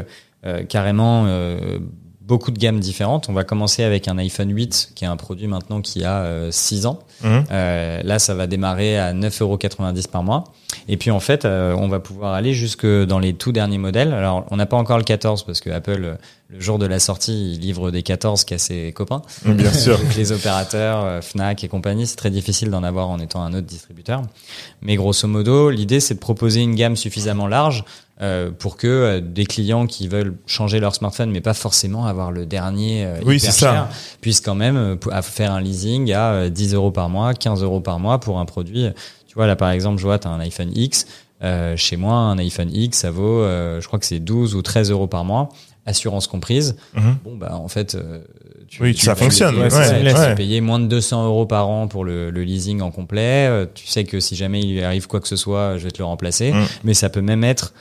carrément 0.69 1.25
euh, 1.27 1.77
beaucoup 2.31 2.51
de 2.51 2.57
gammes 2.57 2.79
différentes. 2.79 3.27
On 3.27 3.33
va 3.33 3.43
commencer 3.43 3.83
avec 3.83 4.07
un 4.07 4.17
iPhone 4.17 4.49
8, 4.55 4.93
qui 4.95 5.03
est 5.03 5.07
un 5.07 5.17
produit 5.17 5.47
maintenant 5.47 5.81
qui 5.81 6.05
a 6.05 6.49
6 6.49 6.85
ans. 6.85 6.99
Mhm. 7.23 7.43
Euh, 7.51 8.01
là, 8.05 8.19
ça 8.19 8.33
va 8.33 8.47
démarrer 8.47 8.97
à 8.97 9.13
9,90€ 9.13 10.07
par 10.07 10.23
mois. 10.23 10.45
Et 10.87 10.95
puis, 10.95 11.11
en 11.11 11.19
fait, 11.19 11.43
euh, 11.43 11.75
on 11.77 11.89
va 11.89 11.99
pouvoir 11.99 12.33
aller 12.33 12.53
jusque 12.53 12.85
dans 12.85 13.19
les 13.19 13.33
tout 13.33 13.51
derniers 13.51 13.77
modèles. 13.77 14.13
Alors, 14.13 14.45
on 14.49 14.55
n'a 14.55 14.65
pas 14.65 14.77
encore 14.77 14.97
le 14.97 15.03
14 15.03 15.43
parce 15.43 15.59
que 15.59 15.69
Apple, 15.69 16.01
euh, 16.03 16.15
le 16.51 16.59
jour 16.59 16.77
de 16.77 16.85
la 16.85 16.99
sortie, 16.99 17.53
il 17.53 17.59
livre 17.59 17.91
des 17.91 18.03
14 18.03 18.43
qu'à 18.43 18.57
ses 18.57 18.91
copains. 18.91 19.21
Bien 19.45 19.71
sûr. 19.71 19.97
Donc, 19.97 20.15
les 20.17 20.31
opérateurs, 20.33 21.03
euh, 21.05 21.21
Fnac 21.21 21.63
et 21.63 21.67
compagnie, 21.67 22.05
c'est 22.05 22.17
très 22.17 22.29
difficile 22.29 22.69
d'en 22.69 22.83
avoir 22.83 23.09
en 23.09 23.19
étant 23.19 23.41
un 23.41 23.53
autre 23.53 23.67
distributeur. 23.67 24.21
Mais 24.81 24.95
grosso 24.97 25.27
modo, 25.27 25.69
l'idée, 25.69 25.99
c'est 26.01 26.15
de 26.15 26.19
proposer 26.19 26.59
une 26.61 26.75
gamme 26.75 26.97
suffisamment 26.97 27.47
large 27.47 27.85
euh, 28.21 28.51
pour 28.51 28.75
que 28.75 28.87
euh, 28.87 29.21
des 29.21 29.45
clients 29.45 29.87
qui 29.87 30.07
veulent 30.07 30.35
changer 30.45 30.79
leur 30.79 30.93
smartphone, 30.93 31.31
mais 31.31 31.41
pas 31.41 31.53
forcément 31.53 32.05
avoir 32.05 32.31
le 32.31 32.45
dernier 32.45 33.05
euh, 33.05 33.19
Oui, 33.25 33.37
hyper 33.37 33.53
ça. 33.53 33.71
cher, 33.71 33.87
puissent 34.19 34.41
quand 34.41 34.55
même 34.55 34.77
euh, 34.77 35.21
faire 35.21 35.53
un 35.53 35.61
leasing 35.61 36.11
à 36.11 36.31
euh, 36.33 36.49
10 36.49 36.73
euros 36.73 36.91
par 36.91 37.09
mois, 37.09 37.33
15 37.33 37.63
euros 37.63 37.79
par 37.79 37.99
mois 37.99 38.19
pour 38.19 38.39
un 38.39 38.45
produit. 38.45 38.87
Tu 39.27 39.35
vois, 39.35 39.47
là, 39.47 39.55
par 39.55 39.71
exemple, 39.71 39.97
je 39.99 40.03
vois, 40.03 40.19
tu 40.19 40.27
as 40.27 40.31
un 40.31 40.39
iPhone 40.41 40.71
X. 40.75 41.05
Euh, 41.43 41.75
chez 41.75 41.97
moi, 41.97 42.13
un 42.13 42.37
iPhone 42.37 42.69
X, 42.71 42.99
ça 42.99 43.09
vaut, 43.09 43.41
euh, 43.41 43.81
je 43.81 43.87
crois 43.87 43.97
que 43.97 44.05
c'est 44.05 44.19
12 44.19 44.53
ou 44.53 44.61
13 44.61 44.91
euros 44.91 45.07
par 45.07 45.25
mois, 45.25 45.49
assurance 45.85 46.27
comprise. 46.27 46.75
Mhm. 46.95 47.17
Bon, 47.23 47.35
bah, 47.37 47.55
en 47.55 47.67
fait, 47.67 47.95
euh, 47.95 48.19
tu, 48.67 48.83
Oui, 48.83 48.93
tu 48.93 49.05
ça 49.05 49.13
vas 49.13 49.23
fonctionne, 49.23 49.55
payer- 49.55 49.63
ouais, 49.63 50.13
ouais, 50.13 50.45
ouais. 50.55 50.61
moins 50.61 50.79
de 50.79 50.85
200 50.85 51.25
euros 51.25 51.45
par 51.45 51.67
an 51.69 51.87
pour 51.87 52.05
le, 52.05 52.29
le 52.29 52.43
leasing 52.43 52.81
en 52.81 52.91
complet. 52.91 53.47
Euh, 53.49 53.65
Tu 53.73 53.87
sais 53.87 54.03
que 54.03 54.19
si 54.19 54.35
jamais 54.35 54.61
il 54.61 54.71
lui 54.73 54.83
arrive 54.83 55.07
quoi 55.07 55.19
que 55.19 55.27
ce 55.27 55.35
soit, 55.35 55.77
je 55.77 55.83
vais 55.85 55.91
te 55.91 55.97
le 55.99 56.05
remplacer. 56.05 56.51
Mm. 56.53 56.65
Mais 56.83 56.93
ça 56.93 57.09
peut 57.09 57.21
même 57.21 57.43
être 57.43 57.73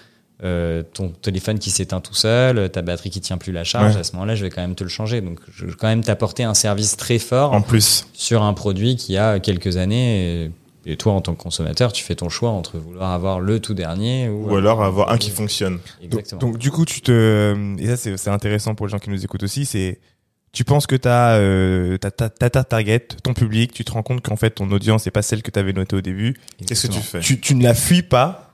euh, 0.43 0.83
ton 0.95 1.11
téléphone 1.11 1.59
qui 1.59 1.71
s'éteint 1.71 2.01
tout 2.01 2.15
seul, 2.15 2.71
ta 2.71 2.81
batterie 2.81 3.11
qui 3.11 3.21
tient 3.21 3.37
plus 3.37 3.53
la 3.53 3.63
charge. 3.65 3.97
À 3.97 4.05
ce 4.05 4.13
moment-là, 4.15 4.35
je 4.35 4.43
vais 4.43 4.49
quand 4.51 4.63
même 4.63 4.75
te 4.75 4.83
le 4.83 4.89
changer. 4.89 5.21
Donc, 5.21 5.39
je 5.55 5.67
vais 5.67 5.73
quand 5.79 5.87
même 5.89 6.03
t'apporter 6.03 6.45
un 6.45 6.55
service 6.55 6.97
très 6.97 7.19
fort 7.19 7.53
En 7.53 7.61
plus. 7.61 8.07
sur 8.15 8.43
un 8.43 8.55
produit 8.55 8.97
qui 8.97 9.19
a 9.19 9.39
quelques 9.39 9.77
années. 9.77 10.45
Et, 10.45 10.51
et 10.87 10.97
toi, 10.97 11.13
en 11.13 11.21
tant 11.21 11.35
que 11.35 11.43
consommateur, 11.43 11.93
tu 11.93 12.03
fais 12.03 12.15
ton 12.15 12.29
choix 12.29 12.51
entre 12.51 12.79
vouloir 12.79 13.11
avoir 13.11 13.41
le 13.41 13.61
tout 13.61 13.75
dernier 13.75 14.29
ou, 14.29 14.51
Ou 14.51 14.57
alors 14.57 14.83
avoir 14.83 15.11
un 15.11 15.19
qui 15.19 15.31
fonctionne. 15.31 15.79
Exactement. 16.03 16.41
Donc, 16.41 16.53
donc, 16.53 16.59
du 16.59 16.71
coup, 16.71 16.85
tu 16.85 17.01
te 17.01 17.79
et 17.79 17.87
ça 17.87 17.97
c'est 17.97 18.17
c'est 18.17 18.31
intéressant 18.31 18.75
pour 18.75 18.87
les 18.87 18.91
gens 18.91 18.99
qui 18.99 19.11
nous 19.11 19.25
écoutent 19.25 19.43
aussi, 19.43 19.67
c'est 19.67 20.01
tu 20.53 20.65
penses 20.65 20.87
que 20.87 20.97
tu 20.97 21.09
as 21.09 21.37
euh, 21.37 21.99
t'as 21.99 22.11
ta 22.11 22.29
ta 22.29 22.51
ta 22.51 22.65
target, 22.65 23.07
ton 23.23 23.35
public, 23.35 23.73
tu 23.73 23.85
te 23.85 23.93
rends 23.93 24.03
compte 24.03 24.23
qu'en 24.23 24.37
fait 24.37 24.51
ton 24.51 24.71
audience 24.71 25.07
n'est 25.07 25.13
pas 25.13 25.23
celle 25.23 25.43
que 25.43 25.51
tu 25.51 25.59
avais 25.59 25.73
notée 25.73 25.97
au 25.97 26.01
début. 26.01 26.37
Qu'est-ce 26.67 26.89
que 26.89 26.93
tu 26.93 27.01
fais? 27.01 27.21
Tu 27.21 27.41
tu 27.41 27.55
ne 27.55 27.63
la 27.63 27.75
fuis 27.75 28.03
pas. 28.03 28.50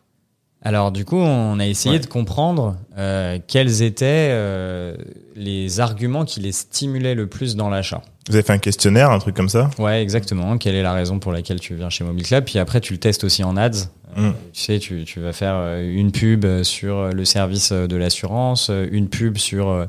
Alors 0.66 0.90
du 0.90 1.04
coup, 1.04 1.16
on 1.18 1.60
a 1.60 1.66
essayé 1.66 1.94
Ouais. 1.94 2.00
de 2.00 2.06
comprendre 2.06 2.74
euh, 2.98 3.38
quels 3.46 3.82
étaient 3.82 4.30
euh, 4.32 4.96
les 5.36 5.78
arguments 5.78 6.24
qui 6.24 6.40
les 6.40 6.50
stimulaient 6.50 7.14
le 7.14 7.28
plus 7.28 7.54
dans 7.54 7.70
l'achat. 7.70 8.02
Vous 8.28 8.34
avez 8.34 8.42
fait 8.42 8.52
un 8.52 8.58
questionnaire, 8.58 9.12
un 9.12 9.20
truc 9.20 9.36
comme 9.36 9.48
ça? 9.48 9.70
Ouais, 9.78 10.02
exactement. 10.02 10.58
Quelle 10.58 10.74
est 10.74 10.82
la 10.82 10.92
raison 10.92 11.20
pour 11.20 11.30
laquelle 11.30 11.60
tu 11.60 11.76
viens 11.76 11.88
chez 11.88 12.02
Mobile 12.02 12.26
Club 12.26 12.44
Puis 12.46 12.58
après, 12.58 12.80
tu 12.80 12.92
le 12.94 12.98
testes 12.98 13.22
aussi 13.22 13.44
en 13.44 13.56
ads. 13.56 13.70
Euh, 14.18 14.30
Mm. 14.30 14.32
Tu 14.54 14.60
sais, 14.62 14.78
tu, 14.78 15.04
tu 15.04 15.20
vas 15.20 15.34
faire 15.34 15.78
une 15.78 16.10
pub 16.10 16.46
sur 16.62 17.12
le 17.12 17.24
service 17.26 17.70
de 17.70 17.96
l'assurance, 17.96 18.70
une 18.90 19.08
pub 19.10 19.36
sur 19.36 19.86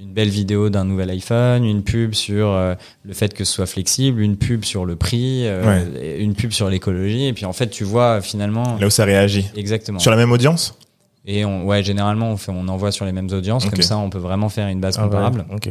une 0.00 0.12
belle 0.12 0.28
vidéo 0.28 0.70
d'un 0.70 0.84
nouvel 0.84 1.10
iPhone, 1.10 1.64
une 1.64 1.82
pub 1.82 2.14
sur 2.14 2.48
euh, 2.48 2.74
le 3.04 3.14
fait 3.14 3.34
que 3.34 3.44
ce 3.44 3.52
soit 3.52 3.66
flexible, 3.66 4.20
une 4.20 4.36
pub 4.36 4.64
sur 4.64 4.84
le 4.84 4.94
prix, 4.94 5.46
euh, 5.46 6.18
une 6.18 6.34
pub 6.34 6.52
sur 6.52 6.68
l'écologie. 6.70 7.26
Et 7.26 7.32
puis 7.32 7.44
en 7.44 7.52
fait, 7.52 7.68
tu 7.68 7.84
vois 7.84 8.20
finalement 8.20 8.76
Là 8.78 8.86
où 8.86 8.90
ça 8.90 9.04
réagit. 9.04 9.46
exactement. 9.56 9.98
Sur 9.98 10.10
la 10.12 10.16
même 10.16 10.30
audience? 10.30 10.78
Et 11.26 11.44
on, 11.44 11.66
ouais, 11.66 11.82
généralement, 11.82 12.30
on, 12.30 12.36
fait, 12.36 12.52
on 12.52 12.68
envoie 12.68 12.92
sur 12.92 13.04
les 13.04 13.12
mêmes 13.12 13.30
audiences, 13.32 13.66
comme 13.66 13.82
ça, 13.82 13.98
on 13.98 14.08
peut 14.08 14.18
vraiment 14.18 14.48
faire 14.48 14.68
une 14.68 14.80
base 14.80 14.94
Ah 14.98 15.02
ouais, 15.02 15.08
comparable. 15.08 15.44
Ok. 15.52 15.68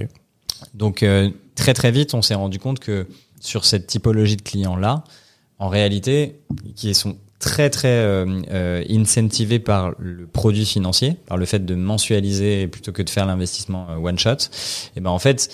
Donc, 0.73 1.03
euh, 1.03 1.29
très 1.55 1.73
très 1.73 1.91
vite, 1.91 2.13
on 2.13 2.21
s'est 2.21 2.35
rendu 2.35 2.59
compte 2.59 2.79
que 2.79 3.07
sur 3.39 3.65
cette 3.65 3.87
typologie 3.87 4.35
de 4.35 4.41
clients-là, 4.41 5.03
en 5.57 5.69
réalité, 5.69 6.39
qui 6.75 6.93
sont 6.93 7.15
très 7.39 7.69
très 7.69 7.87
euh, 7.89 8.25
euh, 8.51 8.83
incentivés 8.89 9.59
par 9.59 9.91
le 9.99 10.25
produit 10.25 10.65
financier, 10.65 11.17
par 11.27 11.37
le 11.37 11.45
fait 11.45 11.65
de 11.65 11.75
mensualiser 11.75 12.67
plutôt 12.67 12.91
que 12.91 13.01
de 13.03 13.09
faire 13.09 13.25
l'investissement 13.25 13.87
euh, 13.91 13.95
one 13.97 14.17
shot, 14.17 14.49
et 14.95 14.99
ben 15.01 15.11
en 15.11 15.19
fait, 15.19 15.49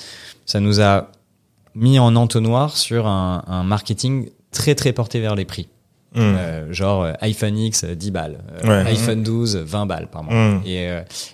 ça 0.45 0.59
nous 0.59 0.79
a 0.81 1.11
mis 1.75 1.99
en 1.99 2.15
entonnoir 2.15 2.77
sur 2.77 3.07
un, 3.07 3.43
un 3.47 3.63
marketing 3.63 4.29
très 4.51 4.75
très 4.75 4.93
porté 4.93 5.19
vers 5.19 5.35
les 5.35 5.45
prix. 5.45 5.67
Hmm. 6.15 6.19
Euh, 6.37 6.71
genre 6.71 7.07
iPhone 7.21 7.57
X 7.57 7.85
euh, 7.85 7.95
10 7.95 8.11
balles, 8.11 8.37
Ouais. 8.63 8.83
iPhone 8.91 9.23
12 9.23 9.55
20 9.57 9.87
balles 9.87 10.07
par 10.11 10.23
mois. 10.23 10.33
Hmm. 10.35 10.61
Et, 10.63 10.87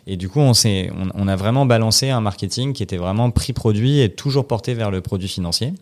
et 0.07 0.15
du 0.15 0.29
coup, 0.29 0.39
on, 0.39 0.53
s'est, 0.53 0.89
on, 0.97 1.09
on 1.13 1.27
a 1.27 1.35
vraiment 1.35 1.65
balancé 1.65 2.09
un 2.11 2.21
marketing 2.21 2.71
qui 2.71 2.81
était 2.81 2.95
vraiment 2.95 3.29
prix 3.29 3.51
produit 3.51 3.99
et 3.99 4.07
toujours 4.09 4.47
porté 4.47 4.73
vers 4.73 4.89
le 4.89 5.01
produit 5.01 5.27
financier. 5.27 5.73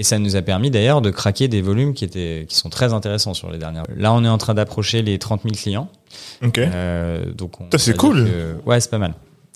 Et 0.00 0.02
ça 0.02 0.18
nous 0.18 0.34
a 0.34 0.40
permis 0.40 0.70
d'ailleurs 0.70 1.02
de 1.02 1.10
craquer 1.10 1.46
des 1.46 1.60
volumes 1.60 1.92
qui 1.92 2.06
étaient 2.06 2.46
qui 2.48 2.56
sont 2.56 2.70
très 2.70 2.94
intéressants 2.94 3.34
sur 3.34 3.50
les 3.50 3.58
dernières. 3.58 3.84
Là, 3.94 4.14
on 4.14 4.24
est 4.24 4.28
en 4.28 4.38
train 4.38 4.54
d'approcher 4.54 5.02
les 5.02 5.18
30 5.18 5.42
000 5.42 5.54
clients. 5.54 5.90
Ok. 6.42 6.56
Euh, 6.56 7.30
donc 7.34 7.52
c'est 7.76 7.94
cool. 7.98 8.24
que- 8.24 8.56
ouais, 8.68 8.80
c'est 8.80 8.90
pas 8.90 8.96
mal. 8.96 9.12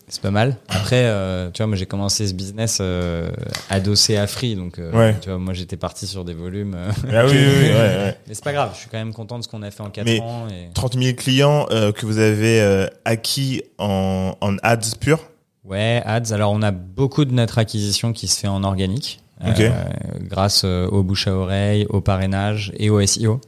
C'est 0.06 0.20
pas 0.20 0.30
mal. 0.30 0.56
Après, 0.68 1.04
euh, 1.06 1.50
tu 1.50 1.62
vois, 1.62 1.66
moi 1.68 1.76
j'ai 1.76 1.86
commencé 1.86 2.26
ce 2.26 2.34
business 2.34 2.76
euh, 2.82 3.30
adossé 3.70 4.18
à 4.18 4.26
Free, 4.26 4.54
donc 4.54 4.78
euh, 4.78 4.92
Ouais. 4.92 5.16
tu 5.18 5.30
vois, 5.30 5.38
moi 5.38 5.54
j'étais 5.54 5.78
parti 5.78 6.06
sur 6.06 6.26
des 6.26 6.34
volumes. 6.34 6.76
Ah 7.10 7.24
oui, 7.24 7.32
oui, 7.32 7.38
oui, 7.38 7.68
ouais, 7.70 7.72
ouais. 7.72 8.18
mais 8.28 8.34
c'est 8.34 8.44
pas 8.44 8.52
grave. 8.52 8.72
Je 8.74 8.80
suis 8.80 8.90
quand 8.90 8.98
même 8.98 9.14
content 9.14 9.38
de 9.38 9.44
ce 9.44 9.48
qu'on 9.48 9.62
a 9.62 9.70
fait 9.70 9.82
en 9.82 9.88
4 9.88 10.04
Mais- 10.04 10.20
ans. 10.20 10.46
Et... 10.50 10.68
30 10.74 11.02
000 11.02 11.16
clients 11.16 11.64
que 11.70 12.04
vous 12.04 12.18
avez 12.18 12.86
acquis 13.06 13.62
en, 13.78 14.34
en 14.42 14.56
ads 14.62 14.94
pur. 15.00 15.20
Ouais, 15.64 16.02
ads. 16.04 16.32
Alors, 16.34 16.52
on 16.52 16.60
a 16.60 16.70
beaucoup 16.70 17.24
de 17.24 17.32
notre 17.32 17.56
acquisition 17.56 18.12
qui 18.12 18.28
se 18.28 18.38
fait 18.40 18.48
en 18.48 18.62
organique, 18.62 19.22
Euh, 19.46 19.84
grâce 20.28 20.62
euh, 20.64 20.86
au 20.88 21.02
bouche 21.02 21.26
à 21.26 21.34
oreille, 21.34 21.86
au 21.88 22.00
parrainage 22.00 22.72
et 22.78 22.90
au 22.90 23.04
SEO. 23.04 23.40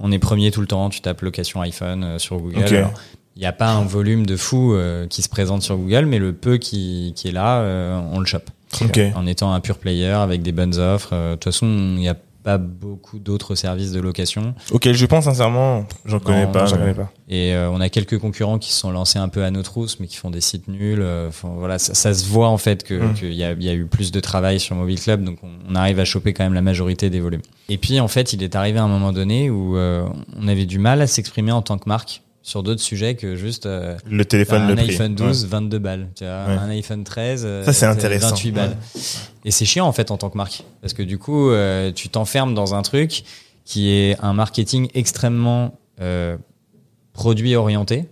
On 0.00 0.10
est 0.12 0.18
premier 0.18 0.50
tout 0.50 0.60
le 0.60 0.66
temps. 0.66 0.90
Tu 0.90 1.00
tapes 1.00 1.22
location 1.22 1.60
iPhone 1.60 2.04
euh, 2.04 2.18
sur 2.18 2.38
Google. 2.38 2.64
Alors, 2.64 2.94
il 3.36 3.40
n'y 3.40 3.46
a 3.46 3.52
pas 3.52 3.70
un 3.70 3.84
volume 3.84 4.26
de 4.26 4.36
fou 4.36 4.74
euh, 4.74 5.06
qui 5.08 5.22
se 5.22 5.28
présente 5.28 5.62
sur 5.62 5.76
Google, 5.76 6.06
mais 6.06 6.18
le 6.18 6.32
peu 6.32 6.56
qui, 6.56 7.12
qui 7.16 7.28
est 7.28 7.32
là, 7.32 7.58
euh, 7.60 8.00
on 8.12 8.20
le 8.20 8.26
chope. 8.26 8.48
En 9.14 9.26
étant 9.26 9.52
un 9.52 9.60
pure 9.60 9.78
player 9.78 10.06
avec 10.10 10.42
des 10.42 10.52
bonnes 10.52 10.78
offres. 10.78 11.10
Euh, 11.12 11.30
De 11.30 11.34
toute 11.34 11.44
façon, 11.44 11.66
il 11.66 12.00
n'y 12.00 12.08
a 12.08 12.16
pas 12.44 12.58
beaucoup 12.58 13.18
d'autres 13.18 13.54
services 13.56 13.90
de 13.90 14.00
location. 14.00 14.54
Ok, 14.70 14.92
je 14.92 15.06
pense 15.06 15.24
sincèrement, 15.24 15.86
j'en 16.04 16.20
connais 16.20 16.46
pas. 16.46 16.66
j'en 16.66 16.76
connais 16.76 16.94
pas. 16.94 17.10
Et 17.28 17.54
euh, 17.54 17.70
on 17.70 17.80
a 17.80 17.88
quelques 17.88 18.18
concurrents 18.18 18.58
qui 18.58 18.70
se 18.72 18.78
sont 18.78 18.92
lancés 18.92 19.18
un 19.18 19.28
peu 19.28 19.42
à 19.44 19.50
nos 19.50 19.62
trousses, 19.62 19.98
mais 19.98 20.06
qui 20.06 20.16
font 20.16 20.30
des 20.30 20.42
sites 20.42 20.68
nuls. 20.68 21.00
Euh, 21.02 21.28
Enfin, 21.28 21.48
voilà, 21.56 21.78
ça, 21.78 21.94
ça 21.94 22.12
se 22.14 22.26
voit 22.26 22.48
en 22.48 22.58
fait 22.58 22.84
que 22.84 22.94
Mm. 22.94 23.14
qu'il 23.14 23.32
y, 23.32 23.42
a, 23.42 23.52
y 23.54 23.68
a 23.68 23.72
eu 23.74 23.86
plus 23.86 24.12
de 24.12 24.20
travail 24.20 24.60
sur 24.60 24.76
Mobile 24.76 25.00
Club, 25.00 25.24
donc 25.24 25.38
on, 25.42 25.48
on 25.68 25.74
arrive 25.74 25.98
à 25.98 26.04
choper 26.04 26.32
quand 26.34 26.44
même 26.44 26.54
la 26.54 26.62
majorité 26.62 27.08
des 27.10 27.18
volumes. 27.20 27.40
Et 27.70 27.78
puis 27.78 27.98
en 27.98 28.08
fait, 28.08 28.34
il 28.34 28.42
est 28.42 28.54
arrivé 28.54 28.78
un 28.78 28.88
moment 28.88 29.12
donné 29.12 29.48
où 29.50 29.76
euh, 29.78 30.06
on 30.38 30.46
avait 30.46 30.66
du 30.66 30.78
mal 30.78 31.00
à 31.00 31.06
s'exprimer 31.06 31.50
en 31.50 31.62
tant 31.62 31.78
que 31.78 31.88
marque 31.88 32.20
sur 32.46 32.62
d'autres 32.62 32.82
sujets 32.82 33.14
que 33.14 33.36
juste 33.36 33.64
euh, 33.64 33.96
Le 34.08 34.22
téléphone, 34.24 34.62
un 34.62 34.68
le 34.68 34.74
prix. 34.76 34.90
iPhone 34.90 35.14
12, 35.14 35.46
22 35.46 35.78
balles. 35.78 36.08
Tu 36.14 36.24
vois, 36.24 36.44
Ouais. 36.46 36.52
un 36.58 36.68
iPhone 36.68 37.02
13, 37.02 37.42
euh, 37.46 37.64
Ça, 37.64 37.72
c'est 37.72 37.86
intéressant. 37.86 38.28
28 38.28 38.50
balles. 38.52 38.76
Et 39.46 39.50
c'est 39.50 39.64
chiant 39.64 39.86
en 39.86 39.92
fait 39.92 40.10
en 40.10 40.18
tant 40.18 40.28
que 40.28 40.36
marque, 40.36 40.62
parce 40.82 40.92
que 40.92 41.02
du 41.02 41.16
coup, 41.18 41.48
euh, 41.50 41.90
tu 41.90 42.10
t'enfermes 42.10 42.54
dans 42.54 42.74
un 42.74 42.82
truc 42.82 43.24
qui 43.64 43.90
est 43.90 44.16
un 44.22 44.34
marketing 44.34 44.88
extrêmement 44.94 45.78
euh, 46.02 46.36
produit 47.14 47.56
orienté. 47.56 48.04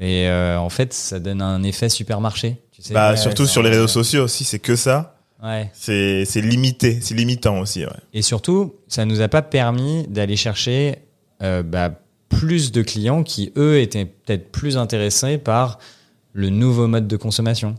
Et 0.00 0.28
en 0.30 0.68
fait, 0.70 0.92
ça 0.92 1.18
donne 1.20 1.40
un 1.42 1.62
effet 1.62 1.88
supermarché. 1.88 2.56
Tu 2.72 2.82
sais, 2.82 2.92
Bah, 2.94 3.16
surtout 3.16 3.46
sur 3.46 3.62
les 3.62 3.70
réseaux 3.70 3.86
sociaux 3.88 4.24
aussi, 4.24 4.44
c'est 4.44 4.58
que 4.58 4.74
ça. 4.76 5.16
Ouais. 5.42 5.70
C'est 5.74 6.24
c'est 6.24 6.40
limité, 6.40 6.98
c'est 7.02 7.14
limitant 7.14 7.58
aussi. 7.60 7.84
Ouais. 7.84 7.90
Et 8.14 8.22
surtout, 8.22 8.74
ça 8.88 9.04
nous 9.04 9.20
a 9.20 9.28
pas 9.28 9.42
permis 9.42 10.06
d'aller 10.08 10.36
chercher 10.36 10.96
euh, 11.42 11.62
bah, 11.62 11.90
plus 12.38 12.72
de 12.72 12.82
clients 12.82 13.22
qui, 13.22 13.52
eux, 13.56 13.80
étaient 13.80 14.04
peut-être 14.06 14.50
plus 14.50 14.76
intéressés 14.76 15.38
par 15.38 15.78
le 16.32 16.48
nouveau 16.50 16.86
mode 16.88 17.06
de 17.08 17.16
consommation. 17.16 17.76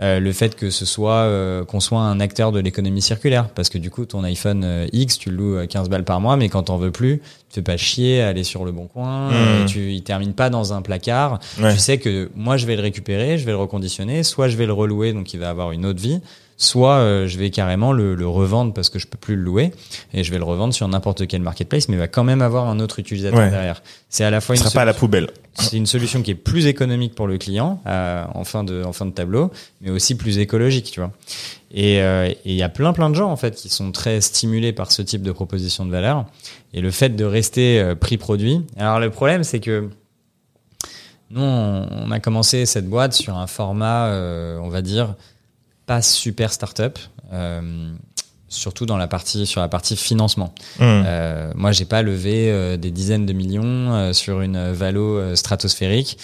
Euh, 0.00 0.20
le 0.20 0.32
fait 0.32 0.54
que 0.54 0.70
ce 0.70 0.84
soit 0.86 1.22
euh, 1.24 1.64
qu'on 1.64 1.80
soit 1.80 1.98
un 1.98 2.20
acteur 2.20 2.52
de 2.52 2.60
l'économie 2.60 3.02
circulaire 3.02 3.48
parce 3.48 3.68
que 3.68 3.78
du 3.78 3.90
coup 3.90 4.04
ton 4.06 4.22
iPhone 4.22 4.62
euh, 4.64 4.86
X 4.92 5.18
tu 5.18 5.28
le 5.30 5.36
loues 5.36 5.58
à 5.58 5.66
15 5.66 5.88
balles 5.88 6.04
par 6.04 6.20
mois 6.20 6.36
mais 6.36 6.48
quand 6.48 6.62
t'en 6.62 6.76
veux 6.76 6.92
plus 6.92 7.18
tu 7.48 7.54
fais 7.56 7.62
pas 7.62 7.76
chier 7.76 8.22
à 8.22 8.28
aller 8.28 8.44
sur 8.44 8.64
le 8.64 8.70
bon 8.70 8.86
coin 8.86 9.30
Mmh. 9.32 9.66
tu 9.66 9.92
il 9.92 10.04
termine 10.04 10.34
pas 10.34 10.50
dans 10.50 10.72
un 10.72 10.82
placard 10.82 11.40
Ouais. 11.60 11.72
tu 11.74 11.80
sais 11.80 11.98
que 11.98 12.30
moi 12.36 12.56
je 12.56 12.66
vais 12.66 12.76
le 12.76 12.82
récupérer 12.82 13.38
je 13.38 13.44
vais 13.44 13.50
le 13.50 13.56
reconditionner 13.58 14.22
soit 14.22 14.46
je 14.46 14.56
vais 14.56 14.66
le 14.66 14.72
relouer 14.72 15.12
donc 15.12 15.34
il 15.34 15.40
va 15.40 15.50
avoir 15.50 15.72
une 15.72 15.84
autre 15.84 16.00
vie 16.00 16.20
soit 16.60 16.96
euh, 16.96 17.26
je 17.28 17.38
vais 17.38 17.50
carrément 17.50 17.92
le, 17.92 18.16
le 18.16 18.26
revendre 18.28 18.74
parce 18.74 18.90
que 18.90 18.98
je 18.98 19.06
peux 19.06 19.16
plus 19.16 19.36
le 19.36 19.42
louer 19.42 19.70
et 20.12 20.24
je 20.24 20.30
vais 20.32 20.38
le 20.38 20.44
revendre 20.44 20.74
sur 20.74 20.86
n'importe 20.88 21.26
quel 21.28 21.40
marketplace 21.40 21.88
mais 21.88 21.94
il 21.94 21.98
va 22.00 22.08
quand 22.08 22.24
même 22.24 22.42
avoir 22.42 22.66
un 22.68 22.80
autre 22.80 22.98
utilisateur 22.98 23.38
Ouais. 23.38 23.48
derrière 23.50 23.80
c'est 24.08 24.24
à 24.24 24.30
la 24.30 24.40
fois 24.40 24.56
une 24.56 24.60
sera 24.62 24.70
pas 24.72 24.82
à 24.82 24.84
la 24.84 24.90
solution- 24.92 25.00
poubelle. 25.06 25.30
c'est 25.54 25.76
une 25.76 25.86
solution 25.86 26.20
qui 26.22 26.32
est 26.32 26.34
plus 26.34 26.66
économique 26.66 27.14
pour 27.14 27.28
le 27.28 27.38
client 27.38 27.80
euh, 27.86 28.24
en 28.34 28.42
fin 28.42 28.64
de 28.64 28.82
en 28.84 28.92
fin 28.92 29.06
de 29.06 29.12
tableau, 29.12 29.52
mais 29.82 29.90
aussi 29.90 30.16
plus 30.16 30.38
écologique, 30.38 30.90
tu 30.90 30.98
vois. 31.00 31.12
Et 31.72 32.02
euh, 32.02 32.26
et 32.28 32.36
il 32.44 32.54
y 32.56 32.62
a 32.64 32.68
plein 32.68 32.92
plein 32.92 33.08
de 33.08 33.14
gens 33.14 33.30
en 33.30 33.36
fait 33.36 33.54
qui 33.54 33.68
sont 33.68 33.92
très 33.92 34.20
stimulés 34.20 34.72
par 34.72 34.90
ce 34.90 35.00
type 35.02 35.22
de 35.22 35.30
proposition 35.32 35.86
de 35.86 35.92
valeur 35.92 36.24
et 36.74 36.80
le 36.80 36.90
fait 36.90 37.10
de 37.14 37.24
rester 37.24 37.78
euh, 37.80 37.94
prix 37.94 38.16
produit. 38.18 38.62
Alors 38.76 38.98
le 38.98 39.10
problème 39.10 39.44
c'est 39.44 39.60
que 39.60 39.88
nous 41.30 41.40
on, 41.42 41.86
on 41.90 42.10
a 42.10 42.18
commencé 42.20 42.66
cette 42.66 42.88
boîte 42.88 43.12
sur 43.12 43.36
un 43.36 43.46
format, 43.46 44.06
euh, 44.06 44.58
on 44.62 44.68
va 44.70 44.82
dire 44.82 45.14
pas 45.88 46.02
super 46.02 46.52
startup. 46.52 46.98
Euh, 47.32 47.92
surtout 48.50 48.86
dans 48.86 48.96
la 48.96 49.08
partie 49.08 49.46
sur 49.46 49.60
la 49.60 49.68
partie 49.68 49.94
financement. 49.94 50.54
Mmh. 50.78 50.82
Euh, 50.82 51.52
moi, 51.54 51.70
j'ai 51.72 51.84
pas 51.84 52.00
levé 52.00 52.50
euh, 52.50 52.78
des 52.78 52.90
dizaines 52.90 53.26
de 53.26 53.34
millions 53.34 53.92
euh, 53.92 54.12
sur 54.14 54.40
une 54.40 54.72
valo 54.72 55.36
stratosphérique. 55.36 56.16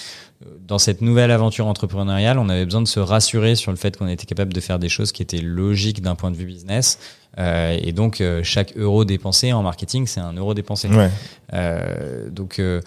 Dans 0.66 0.78
cette 0.78 1.00
nouvelle 1.02 1.30
aventure 1.30 1.66
entrepreneuriale, 1.66 2.38
on 2.38 2.48
avait 2.48 2.64
besoin 2.64 2.82
de 2.82 2.88
se 2.88 3.00
rassurer 3.00 3.56
sur 3.56 3.72
le 3.72 3.76
fait 3.76 3.96
qu'on 3.96 4.08
était 4.08 4.26
capable 4.26 4.52
de 4.54 4.60
faire 4.60 4.78
des 4.78 4.88
choses 4.88 5.12
qui 5.12 5.22
étaient 5.22 5.42
logiques 5.42 6.00
d'un 6.00 6.14
point 6.14 6.30
de 6.30 6.36
vue 6.36 6.46
business. 6.46 6.98
Et 7.38 7.92
donc, 7.92 8.22
chaque 8.42 8.76
euro 8.76 9.04
dépensé 9.04 9.52
en 9.52 9.62
marketing, 9.62 10.06
c'est 10.06 10.20
un 10.20 10.34
euro 10.34 10.54
dépensé. 10.54 10.88
Ouais. 10.88 11.10
Euh, 11.52 12.28
donc, 12.30 12.58
euh, 12.58 12.80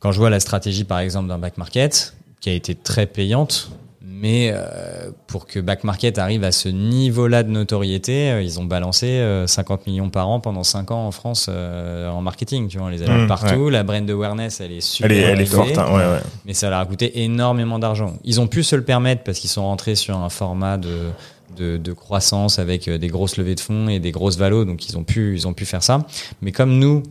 quand 0.00 0.12
je 0.12 0.18
vois 0.18 0.30
la 0.30 0.40
stratégie, 0.40 0.84
par 0.84 0.98
exemple, 0.98 1.28
d'un 1.28 1.38
back 1.38 1.58
market, 1.58 2.14
qui 2.40 2.50
a 2.50 2.52
été 2.52 2.74
très 2.74 3.06
payante, 3.06 3.70
mais 4.08 4.50
euh, 4.52 5.10
pour 5.26 5.46
que 5.46 5.58
back 5.58 5.82
market 5.82 6.18
arrive 6.18 6.44
à 6.44 6.52
ce 6.52 6.68
niveau-là 6.68 7.42
de 7.42 7.50
notoriété, 7.50 8.30
euh, 8.30 8.42
ils 8.42 8.60
ont 8.60 8.64
balancé 8.64 9.06
euh, 9.06 9.46
50 9.46 9.86
millions 9.86 10.10
par 10.10 10.28
an 10.28 10.38
pendant 10.38 10.62
5 10.62 10.90
ans 10.92 11.06
en 11.06 11.10
France 11.10 11.46
euh, 11.48 12.08
en 12.08 12.22
marketing. 12.22 12.68
Tu 12.68 12.78
vois, 12.78 12.86
on 12.86 12.90
les 12.90 13.02
a 13.02 13.06
Mmh, 13.08 13.26
partout. 13.26 13.68
La 13.68 13.82
brand 13.82 14.08
awareness, 14.08 14.60
elle 14.60 14.72
est 14.72 14.80
super 14.80 15.10
Elle 15.10 15.16
est, 15.16 15.20
elle 15.22 15.40
est 15.40 15.46
forte. 15.46 15.76
hein. 15.76 15.86
Ouais, 15.90 16.04
ouais. 16.04 16.20
mais 16.44 16.54
ça 16.54 16.70
leur 16.70 16.78
a 16.80 16.86
coûté 16.86 17.22
énormément 17.24 17.78
d'argent. 17.78 18.14
Ils 18.24 18.40
ont 18.40 18.46
pu 18.46 18.62
se 18.62 18.76
le 18.76 18.82
permettre 18.84 19.24
parce 19.24 19.38
qu'ils 19.40 19.50
sont 19.50 19.62
rentrés 19.64 19.96
sur 19.96 20.16
un 20.16 20.28
format 20.30 20.78
de 20.78 21.10
de, 21.56 21.76
de 21.78 21.92
croissance 21.92 22.58
avec 22.58 22.86
euh, 22.88 22.98
des 22.98 23.06
grosses 23.08 23.36
levées 23.38 23.54
de 23.54 23.60
fonds 23.60 23.88
et 23.88 23.98
des 23.98 24.10
grosses 24.10 24.36
valos, 24.36 24.64
donc 24.66 24.88
ils 24.88 24.98
ont 24.98 25.04
pu 25.04 25.34
ils 25.34 25.48
ont 25.48 25.54
pu 25.54 25.64
faire 25.64 25.82
ça. 25.82 26.04
Mais 26.42 26.52
comme 26.52 26.78
nous, 26.78 27.02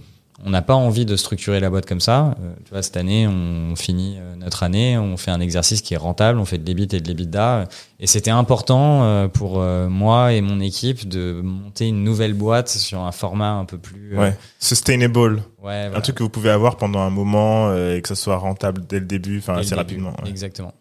on 0.44 0.50
n'a 0.50 0.62
pas 0.62 0.76
envie 0.76 1.06
de 1.06 1.16
structurer 1.16 1.60
la 1.60 1.70
boîte 1.70 1.86
comme 1.86 2.02
ça. 2.02 2.36
Euh, 2.42 2.54
tu 2.66 2.72
vois, 2.72 2.84
cette 2.84 2.98
année, 2.98 3.26
on 3.28 3.76
finit 3.76 4.18
euh, 4.20 4.36
notre 4.36 4.64
année, 4.64 4.98
on 4.98 5.16
fait 5.16 5.32
un 5.32 5.40
exercice 5.40 5.82
qui 5.82 5.94
est 5.94 5.98
rentable, 5.98 6.40
on 6.40 6.46
fait 6.46 6.58
de 6.58 6.66
l'EBIT 6.66 6.94
et 6.96 7.00
de 7.00 7.08
l'EBITDA. 7.08 7.70
Et 8.02 8.08
c'était 8.08 8.32
important 8.32 9.04
euh, 9.04 9.28
pour 9.30 9.60
moi 9.90 10.34
et 10.34 10.42
mon 10.42 10.60
équipe 10.60 11.08
de 11.08 11.40
monter 11.42 11.88
une 11.88 12.04
nouvelle 12.04 12.34
boîte 12.34 12.70
sur 12.70 13.00
un 13.00 13.12
format 13.12 13.52
un 13.52 13.66
peu 13.66 13.78
plus... 13.78 14.18
Ouais. 14.18 14.36
Sustainable. 14.60 15.38
ouais, 15.64 15.88
voilà. 15.88 15.98
Un 15.98 16.02
truc 16.02 16.18
que 16.18 16.24
vous 16.24 16.30
pouvez 16.30 16.50
avoir 16.50 16.76
pendant 16.76 17.00
un 17.00 17.10
moment 17.10 17.74
et 17.74 18.02
que 18.02 18.08
ça 18.08 18.16
soit 18.16 18.38
rentable 18.38 18.86
dès 18.88 19.00
le 19.00 19.06
début, 19.06 19.38
enfin 19.38 19.54
assez 19.54 19.70
début. 19.70 19.80
rapidement. 19.80 20.16
ouais. 20.24 20.30
Exactement. 20.30 20.74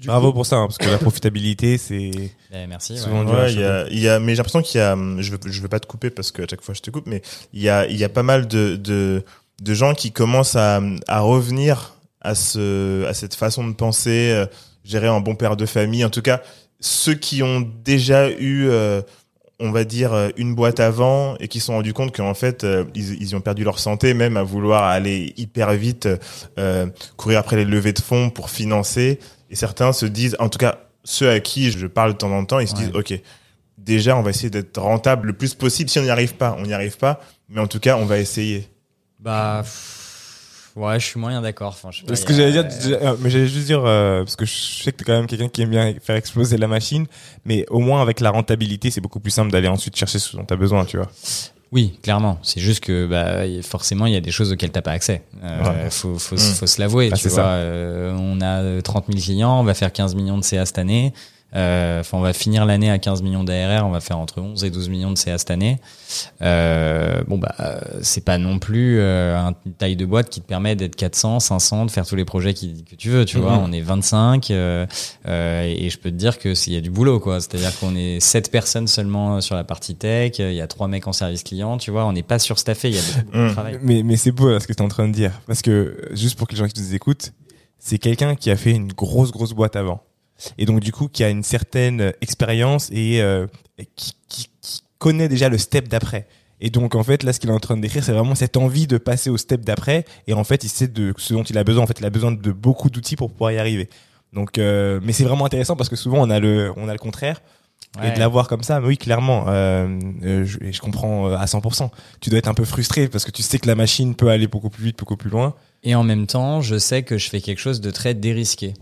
Coup- 0.00 0.06
Bravo 0.06 0.32
pour 0.32 0.44
ça, 0.46 0.56
hein, 0.56 0.66
parce 0.66 0.78
que 0.78 0.88
la 0.88 0.98
profitabilité, 0.98 1.78
c'est 1.78 2.10
Eh, 2.52 2.66
merci. 2.68 2.98
souvent 2.98 3.24
du 3.24 3.32
Ouais, 3.32 3.52
y 3.54 3.62
a, 3.64 3.86
il 3.90 3.98
y 4.00 4.08
a, 4.08 4.18
mais 4.18 4.32
j'ai 4.32 4.38
l'impression 4.38 4.62
qu'il 4.62 4.78
y 4.78 4.82
a, 4.82 4.96
je 5.18 5.30
veux, 5.30 5.38
je 5.46 5.60
veux 5.60 5.68
pas 5.68 5.80
te 5.80 5.86
couper 5.86 6.10
parce 6.10 6.32
que 6.32 6.42
à 6.42 6.46
chaque 6.50 6.62
fois 6.62 6.74
je 6.74 6.80
te 6.80 6.90
coupe, 6.90 7.06
mais 7.06 7.22
il 7.52 7.62
y 7.62 7.68
a, 7.68 7.86
il 7.86 7.96
y 7.96 8.04
a 8.04 8.08
pas 8.08 8.22
mal 8.24 8.46
de, 8.48 8.76
de, 8.76 9.22
de 9.62 9.74
gens 9.74 9.94
qui 9.94 10.10
commencent 10.12 10.56
à, 10.56 10.80
à 11.08 11.20
revenir 11.20 11.94
à 12.20 12.34
ce, 12.34 13.04
à 13.06 13.14
cette 13.14 13.34
façon 13.34 13.66
de 13.68 13.74
penser, 13.74 14.30
euh, 14.32 14.46
gérer 14.84 15.06
un 15.08 15.20
bon 15.20 15.34
père 15.36 15.56
de 15.56 15.66
famille. 15.66 16.04
En 16.04 16.10
tout 16.10 16.22
cas, 16.22 16.42
ceux 16.80 17.14
qui 17.14 17.42
ont 17.42 17.60
déjà 17.84 18.30
eu, 18.30 18.66
euh, 18.68 19.00
on 19.60 19.70
va 19.70 19.84
dire, 19.84 20.12
euh, 20.12 20.28
une 20.36 20.54
boîte 20.54 20.80
avant 20.80 21.36
et 21.38 21.48
qui 21.48 21.60
se 21.60 21.66
sont 21.66 21.74
rendus 21.74 21.92
compte 21.92 22.14
qu'en 22.16 22.34
fait, 22.34 22.64
euh, 22.64 22.84
ils, 22.94 23.22
ils 23.22 23.36
ont 23.36 23.40
perdu 23.40 23.62
leur 23.62 23.78
santé, 23.78 24.12
même 24.14 24.36
à 24.36 24.42
vouloir 24.42 24.84
aller 24.84 25.32
hyper 25.36 25.72
vite, 25.74 26.08
euh, 26.58 26.86
courir 27.16 27.38
après 27.38 27.56
les 27.56 27.64
levées 27.64 27.92
de 27.92 28.00
fonds 28.00 28.30
pour 28.30 28.50
financer. 28.50 29.18
Et 29.50 29.54
certains 29.56 29.92
se 29.92 30.06
disent, 30.06 30.36
en 30.38 30.48
tout 30.48 30.58
cas, 30.58 30.78
ceux 31.04 31.30
à 31.30 31.40
qui 31.40 31.70
je 31.70 31.86
parle 31.86 32.12
de 32.14 32.18
temps 32.18 32.32
en 32.32 32.44
temps, 32.44 32.58
ils 32.60 32.68
se 32.68 32.74
Ouais. 32.74 32.80
disent, 32.84 32.92
OK, 32.94 33.20
déjà, 33.78 34.16
on 34.16 34.22
va 34.22 34.30
essayer 34.30 34.50
d'être 34.50 34.78
rentable 34.80 35.28
le 35.28 35.32
plus 35.34 35.54
possible. 35.54 35.90
Si 35.90 35.98
on 35.98 36.02
n'y 36.02 36.10
arrive 36.10 36.34
pas, 36.34 36.56
on 36.58 36.62
n'y 36.62 36.72
arrive 36.72 36.96
pas. 36.96 37.20
Mais 37.48 37.60
en 37.60 37.66
tout 37.66 37.78
cas, 37.80 37.96
on 37.96 38.06
va 38.06 38.18
essayer. 38.18 38.68
Bah, 39.20 39.60
pff, 39.62 40.70
ouais, 40.76 40.98
je 40.98 41.04
suis 41.06 41.20
moyen 41.20 41.40
d'accord. 41.42 41.68
Enfin, 41.68 41.90
je 41.90 42.14
Ce 42.14 42.24
que 42.24 42.32
j'allais 42.34 42.52
dire, 42.52 42.98
euh, 43.02 43.16
mais 43.20 43.30
j'allais 43.30 43.46
juste 43.46 43.66
dire, 43.66 43.82
euh, 43.84 44.24
parce 44.24 44.36
que 44.36 44.44
je 44.46 44.52
sais 44.82 44.92
que 44.92 44.96
t'es 44.96 45.04
quand 45.04 45.12
même 45.16 45.26
quelqu'un 45.26 45.48
qui 45.48 45.62
aime 45.62 45.70
bien 45.70 45.94
faire 46.02 46.16
exploser 46.16 46.56
la 46.56 46.66
machine, 46.68 47.06
mais 47.44 47.64
au 47.70 47.80
moins 47.80 48.00
avec 48.02 48.20
la 48.20 48.30
rentabilité, 48.30 48.90
c'est 48.90 49.00
beaucoup 49.00 49.20
plus 49.20 49.30
simple 49.30 49.50
d'aller 49.50 49.68
ensuite 49.68 49.94
chercher 49.96 50.18
ce 50.18 50.36
dont 50.36 50.44
t'as 50.44 50.56
besoin, 50.56 50.84
tu 50.84 50.96
vois. 50.96 51.10
Oui, 51.72 51.98
clairement. 52.02 52.38
C'est 52.42 52.60
juste 52.60 52.84
que 52.84 53.06
bah, 53.06 53.42
forcément, 53.62 54.06
il 54.06 54.12
y 54.12 54.16
a 54.16 54.20
des 54.20 54.30
choses 54.30 54.52
auxquelles 54.52 54.70
t'as 54.70 54.82
pas 54.82 54.92
accès. 54.92 55.22
Euh, 55.42 55.62
Ouais. 55.64 55.90
faut, 55.90 56.18
faut, 56.18 56.36
Mm. 56.36 56.38
faut 56.38 56.66
se 56.66 56.80
l'avouer. 56.80 57.10
Ah, 57.12 57.16
tu 57.16 57.28
vois. 57.28 57.42
Euh, 57.44 58.14
on 58.16 58.40
a 58.40 58.80
30 58.82 59.06
000 59.08 59.18
clients, 59.20 59.58
on 59.60 59.64
va 59.64 59.74
faire 59.74 59.92
15 59.92 60.14
millions 60.14 60.38
de 60.38 60.44
CA 60.44 60.64
cette 60.66 60.78
année. 60.78 61.12
Euh, 61.56 62.00
Enfin, 62.00 62.18
on 62.18 62.20
va 62.20 62.32
finir 62.32 62.64
l'année 62.66 62.90
à 62.90 62.98
15 62.98 63.22
millions 63.22 63.44
d'ARR, 63.44 63.86
on 63.86 63.90
va 63.90 64.00
faire 64.00 64.18
entre 64.18 64.40
11 64.40 64.64
et 64.64 64.70
12 64.70 64.88
millions 64.88 65.10
de 65.12 65.16
CA 65.18 65.38
cette 65.38 65.50
année. 65.50 65.78
Euh, 66.42 67.22
bon 67.28 67.38
bah, 67.38 67.54
c'est 68.02 68.24
pas 68.24 68.38
non 68.38 68.58
plus 68.58 68.98
euh, 68.98 69.36
un- 69.38 69.54
une 69.66 69.72
taille 69.72 69.96
de 69.96 70.04
boîte 70.06 70.28
qui 70.30 70.40
te 70.40 70.46
permet 70.46 70.74
d'être 70.76 70.96
400, 70.96 71.40
500, 71.40 71.86
de 71.86 71.90
faire 71.90 72.06
tous 72.06 72.16
les 72.16 72.24
projets 72.24 72.54
qui, 72.54 72.84
que 72.84 72.94
tu 72.96 73.08
veux. 73.10 73.24
Tu 73.24 73.38
vois, 73.38 73.52
Mhm. 73.58 73.62
on 73.64 73.72
est 73.72 73.80
25 73.80 74.50
euh, 74.50 74.86
euh, 75.28 75.62
et 75.64 75.90
je 75.90 75.98
peux 75.98 76.10
te 76.10 76.16
dire 76.16 76.38
que 76.38 76.54
s'il 76.54 76.72
y 76.72 76.76
a 76.76 76.80
du 76.80 76.90
boulot, 76.90 77.20
quoi. 77.20 77.40
C'est-à-dire 77.40 77.78
qu'on 77.78 77.94
est 77.96 78.20
7 78.20 78.50
personnes 78.50 78.86
seulement 78.88 79.40
sur 79.40 79.54
la 79.54 79.64
partie 79.64 79.94
tech. 79.94 80.38
Il 80.38 80.52
y 80.54 80.60
a 80.60 80.66
trois 80.66 80.88
mecs 80.88 81.06
en 81.06 81.12
service 81.12 81.42
client. 81.44 81.78
Tu 81.78 81.90
vois, 81.90 82.04
on 82.04 82.12
n'est 82.12 82.22
pas 82.22 82.38
surstaffé. 82.38 82.88
Il 82.90 82.96
y 82.96 82.98
a 82.98 83.02
beaucoup, 83.02 83.24
beaucoup 83.26 83.36
de 83.38 83.42
Mhm. 83.44 83.52
travail. 83.52 83.78
Mais, 83.82 84.02
mais 84.02 84.16
c'est 84.16 84.32
beau 84.32 84.50
là, 84.50 84.60
ce 84.60 84.66
que 84.66 84.72
tu 84.72 84.82
es 84.82 84.84
en 84.84 84.88
train 84.88 85.08
de 85.08 85.12
dire. 85.14 85.40
Parce 85.46 85.62
que, 85.62 86.08
juste 86.12 86.36
pour 86.38 86.46
que 86.48 86.52
les 86.52 86.58
gens 86.58 86.66
qui 86.68 86.80
nous 86.80 86.94
écoutent, 86.94 87.32
c'est 87.78 87.98
quelqu'un 87.98 88.34
qui 88.34 88.50
a 88.50 88.56
fait 88.56 88.72
une 88.72 88.92
grosse, 88.92 89.30
grosse 89.30 89.52
boîte 89.52 89.76
avant. 89.76 90.02
Et 90.58 90.66
donc, 90.66 90.80
du 90.80 90.92
coup, 90.92 91.08
qui 91.08 91.24
a 91.24 91.30
une 91.30 91.42
certaine 91.42 92.12
expérience 92.20 92.90
et, 92.92 93.20
euh, 93.20 93.46
qui, 93.96 94.14
qui, 94.28 94.48
qui 94.60 94.82
connaît 94.98 95.28
déjà 95.28 95.48
le 95.48 95.58
step 95.58 95.88
d'après. 95.88 96.26
Et 96.60 96.70
donc, 96.70 96.94
en 96.94 97.02
fait, 97.02 97.22
là, 97.22 97.32
ce 97.32 97.40
qu'il 97.40 97.50
est 97.50 97.54
en 97.54 97.60
train 97.60 97.76
de 97.76 97.82
décrire, 97.82 98.04
c'est 98.04 98.12
vraiment 98.12 98.34
cette 98.34 98.56
envie 98.56 98.86
de 98.86 98.98
passer 98.98 99.30
au 99.30 99.36
step 99.36 99.62
d'après. 99.62 100.04
Et 100.26 100.32
en 100.32 100.44
fait, 100.44 100.64
il 100.64 100.68
sait 100.68 100.88
de 100.88 101.12
ce 101.16 101.34
dont 101.34 101.42
il 101.42 101.58
a 101.58 101.64
besoin. 101.64 101.84
En 101.84 101.86
fait, 101.86 102.00
il 102.00 102.06
a 102.06 102.10
besoin 102.10 102.32
de 102.32 102.52
beaucoup 102.52 102.90
d'outils 102.90 103.16
pour 103.16 103.30
pouvoir 103.30 103.52
y 103.52 103.58
arriver. 103.58 103.88
Donc, 104.32 104.58
euh, 104.58 105.00
mais 105.02 105.12
c'est 105.12 105.24
vraiment 105.24 105.44
intéressant 105.44 105.76
parce 105.76 105.88
que 105.88 105.96
souvent, 105.96 106.18
on 106.20 106.30
a 106.30 106.40
le, 106.40 106.72
on 106.76 106.88
a 106.88 106.92
le 106.92 106.98
contraire. 106.98 107.40
Et 108.02 108.10
de 108.10 108.18
l'avoir 108.18 108.48
comme 108.48 108.64
ça, 108.64 108.80
mais 108.80 108.88
oui, 108.88 108.98
clairement, 108.98 109.44
euh, 109.48 109.86
euh, 110.24 110.44
je, 110.44 110.58
je 110.68 110.80
comprends 110.80 111.28
euh, 111.28 111.36
à 111.36 111.44
100%. 111.44 111.90
Tu 112.20 112.28
dois 112.28 112.40
être 112.40 112.48
un 112.48 112.54
peu 112.54 112.64
frustré 112.64 113.06
parce 113.06 113.24
que 113.24 113.30
tu 113.30 113.42
sais 113.42 113.60
que 113.60 113.68
la 113.68 113.76
machine 113.76 114.16
peut 114.16 114.30
aller 114.30 114.48
beaucoup 114.48 114.68
plus 114.68 114.84
vite, 114.84 114.98
beaucoup 114.98 115.16
plus 115.16 115.30
loin. 115.30 115.54
Et 115.84 115.94
en 115.94 116.02
même 116.02 116.26
temps, 116.26 116.60
je 116.60 116.76
sais 116.76 117.04
que 117.04 117.18
je 117.18 117.30
fais 117.30 117.40
quelque 117.40 117.60
chose 117.60 117.80
de 117.80 117.92
très 117.92 118.14
dérisqué. 118.14 118.74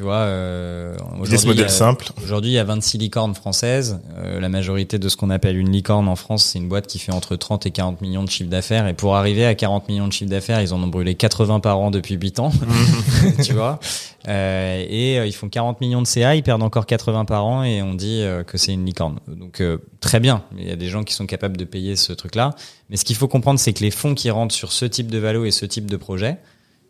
Tu 0.00 0.04
vois, 0.04 0.14
euh, 0.20 0.96
aujourd'hui, 1.20 1.50
il 1.52 1.60
y 1.60 1.62
a- 1.62 1.68
simples. 1.68 2.08
Aujourd'hui, 2.24 2.52
il 2.52 2.54
y 2.54 2.58
a 2.58 2.64
26 2.64 2.96
licornes 2.96 3.34
françaises. 3.34 4.00
Euh, 4.16 4.40
la 4.40 4.48
majorité 4.48 4.98
de 4.98 5.06
ce 5.10 5.16
qu'on 5.18 5.28
appelle 5.28 5.58
une 5.58 5.70
licorne 5.70 6.08
en 6.08 6.16
France, 6.16 6.42
c'est 6.46 6.58
une 6.58 6.68
boîte 6.70 6.86
qui 6.86 6.98
fait 6.98 7.12
entre 7.12 7.36
30 7.36 7.66
et 7.66 7.70
40 7.70 8.00
millions 8.00 8.24
de 8.24 8.30
chiffres 8.30 8.48
d'affaires. 8.48 8.86
Et 8.88 8.94
pour 8.94 9.14
arriver 9.14 9.44
à 9.44 9.54
40 9.54 9.90
millions 9.90 10.08
de 10.08 10.12
chiffres 10.14 10.30
d'affaires, 10.30 10.62
ils 10.62 10.72
en 10.72 10.82
ont 10.82 10.86
brûlé 10.86 11.16
80 11.16 11.60
par 11.60 11.78
an 11.80 11.90
depuis 11.90 12.14
8 12.14 12.40
ans. 12.40 12.50
tu 13.44 13.52
vois 13.52 13.78
Euh, 14.26 14.82
Et 14.88 15.18
euh, 15.18 15.26
ils 15.26 15.34
font 15.34 15.50
40 15.50 15.82
millions 15.82 16.00
de 16.00 16.06
CA, 16.06 16.34
ils 16.34 16.42
perdent 16.42 16.62
encore 16.62 16.86
80 16.86 17.26
par 17.26 17.44
an 17.44 17.62
et 17.62 17.82
on 17.82 17.92
dit 17.92 18.22
euh, 18.22 18.42
que 18.42 18.56
c'est 18.56 18.72
une 18.72 18.86
licorne. 18.86 19.18
Donc 19.28 19.60
euh, 19.60 19.76
très 20.00 20.18
bien, 20.18 20.44
il 20.56 20.66
y 20.66 20.72
a 20.72 20.76
des 20.76 20.88
gens 20.88 21.04
qui 21.04 21.12
sont 21.12 21.26
capables 21.26 21.58
de 21.58 21.64
payer 21.66 21.94
ce 21.96 22.14
truc-là. 22.14 22.54
Mais 22.88 22.96
ce 22.96 23.04
qu'il 23.04 23.16
faut 23.16 23.28
comprendre, 23.28 23.60
c'est 23.60 23.74
que 23.74 23.80
les 23.84 23.90
fonds 23.90 24.14
qui 24.14 24.30
rentrent 24.30 24.54
sur 24.54 24.72
ce 24.72 24.86
type 24.86 25.10
de 25.10 25.18
valo 25.18 25.44
et 25.44 25.50
ce 25.50 25.66
type 25.66 25.90
de 25.90 25.98
projet, 25.98 26.38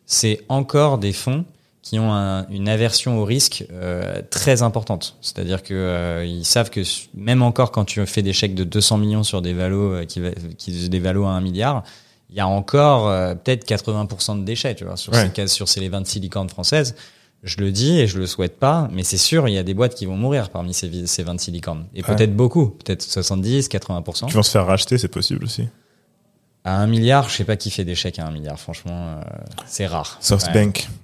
c'est 0.07 0.43
encore 0.49 0.99
des 0.99 1.13
fonds 1.13 1.45
qui 1.83 1.99
ont 1.99 2.13
un- 2.13 2.47
une 2.51 2.69
aversion 2.69 3.19
au 3.19 3.25
risque 3.25 3.65
euh, 3.73 4.21
très 4.31 4.63
importante. 4.63 5.17
C'est-à-dire 5.23 5.63
que 5.63 5.73
euh, 5.75 6.25
ils 6.27 6.45
savent 6.45 6.71
que 6.71 6.81
même 7.15 7.43
encore 7.43 7.73
quand 7.73 7.85
tu 7.87 8.05
fais 8.07 8.23
des 8.23 8.33
chèques 8.35 8.55
de 8.55 8.65
200 8.65 8.99
millions 8.99 9.23
sur 9.23 9.41
des 9.43 9.55
valos 9.55 9.93
euh, 9.95 10.05
qui, 10.05 10.21
qui 10.59 10.89
des 10.89 10.99
valos 11.01 11.25
à 11.25 11.31
1 11.31 11.41
milliard, 11.41 11.83
il 12.29 12.37
y 12.37 12.41
a 12.41 12.47
encore 12.47 13.09
euh, 13.09 13.35
peut-être 13.35 13.67
80% 13.67 14.41
de 14.41 14.45
déchets, 14.45 14.75
tu 14.75 14.85
vois, 14.85 14.97
sur 14.97 15.13
Ouais. 15.13 15.25
ces 15.25 15.31
cas- 15.31 15.47
sur 15.49 15.69
ces 15.69 15.81
les 15.81 15.89
26 15.89 16.21
licornes 16.21 16.51
françaises. 16.51 16.95
Je 17.43 17.57
le 17.57 17.73
dis 17.73 17.99
et 17.99 18.07
je 18.07 18.19
le 18.19 18.27
souhaite 18.27 18.59
pas, 18.59 18.87
mais 18.93 19.03
c'est 19.03 19.17
sûr, 19.17 19.49
il 19.49 19.55
y 19.55 19.59
a 19.59 19.63
des 19.63 19.73
boîtes 19.73 19.95
qui 19.95 20.05
vont 20.05 20.17
mourir 20.17 20.51
parmi 20.51 20.75
ces, 20.75 21.07
ces 21.07 21.23
26 21.23 21.51
licornes. 21.51 21.87
Et 21.95 22.03
Ouais. 22.05 22.15
peut-être 22.15 22.37
beaucoup, 22.37 22.69
peut-être 22.69 23.01
70, 23.03 23.69
80%. 23.69 24.27
Qui 24.27 24.35
vont 24.35 24.43
se 24.43 24.51
faire 24.51 24.67
racheter, 24.67 24.99
c'est 24.99 25.09
possible 25.09 25.45
aussi. 25.45 25.67
À 26.65 26.77
1 26.83 26.87
milliard, 26.87 27.31
je 27.31 27.37
sais 27.37 27.45
pas 27.45 27.57
qui 27.57 27.71
fait 27.71 27.87
des 27.87 27.95
chèques 27.95 28.19
à 28.19 28.27
1 28.27 28.31
milliard, 28.33 28.61
franchement, 28.61 28.93
euh, 29.17 29.23
c'est 29.67 29.87
rare. 29.87 30.19
SoftBank. 30.21 30.77
Ouais, 30.91 30.95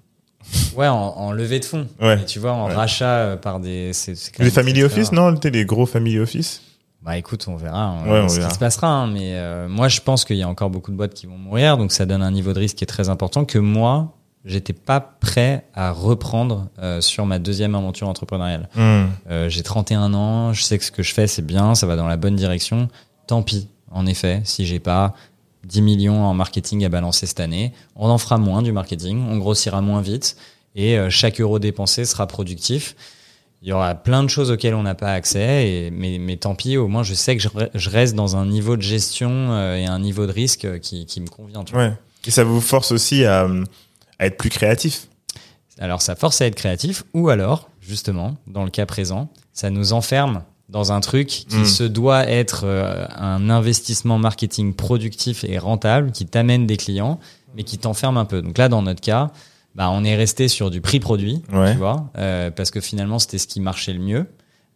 en, 0.76 1.14
en 1.16 1.32
levée 1.32 1.60
de 1.60 1.64
fonds. 1.64 1.86
Ouais. 2.00 2.20
Et 2.20 2.24
tu 2.24 2.38
vois, 2.38 2.52
en 2.52 2.68
Ouais. 2.68 2.74
rachat 2.74 3.06
euh, 3.18 3.36
par 3.36 3.60
des. 3.60 3.92
c'est- 3.92 4.14
c'est 4.14 4.38
Les 4.38 4.50
family 4.50 4.82
office, 4.82 5.12
non 5.12 5.34
T'es 5.36 5.50
les 5.50 5.64
gros 5.64 5.86
family 5.86 6.18
office 6.18 6.62
Bah 7.02 7.16
écoute, 7.16 7.46
on 7.48 7.56
verra 7.56 7.82
hein, 7.84 8.04
Ouais, 8.10 8.20
on 8.20 8.28
ce 8.28 8.36
verra. 8.36 8.48
qui 8.48 8.54
se 8.54 8.58
passera. 8.58 8.88
hein, 8.88 9.06
mais 9.06 9.34
euh, 9.34 9.68
moi, 9.68 9.88
je 9.88 10.00
pense 10.00 10.24
qu'il 10.24 10.36
y 10.36 10.42
a 10.42 10.48
encore 10.48 10.70
beaucoup 10.70 10.90
de 10.90 10.96
boîtes 10.96 11.14
qui 11.14 11.26
vont 11.26 11.38
mourir, 11.38 11.76
donc 11.78 11.92
ça 11.92 12.06
donne 12.06 12.22
un 12.22 12.30
niveau 12.30 12.52
de 12.52 12.58
risque 12.58 12.76
qui 12.76 12.84
est 12.84 12.88
très 12.88 13.08
important 13.08 13.44
que 13.44 13.58
moi, 13.58 14.12
j'étais 14.44 14.72
pas 14.72 15.00
prêt 15.00 15.66
à 15.74 15.90
reprendre 15.92 16.68
euh, 16.80 17.00
sur 17.00 17.26
ma 17.26 17.38
deuxième 17.38 17.74
aventure 17.74 18.08
entrepreneuriale. 18.08 18.68
Hmm. 18.76 19.06
Euh, 19.30 19.48
J'ai 19.48 19.62
31 19.62 20.14
ans, 20.14 20.52
je 20.52 20.62
sais 20.62 20.78
que 20.78 20.84
ce 20.84 20.90
que 20.92 21.02
je 21.02 21.12
fais, 21.14 21.26
c'est 21.26 21.44
bien, 21.46 21.74
ça 21.74 21.86
va 21.86 21.96
dans 21.96 22.06
la 22.08 22.16
bonne 22.16 22.36
direction. 22.36 22.88
Tant 23.26 23.42
pis, 23.42 23.68
en 23.90 24.06
effet, 24.06 24.40
si 24.44 24.66
j'ai 24.66 24.78
pas 24.80 25.14
10 25.66 25.82
millions 25.82 26.24
en 26.24 26.34
marketing 26.34 26.84
à 26.84 26.88
balancer 26.88 27.26
cette 27.26 27.40
année, 27.40 27.72
on 27.94 28.08
en 28.08 28.18
fera 28.18 28.38
moins 28.38 28.62
du 28.62 28.72
marketing, 28.72 29.22
on 29.28 29.36
grossira 29.38 29.80
moins 29.80 30.00
vite 30.00 30.36
et 30.74 30.98
euh, 30.98 31.10
chaque 31.10 31.40
euro 31.40 31.58
dépensé 31.58 32.04
sera 32.04 32.26
productif. 32.26 32.94
Il 33.62 33.68
y 33.68 33.72
aura 33.72 33.94
plein 33.94 34.22
de 34.22 34.28
choses 34.28 34.50
auxquelles 34.50 34.74
on 34.74 34.82
n'a 34.82 34.94
pas 34.94 35.12
accès, 35.12 35.68
et, 35.68 35.90
mais, 35.90 36.18
mais 36.18 36.36
tant 36.36 36.54
pis, 36.54 36.76
au 36.76 36.88
moins 36.88 37.02
je 37.02 37.14
sais 37.14 37.36
que 37.36 37.42
je, 37.42 37.48
re- 37.48 37.70
je 37.74 37.90
reste 37.90 38.14
dans 38.14 38.36
un 38.36 38.46
niveau 38.46 38.76
de 38.76 38.82
gestion 38.82 39.30
euh, 39.30 39.76
et 39.76 39.86
un 39.86 39.98
niveau 39.98 40.26
de 40.26 40.32
risque 40.32 40.66
euh, 40.66 40.78
qui, 40.78 41.06
qui 41.06 41.20
me 41.20 41.26
convient. 41.28 41.64
Tu 41.64 41.72
vois. 41.72 41.92
Et 42.26 42.30
ça 42.30 42.44
vous 42.44 42.60
force 42.60 42.92
aussi 42.92 43.24
à, 43.24 43.48
à 44.18 44.26
être 44.26 44.36
plus 44.36 44.50
créatif? 44.50 45.08
Alors 45.78 46.00
ça 46.02 46.14
force 46.16 46.40
à 46.42 46.46
être 46.46 46.54
créatif, 46.54 47.04
ou 47.14 47.28
alors, 47.28 47.68
justement, 47.80 48.36
dans 48.46 48.64
le 48.64 48.70
cas 48.70 48.86
présent, 48.86 49.28
ça 49.52 49.70
nous 49.70 49.92
enferme 49.94 50.42
dans 50.68 50.90
un 50.92 51.00
truc 51.00 51.26
qui 51.28 51.56
Mm. 51.58 51.64
se 51.64 51.84
doit 51.84 52.28
être 52.28 52.62
euh, 52.64 53.06
un 53.16 53.48
investissement 53.50 54.18
marketing 54.18 54.74
productif 54.74 55.44
et 55.44 55.58
rentable, 55.58 56.10
qui 56.12 56.26
t'amène 56.26 56.66
des 56.66 56.76
clients, 56.76 57.18
mais 57.56 57.62
qui 57.62 57.78
t'enferme 57.78 58.16
un 58.16 58.24
peu. 58.24 58.42
Donc 58.42 58.58
là, 58.58 58.68
dans 58.68 58.82
notre 58.82 59.00
cas, 59.00 59.30
bah, 59.74 59.90
on 59.90 60.04
est 60.04 60.16
resté 60.16 60.48
sur 60.48 60.70
du 60.70 60.80
prix 60.80 61.00
produit, 61.00 61.42
Ouais. 61.52 61.72
tu 61.72 61.78
vois, 61.78 62.10
euh, 62.18 62.50
parce 62.50 62.70
que 62.70 62.80
finalement, 62.80 63.18
c'était 63.18 63.38
ce 63.38 63.46
qui 63.46 63.60
marchait 63.60 63.92
le 63.92 64.00
mieux. 64.00 64.26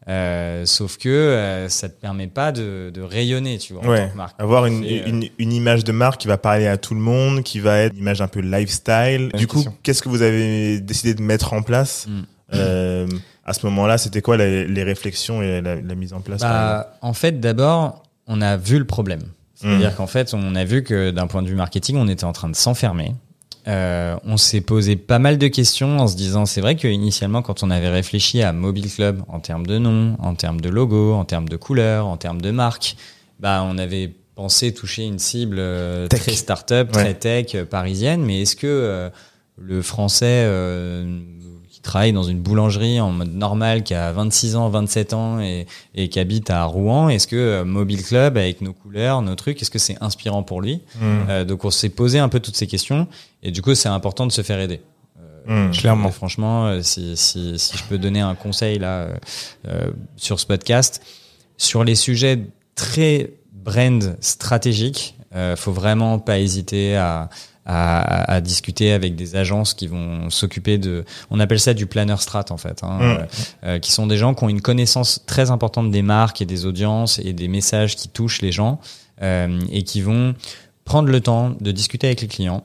Euh, 0.08 0.64
sauf 0.64 0.96
que 0.96 1.08
euh, 1.10 1.68
ça 1.68 1.88
te 1.90 2.00
permet 2.00 2.26
pas 2.26 2.52
de, 2.52 2.90
de 2.92 3.02
rayonner, 3.02 3.58
tu 3.58 3.74
vois, 3.74 3.82
en 3.82 3.96
tant 3.96 4.08
que 4.10 4.16
marque. 4.16 4.40
Avoir 4.40 4.64
une, 4.66 4.82
C'est, 4.82 5.02
euh, 5.02 5.06
une, 5.08 5.28
une 5.38 5.52
image 5.52 5.84
de 5.84 5.92
marque 5.92 6.20
qui 6.22 6.26
va 6.28 6.38
parler 6.38 6.66
à 6.66 6.78
tout 6.78 6.94
le 6.94 7.00
monde, 7.00 7.42
qui 7.42 7.60
va 7.60 7.78
être 7.80 7.92
une 7.94 8.00
image 8.00 8.22
un 8.22 8.26
peu 8.28 8.40
lifestyle. 8.40 9.30
Du 9.34 9.46
coup, 9.46 9.62
qu'est-ce 9.82 10.02
que 10.02 10.08
vous 10.08 10.22
avez 10.22 10.80
décidé 10.80 11.14
de 11.14 11.22
mettre 11.22 11.52
en 11.52 11.62
place 11.62 12.06
Mm. 12.08 12.22
À 13.50 13.52
ce 13.52 13.66
moment-là, 13.66 13.98
c'était 13.98 14.22
quoi 14.22 14.36
les, 14.36 14.66
les 14.66 14.82
réflexions 14.84 15.42
et 15.42 15.60
la, 15.60 15.74
la 15.76 15.94
mise 15.94 16.12
en 16.12 16.20
place 16.20 16.40
Bah, 16.40 16.96
en 17.02 17.12
fait, 17.12 17.40
d'abord, 17.40 18.02
on 18.28 18.40
a 18.40 18.56
vu 18.56 18.78
le 18.78 18.84
problème. 18.86 19.22
C'est-à-dire 19.56 19.90
Mm. 19.90 19.94
qu'en 19.96 20.06
fait, 20.06 20.32
on 20.34 20.54
a 20.54 20.64
vu 20.64 20.82
que 20.84 21.10
d'un 21.10 21.26
point 21.26 21.42
de 21.42 21.48
vue 21.48 21.56
marketing, 21.56 21.96
on 21.96 22.08
était 22.08 22.24
en 22.24 22.32
train 22.32 22.48
de 22.48 22.56
s'enfermer. 22.56 23.14
Euh, 23.68 24.16
on 24.24 24.36
s'est 24.38 24.62
posé 24.62 24.96
pas 24.96 25.18
mal 25.18 25.36
de 25.36 25.46
questions 25.48 25.98
en 25.98 26.06
se 26.08 26.16
disant, 26.16 26.46
c'est 26.46 26.62
vrai 26.62 26.76
qu'initialement, 26.76 27.42
quand 27.42 27.62
on 27.62 27.70
avait 27.70 27.90
réfléchi 27.90 28.40
à 28.40 28.52
Mobile 28.54 28.90
Club 28.90 29.22
en 29.28 29.40
termes 29.40 29.66
de 29.66 29.76
nom, 29.78 30.16
en 30.20 30.34
termes 30.34 30.60
de 30.62 30.70
logo, 30.70 31.12
en 31.12 31.24
termes 31.26 31.48
de 31.48 31.56
couleur, 31.56 32.06
en 32.06 32.16
termes 32.16 32.40
de 32.40 32.50
marque, 32.52 32.96
bah, 33.38 33.62
on 33.68 33.76
avait 33.76 34.14
pensé 34.34 34.72
toucher 34.72 35.04
une 35.04 35.18
cible 35.18 35.56
euh, 35.58 36.06
très 36.08 36.32
start-up, 36.32 36.88
Ouais. 36.96 37.02
très 37.02 37.14
tech, 37.14 37.54
euh, 37.54 37.64
parisienne. 37.66 38.22
Mais 38.22 38.42
est-ce 38.42 38.56
que 38.56 39.10
le 39.58 39.82
français 39.82 40.44
qui 41.80 41.90
travaille 41.90 42.12
dans 42.12 42.22
une 42.22 42.40
boulangerie 42.40 43.00
en 43.00 43.10
mode 43.10 43.34
normal, 43.34 43.82
qui 43.82 43.94
a 43.94 44.12
26 44.12 44.56
ans, 44.56 44.68
27 44.68 45.14
ans 45.14 45.40
et, 45.40 45.66
et 45.94 46.08
qui 46.08 46.18
habite 46.18 46.50
à 46.50 46.64
Rouen, 46.64 47.08
est-ce 47.08 47.26
que 47.26 47.36
euh, 47.36 47.64
Mobile 47.64 48.02
Club, 48.02 48.36
avec 48.36 48.60
nos 48.60 48.72
couleurs, 48.72 49.22
nos 49.22 49.34
trucs, 49.34 49.60
est-ce 49.62 49.70
que 49.70 49.78
c'est 49.78 49.96
inspirant 50.00 50.42
pour 50.42 50.60
lui 50.60 50.82
Mm. 51.00 51.28
Euh, 51.28 51.44
Donc 51.44 51.64
on 51.64 51.70
s'est 51.70 51.88
posé 51.88 52.18
un 52.18 52.28
peu 52.28 52.40
toutes 52.40 52.56
ces 52.56 52.66
questions 52.66 53.06
et 53.42 53.50
du 53.50 53.62
coup 53.62 53.74
c'est 53.74 53.88
important 53.88 54.26
de 54.26 54.32
se 54.32 54.42
faire 54.42 54.60
aider. 54.60 54.80
Mm. 55.46 55.70
Clairement. 55.70 56.08
Et 56.08 56.12
franchement, 56.12 56.66
euh, 56.66 56.82
si, 56.82 57.16
si, 57.16 57.58
si 57.58 57.76
je 57.76 57.84
peux 57.84 57.98
donner 57.98 58.20
un 58.20 58.34
conseil 58.34 58.78
là 58.78 58.98
euh, 59.00 59.14
euh, 59.68 59.90
sur 60.16 60.38
ce 60.38 60.46
podcast, 60.46 61.02
sur 61.56 61.82
les 61.82 61.94
sujets 61.94 62.40
très 62.74 63.32
brand 63.52 64.16
stratégiques, 64.20 65.16
euh, 65.34 65.56
faut 65.56 65.72
vraiment 65.72 66.18
pas 66.18 66.38
hésiter 66.40 66.96
à, 66.96 67.30
à, 67.72 68.32
à 68.32 68.40
discuter 68.40 68.92
avec 68.92 69.14
des 69.14 69.36
agences 69.36 69.74
qui 69.74 69.86
vont 69.86 70.28
s'occuper 70.30 70.76
de, 70.78 71.04
on 71.30 71.38
appelle 71.38 71.60
ça 71.60 71.72
du 71.74 71.86
planner 71.86 72.16
strat 72.18 72.46
en 72.50 72.56
fait, 72.56 72.82
hein, 72.82 72.98
Mm. 72.98 73.02
euh, 73.02 73.18
euh, 73.64 73.78
qui 73.78 73.92
sont 73.92 74.06
des 74.08 74.16
gens 74.16 74.34
qui 74.34 74.42
ont 74.44 74.48
une 74.48 74.60
connaissance 74.60 75.22
très 75.26 75.50
importante 75.50 75.90
des 75.90 76.02
marques 76.02 76.40
et 76.42 76.46
des 76.46 76.66
audiences 76.66 77.20
et 77.20 77.32
des 77.32 77.48
messages 77.48 77.94
qui 77.96 78.08
touchent 78.08 78.42
les 78.42 78.52
gens 78.52 78.80
euh, 79.22 79.60
et 79.70 79.82
qui 79.84 80.00
vont 80.00 80.34
prendre 80.84 81.08
le 81.10 81.20
temps 81.20 81.50
de 81.60 81.70
discuter 81.70 82.08
avec 82.08 82.20
les 82.22 82.26
clients, 82.28 82.64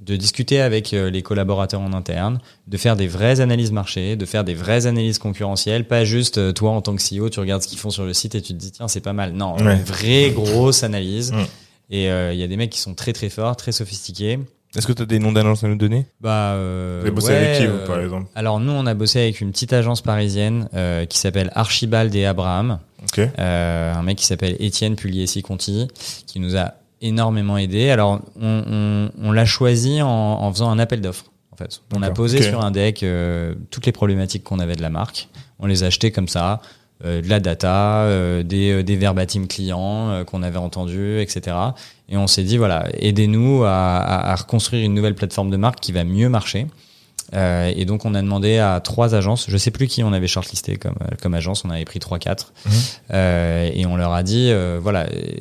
de 0.00 0.16
discuter 0.16 0.60
avec 0.60 0.94
euh, 0.94 1.10
les 1.10 1.20
collaborateurs 1.22 1.80
en 1.82 1.92
interne, 1.92 2.38
de 2.68 2.76
faire 2.78 2.96
des 2.96 3.08
vraies 3.08 3.40
analyses 3.40 3.72
marché, 3.72 4.16
de 4.16 4.24
faire 4.24 4.44
des 4.44 4.54
vraies 4.54 4.86
analyses 4.86 5.18
concurrentielles, 5.18 5.84
pas 5.86 6.04
juste 6.04 6.38
euh, 6.38 6.52
toi 6.52 6.70
en 6.70 6.80
tant 6.80 6.94
que 6.96 7.02
CEO, 7.02 7.28
tu 7.28 7.40
regardes 7.40 7.60
ce 7.62 7.68
qu'ils 7.68 7.78
font 7.78 7.90
sur 7.90 8.04
le 8.04 8.14
site 8.14 8.34
et 8.36 8.40
tu 8.40 8.54
te 8.54 8.58
dis 8.58 8.70
tiens 8.70 8.88
c'est 8.88 9.00
pas 9.00 9.12
mal. 9.12 9.32
Non, 9.32 9.56
Ouais. 9.56 9.74
une 9.76 9.82
vraie 9.82 10.30
grosse 10.30 10.82
analyse. 10.84 11.32
Mm. 11.32 11.44
Et 11.90 12.10
euh, 12.10 12.32
il 12.32 12.38
y 12.38 12.42
a 12.42 12.46
des 12.48 12.56
mecs 12.56 12.70
qui 12.70 12.80
sont 12.80 12.94
très 12.94 13.12
très 13.12 13.28
forts, 13.28 13.56
très 13.56 13.72
sophistiqués. 13.72 14.38
Est-ce 14.76 14.86
que 14.86 14.92
tu 14.92 15.02
as 15.02 15.06
des 15.06 15.18
noms 15.18 15.32
d'agences 15.32 15.64
à 15.64 15.68
nous 15.68 15.76
donner? 15.76 16.06
Bah, 16.20 16.52
euh, 16.52 16.98
Vous 17.00 17.06
avez 17.06 17.14
bossé 17.14 17.28
ouais, 17.28 17.36
avec 17.36 17.58
qui, 17.58 17.66
vous, 17.66 17.76
euh, 17.76 17.86
par 17.86 18.00
exemple? 18.00 18.26
Alors 18.34 18.60
nous, 18.60 18.72
on 18.72 18.84
a 18.86 18.92
bossé 18.94 19.20
avec 19.20 19.40
une 19.40 19.52
petite 19.52 19.72
agence 19.72 20.02
parisienne 20.02 20.68
euh, 20.74 21.06
qui 21.06 21.18
s'appelle 21.18 21.50
Archibald 21.54 22.14
et 22.14 22.26
Abraham. 22.26 22.80
Ok. 23.04 23.20
Euh, 23.38 23.94
un 23.94 24.02
mec 24.02 24.18
qui 24.18 24.26
s'appelle 24.26 24.56
Étienne 24.58 24.96
Pugliesi-Conti, 24.96 25.88
qui 26.26 26.40
nous 26.40 26.56
a 26.56 26.74
énormément 27.00 27.56
aidé. 27.56 27.88
Alors, 27.90 28.20
on, 28.38 28.64
on, 28.66 29.10
on 29.22 29.32
l'a 29.32 29.46
choisi 29.46 30.02
en, 30.02 30.08
en 30.08 30.52
faisant 30.52 30.68
un 30.70 30.78
appel 30.78 31.00
d'offres. 31.00 31.26
En 31.52 31.56
fait, 31.56 31.80
on 31.94 32.02
a 32.02 32.10
posé 32.10 32.42
sur 32.42 32.62
un 32.62 32.70
deck 32.70 33.02
euh, 33.02 33.54
toutes 33.70 33.86
les 33.86 33.92
problématiques 33.92 34.44
qu'on 34.44 34.58
avait 34.58 34.76
de 34.76 34.82
la 34.82 34.90
marque. 34.90 35.28
On 35.58 35.66
les 35.66 35.84
a 35.84 35.86
achetées 35.86 36.10
comme 36.12 36.28
ça, 36.28 36.52
euh, 36.52 36.56
de 37.04 37.28
la 37.28 37.40
data, 37.40 38.02
euh, 38.04 38.42
des, 38.42 38.70
euh, 38.72 38.82
des 38.82 38.96
verbatim 38.96 39.46
clients 39.46 40.10
euh, 40.10 40.24
qu'on 40.24 40.42
avait 40.42 40.58
entendus, 40.58 41.20
etc. 41.20 41.56
Et 42.08 42.16
on 42.16 42.26
s'est 42.26 42.42
dit 42.44 42.56
voilà, 42.56 42.86
aidez-nous 42.98 43.64
à, 43.64 43.96
à, 43.98 44.32
à 44.32 44.34
reconstruire 44.36 44.84
une 44.84 44.94
nouvelle 44.94 45.14
plateforme 45.14 45.50
de 45.50 45.56
marque 45.56 45.80
qui 45.80 45.92
va 45.92 46.04
mieux 46.04 46.28
marcher. 46.28 46.66
Euh, 47.34 47.72
et 47.74 47.84
donc 47.86 48.04
on 48.04 48.14
a 48.14 48.22
demandé 48.22 48.58
à 48.58 48.78
trois 48.80 49.16
agences, 49.16 49.46
je 49.48 49.56
sais 49.56 49.72
plus 49.72 49.88
qui 49.88 50.04
on 50.04 50.12
avait 50.12 50.28
shortlisté 50.28 50.76
comme 50.76 50.94
comme 51.20 51.34
agence, 51.34 51.64
on 51.64 51.70
avait 51.70 51.84
pris 51.84 51.98
trois 51.98 52.20
quatre, 52.20 52.52
Mhm. 52.64 52.72
euh, 53.14 53.70
et 53.74 53.84
on 53.84 53.96
leur 53.96 54.12
a 54.12 54.22
dit 54.22 54.50
euh, 54.50 54.78
voilà, 54.80 55.06
euh, 55.06 55.32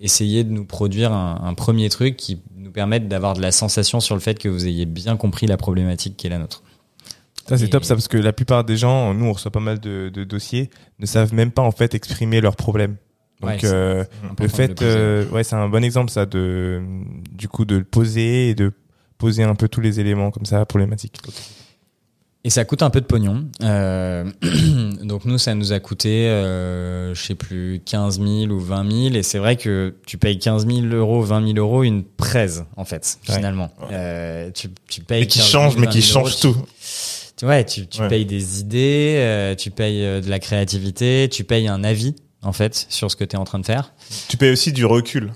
essayez 0.00 0.44
de 0.44 0.50
nous 0.52 0.64
produire 0.64 1.12
un, 1.12 1.40
un 1.42 1.54
premier 1.54 1.88
truc 1.88 2.16
qui 2.16 2.38
nous 2.56 2.70
permette 2.70 3.08
d'avoir 3.08 3.34
de 3.34 3.42
la 3.42 3.50
sensation 3.50 3.98
sur 3.98 4.14
le 4.14 4.20
fait 4.20 4.38
que 4.38 4.48
vous 4.48 4.68
ayez 4.68 4.86
bien 4.86 5.16
compris 5.16 5.48
la 5.48 5.56
problématique 5.56 6.16
qui 6.16 6.28
est 6.28 6.30
la 6.30 6.38
nôtre. 6.38 6.62
Ça 7.48 7.58
c'est 7.58 7.64
Et- 7.66 7.70
top 7.70 7.84
ça 7.84 7.94
parce 7.94 8.08
que 8.08 8.16
la 8.18 8.32
plupart 8.32 8.64
des 8.64 8.76
gens, 8.76 9.12
nous 9.14 9.26
on 9.26 9.32
reçoit 9.32 9.50
pas 9.50 9.60
mal 9.60 9.78
de, 9.80 10.10
de 10.12 10.24
dossiers, 10.24 10.70
ne 10.98 11.06
savent 11.06 11.34
même 11.34 11.50
pas 11.50 11.62
en 11.62 11.72
fait 11.72 11.94
exprimer 11.94 12.40
leurs 12.40 12.56
problèmes. 12.56 12.96
Donc 13.40 13.50
Ouais, 13.50 13.58
euh, 13.64 14.04
le 14.38 14.46
fait, 14.48 14.80
euh, 14.82 15.28
ouais 15.30 15.42
c'est 15.42 15.56
un 15.56 15.68
bon 15.68 15.82
exemple 15.82 16.10
ça 16.10 16.26
de 16.26 16.80
du 17.32 17.48
coup 17.48 17.64
de 17.64 17.76
le 17.76 17.84
poser 17.84 18.50
et 18.50 18.54
de 18.54 18.72
poser 19.18 19.42
un 19.42 19.56
peu 19.56 19.66
tous 19.68 19.80
les 19.80 19.98
éléments 19.98 20.30
comme 20.30 20.44
ça 20.46 20.64
problématiques. 20.64 21.18
Et 22.44 22.50
ça 22.50 22.64
coûte 22.64 22.82
un 22.82 22.90
peu 22.90 23.00
de 23.00 23.06
pognon. 23.06 23.46
Euh, 23.62 24.24
donc 25.04 25.24
nous, 25.26 25.38
ça 25.38 25.54
nous 25.54 25.72
a 25.72 25.78
coûté, 25.78 26.26
euh, 26.28 27.14
je 27.14 27.22
sais 27.22 27.36
plus, 27.36 27.80
15 27.86 28.18
000 28.20 28.50
ou 28.52 28.58
20 28.58 28.90
000. 28.90 29.14
Et 29.14 29.22
c'est 29.22 29.38
vrai 29.38 29.54
que 29.56 29.94
tu 30.06 30.18
payes 30.18 30.40
15 30.40 30.66
000 30.66 30.86
euros, 30.88 31.22
20 31.22 31.46
000 31.54 31.58
euros 31.58 31.84
une 31.84 32.02
presse, 32.02 32.64
en 32.76 32.84
fait, 32.84 33.18
Ouais. 33.28 33.36
finalement. 33.36 33.70
Euh, 33.92 34.50
tu, 34.52 34.68
tu 34.88 35.02
payes 35.02 35.20
Mais 35.20 35.26
qui 35.28 35.38
15 35.38 35.50
000, 35.52 35.62
change, 35.62 35.76
mais 35.76 35.86
20 35.86 35.92
qui 35.92 36.02
000 36.02 36.18
euros, 36.18 36.28
change 36.30 36.40
tu- 36.40 36.48
tout. 36.52 36.56
Tu, 37.42 37.46
ouais, 37.48 37.64
tu, 37.64 37.88
tu 37.88 38.00
Ouais. 38.00 38.06
payes 38.08 38.24
des 38.24 38.60
idées, 38.60 39.16
euh, 39.18 39.56
tu 39.56 39.72
payes 39.72 40.04
euh, 40.04 40.20
de 40.20 40.30
la 40.30 40.38
créativité, 40.38 41.28
tu 41.28 41.42
payes 41.42 41.66
un 41.66 41.82
avis, 41.82 42.14
en 42.42 42.52
fait, 42.52 42.86
sur 42.88 43.10
ce 43.10 43.16
que 43.16 43.24
tu 43.24 43.34
es 43.34 43.38
en 43.38 43.42
train 43.42 43.58
de 43.58 43.66
faire. 43.66 43.92
Tu 44.28 44.36
payes 44.36 44.52
aussi 44.52 44.70
du 44.72 44.84
recul. 44.86 45.32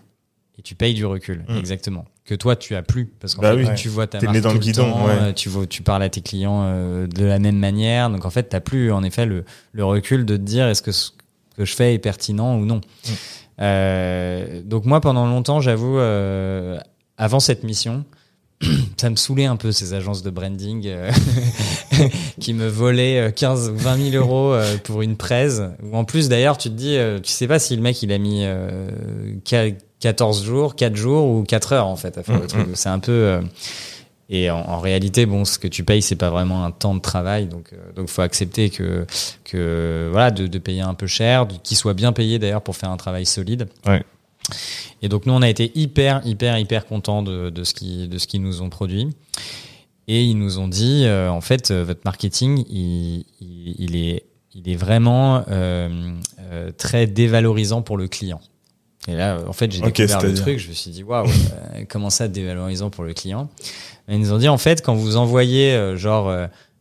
Et 0.57 0.63
tu 0.63 0.77
payes 0.77 0.95
du 0.95 1.05
recul, 1.05 1.45
Mm. 1.49 1.57
exactement. 1.57 2.05
Que 2.25 2.37
toi, 2.37 2.55
tu 2.55 2.77
as 2.77 2.83
plus. 2.83 3.07
Parce 3.07 3.35
qu'en 3.35 3.43
Bah 3.43 3.55
fait, 3.57 3.65
oui. 3.69 3.75
tu 3.77 3.89
vois 3.89 4.07
ta 4.07 4.21
le 4.21 4.27
marque 4.27 4.39
dans 4.41 4.51
tout 4.51 4.55
le 4.55 4.61
guidon, 4.61 4.91
temps, 4.93 5.05
ouais. 5.07 5.13
euh, 5.21 5.33
tu, 5.33 5.49
vois, 5.49 5.67
tu 5.67 5.83
parles 5.83 6.05
à 6.05 6.09
tes 6.09 6.21
clients 6.21 6.63
euh, 6.65 7.09
de 7.09 7.25
la 7.25 7.41
même 7.41 7.59
manière. 7.59 8.09
Donc, 8.09 8.25
en 8.25 8.31
fait, 8.31 8.49
tu 8.51 8.61
plus, 8.61 8.93
en 8.93 9.03
effet, 9.03 9.27
le, 9.27 9.45
le 9.73 9.85
recul 9.85 10.25
de 10.25 10.37
te 10.37 10.43
dire 10.43 10.69
est-ce 10.69 10.83
que 10.83 10.93
ce 10.93 11.11
que 11.57 11.65
je 11.65 11.75
fais 11.75 11.95
est 11.95 11.99
pertinent 11.99 12.57
ou 12.57 12.65
non. 12.65 12.77
Mm. 12.77 13.11
Euh, 13.63 14.63
donc, 14.65 14.85
moi, 14.85 15.01
pendant 15.01 15.27
longtemps, 15.27 15.61
j'avoue, 15.61 15.99
euh, 15.99 16.79
avant 17.19 17.41
cette 17.41 17.65
mission, 17.65 18.05
ça 18.97 19.11
me 19.11 19.17
saoulait 19.17 19.45
un 19.47 19.57
peu 19.57 19.71
ces 19.73 19.93
agences 19.95 20.23
de 20.23 20.31
branding 20.31 20.85
euh, 20.87 21.11
qui 22.41 22.53
me 22.55 22.67
volaient 22.69 23.29
euh, 23.29 23.31
15 23.31 23.71
ou 23.71 23.77
20 23.77 24.11
000 24.13 24.17
euros 24.25 24.53
euh, 24.53 24.77
pour 24.85 25.03
une 25.03 25.17
presse. 25.17 25.61
Ou 25.83 25.97
en 25.97 26.05
plus, 26.05 26.29
d'ailleurs, 26.29 26.57
tu 26.59 26.69
te 26.71 26.75
dis, 26.75 26.97
euh, 26.97 27.19
tu 27.21 27.31
sais 27.33 27.47
pas 27.47 27.59
si 27.59 27.77
le 27.77 27.83
mec 27.83 28.03
il 28.03 28.13
a 28.13 28.19
mis 28.19 28.41
euh, 28.45 28.89
qua- 29.45 29.75
14 30.01 30.45
jours, 30.45 30.75
4 30.77 30.97
jours 30.97 31.27
ou 31.27 31.43
4 31.45 31.73
heures 31.73 31.87
en 31.87 31.97
fait 31.97 32.17
à 32.19 32.23
faire 32.23 32.37
le 32.37 32.43
Mhm. 32.43 32.47
truc. 32.49 32.67
C'est 32.75 32.89
un 32.89 32.99
peu. 32.99 33.41
et 34.29 34.51
en, 34.51 34.59
en 34.59 34.81
réalité, 34.81 35.25
bon, 35.25 35.45
ce 35.45 35.59
que 35.59 35.69
tu 35.69 35.85
payes, 35.85 36.03
c'est 36.03 36.17
pas 36.17 36.31
vraiment 36.31 36.65
un 36.65 36.71
temps 36.71 36.95
de 36.95 37.01
travail, 37.01 37.47
donc 37.47 37.71
donc 37.95 38.09
faut 38.09 38.23
accepter 38.23 38.71
que 38.71 39.07
que 39.45 40.09
voilà 40.11 40.31
de, 40.31 40.47
de 40.49 40.59
payer 40.59 40.83
un 40.83 40.95
peu 40.95 41.07
cher, 41.07 41.47
qu'il 41.63 41.77
soit 41.77 41.95
bien 41.95 42.13
payé 42.13 42.39
d'ailleurs 42.39 42.63
pour 42.63 42.77
faire 42.77 42.91
un 42.91 42.97
travail 42.99 43.25
solide. 43.25 43.69
Ouais. 43.87 44.03
Et 45.03 45.09
donc 45.09 45.27
nous, 45.27 45.33
on 45.33 45.43
a 45.43 45.49
été 45.49 45.73
hyper 45.75 46.21
hyper 46.25 46.59
hyper 46.59 46.87
contents 46.87 47.23
de, 47.23 47.51
de 47.51 47.65
ce 47.65 47.75
qui 47.75 48.09
de 48.09 48.19
ce 48.19 48.27
qu'ils 48.27 48.43
nous 48.43 48.63
ont 48.63 48.71
produit. 48.71 49.09
Et 50.09 50.23
ils 50.23 50.39
nous 50.39 50.61
ont 50.61 50.69
dit, 50.69 51.03
euh, 51.05 51.29
en 51.29 51.41
fait, 51.41 51.73
euh, 51.73 51.83
votre 51.83 52.03
marketing, 52.05 52.65
il, 52.71 53.25
il, 53.41 53.75
il 53.79 53.97
est, 53.97 54.25
il 54.55 54.69
est 54.71 54.77
vraiment 54.77 55.43
euh, 55.51 56.13
très 56.79 57.09
dévalorisant 57.09 57.83
pour 57.83 57.97
le 57.97 58.07
client. 58.07 58.41
Et 59.09 59.15
là, 59.15 59.41
en 59.49 59.53
fait, 59.53 59.73
j'ai 59.73 59.83
Ok, 59.83 59.95
découvert 59.95 60.23
le 60.23 60.35
truc, 60.35 60.59
je 60.59 60.69
me 60.69 60.75
suis 60.75 60.93
dit, 60.93 61.03
waouh, 61.03 61.27
comment 61.89 62.11
ça 62.11 62.29
dévalorisant 62.29 62.89
pour 62.91 63.03
le 63.03 63.15
client? 63.15 63.49
Et 64.09 64.15
Ils 64.15 64.21
nous 64.21 64.33
ont 64.33 64.39
dit, 64.39 64.49
en 64.49 64.59
fait, 64.59 64.81
quand 64.81 64.95
vous 64.95 65.17
envoyez, 65.17 65.97
genre, 65.97 66.33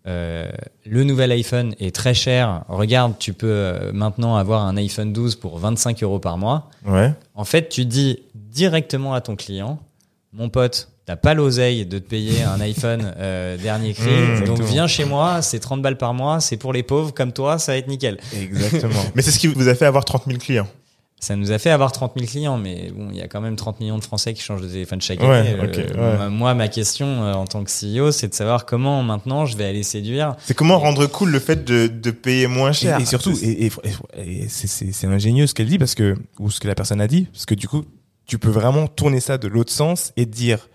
euh, 0.07 0.51
le 0.85 1.03
nouvel 1.03 1.31
iPhone 1.31 1.73
est 1.79 1.95
très 1.95 2.13
cher, 2.13 2.63
regarde, 2.69 3.13
tu 3.17 3.33
peux 3.33 3.47
euh, 3.47 3.91
maintenant 3.91 4.35
avoir 4.35 4.61
un 4.63 4.77
iPhone 4.77 5.11
12 5.11 5.35
pour 5.35 5.57
25 5.57 6.03
euros 6.03 6.19
par 6.19 6.37
mois. 6.37 6.69
Ouais. 6.85 7.11
En 7.33 7.43
fait, 7.43 7.69
tu 7.69 7.85
dis 7.85 8.19
directement 8.35 9.13
à 9.15 9.21
ton 9.21 9.35
client, 9.35 9.79
mon 10.31 10.49
pote, 10.49 10.89
t'as 11.05 11.15
pas 11.15 11.33
l'oseille 11.33 11.85
de 11.85 11.97
te 11.97 12.07
payer 12.07 12.43
un 12.43 12.59
iPhone 12.61 13.13
euh, 13.17 13.57
dernier 13.57 13.93
cri, 13.93 14.09
Mmh, 14.11 14.45
donc 14.45 14.61
viens 14.61 14.85
chez 14.85 15.05
moi, 15.05 15.41
c'est 15.41 15.59
30 15.59 15.81
balles 15.81 15.97
par 15.97 16.13
mois, 16.13 16.39
c'est 16.39 16.57
pour 16.57 16.71
les 16.71 16.83
pauvres 16.83 17.13
comme 17.13 17.33
toi, 17.33 17.57
ça 17.57 17.71
va 17.71 17.77
être 17.79 17.87
nickel. 17.87 18.17
Exactement. 18.39 19.01
Mais 19.15 19.23
c'est 19.23 19.31
ce 19.31 19.39
qui 19.39 19.47
vous 19.47 19.67
a 19.67 19.75
fait 19.75 19.85
avoir 19.85 20.05
30 20.05 20.25
000 20.27 20.37
clients. 20.37 20.67
Ça 21.19 21.35
nous 21.35 21.51
a 21.51 21.57
fait 21.57 21.69
avoir 21.71 21.91
30 21.91 22.11
000 22.17 22.27
clients, 22.29 22.57
mais 22.57 22.91
bon, 22.93 23.07
il 23.09 23.17
y 23.17 23.21
a 23.21 23.27
quand 23.27 23.41
même 23.41 23.55
30 23.55 23.79
millions 23.79 23.97
de 23.97 24.03
Français 24.03 24.33
qui 24.33 24.41
changent 24.43 24.61
de 24.61 24.67
téléphone 24.67 25.01
chaque 25.01 25.21
Ouais, 25.21 25.37
année. 25.37 25.55
ok, 25.63 25.77
Euh, 25.95 26.19
ouais. 26.25 26.29
Moi, 26.29 26.53
ma 26.53 26.67
question 26.67 27.07
euh, 27.23 27.33
en 27.33 27.45
tant 27.47 27.63
que 27.63 27.71
CEO, 27.71 28.11
c'est 28.11 28.27
de 28.27 28.33
savoir 28.33 28.65
comment 28.65 29.01
maintenant 29.01 29.45
je 29.45 29.55
vais 29.57 29.65
aller 29.65 29.81
séduire. 29.81 30.35
C'est 30.45 30.53
comment 30.53 30.77
rendre 30.77 31.07
cool 31.07 31.31
le 31.31 31.39
fait 31.39 31.63
de, 31.63 31.87
de 31.87 32.11
payer 32.11 32.47
moins 32.47 32.73
cher? 32.73 32.99
et 32.99 33.05
surtout, 33.05 33.33
C'est- 33.33 33.45
et, 33.47 33.65
et- 33.65 33.71
et 34.43 34.49
c'est- 34.49 34.67
c'est 34.67 34.91
c'est 34.91 35.07
ingénieux 35.07 35.47
ce 35.47 35.53
qu'elle 35.55 35.67
dit 35.69 35.79
parce 35.79 35.95
que 35.95 36.15
ou 36.37 36.51
ce 36.51 36.59
que 36.59 36.67
la 36.67 36.75
personne 36.75 37.01
a 37.01 37.07
dit 37.07 37.23
parce 37.31 37.45
que 37.45 37.55
du 37.55 37.67
coup, 37.67 37.85
tu 38.27 38.37
peux 38.37 38.49
vraiment 38.49 38.87
tourner 38.87 39.19
ça 39.21 39.37
de 39.37 39.47
l'autre 39.47 39.71
sens 39.71 40.11
et 40.17 40.25
te 40.25 40.35
dire 40.35 40.67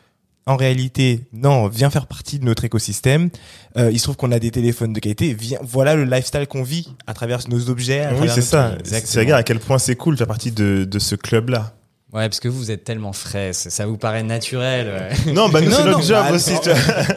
en 0.47 0.57
réalité, 0.57 1.21
non, 1.33 1.69
viens 1.69 1.91
faire 1.91 2.07
partie 2.07 2.39
de 2.39 2.45
notre 2.45 2.65
écosystème. 2.65 3.31
Euh, 3.77 3.91
il 3.93 3.99
se 3.99 4.05
trouve 4.05 4.17
qu'on 4.17 4.33
a 4.33 4.39
des 4.39 4.51
téléphones 4.51 4.93
de 4.93 4.99
qualité. 5.01 5.35
Viens, 5.35 5.59
voilà 5.63 5.95
le 5.95 6.05
lifestyle 6.05 6.47
qu'on 6.49 6.63
vit 6.63 6.89
à 7.07 7.15
travers 7.15 7.41
nos 7.49 7.69
objets. 7.71 8.01
à 8.05 8.15
oui, 8.15 8.29
c'est 8.35 8.41
ça. 8.43 8.77
C'est 8.85 9.21
regarde 9.21 9.41
à 9.41 9.43
quel 9.45 9.61
point 9.61 9.79
c'est 9.79 9.97
cool 9.97 10.15
de 10.15 10.19
faire 10.19 10.27
partie 10.27 10.51
de, 10.51 10.85
de 10.85 10.99
ce 10.99 11.15
club-là. 11.15 11.75
Ouais, 12.13 12.29
parce 12.29 12.41
que 12.41 12.49
vous, 12.49 12.59
vous 12.59 12.71
êtes 12.73 12.83
tellement 12.83 13.13
frais, 13.13 13.53
ça 13.53 13.87
vous 13.87 13.97
paraît 13.97 14.25
naturel. 14.25 14.89
ouais. 15.27 15.33
Non, 15.33 15.49
bah 15.49 15.61
nous, 15.61 15.71
c'est 15.77 15.85
non, 15.85 15.93
notre 15.93 16.03
job 16.03 16.25
bah, 16.29 16.35
aussi. 16.35 16.55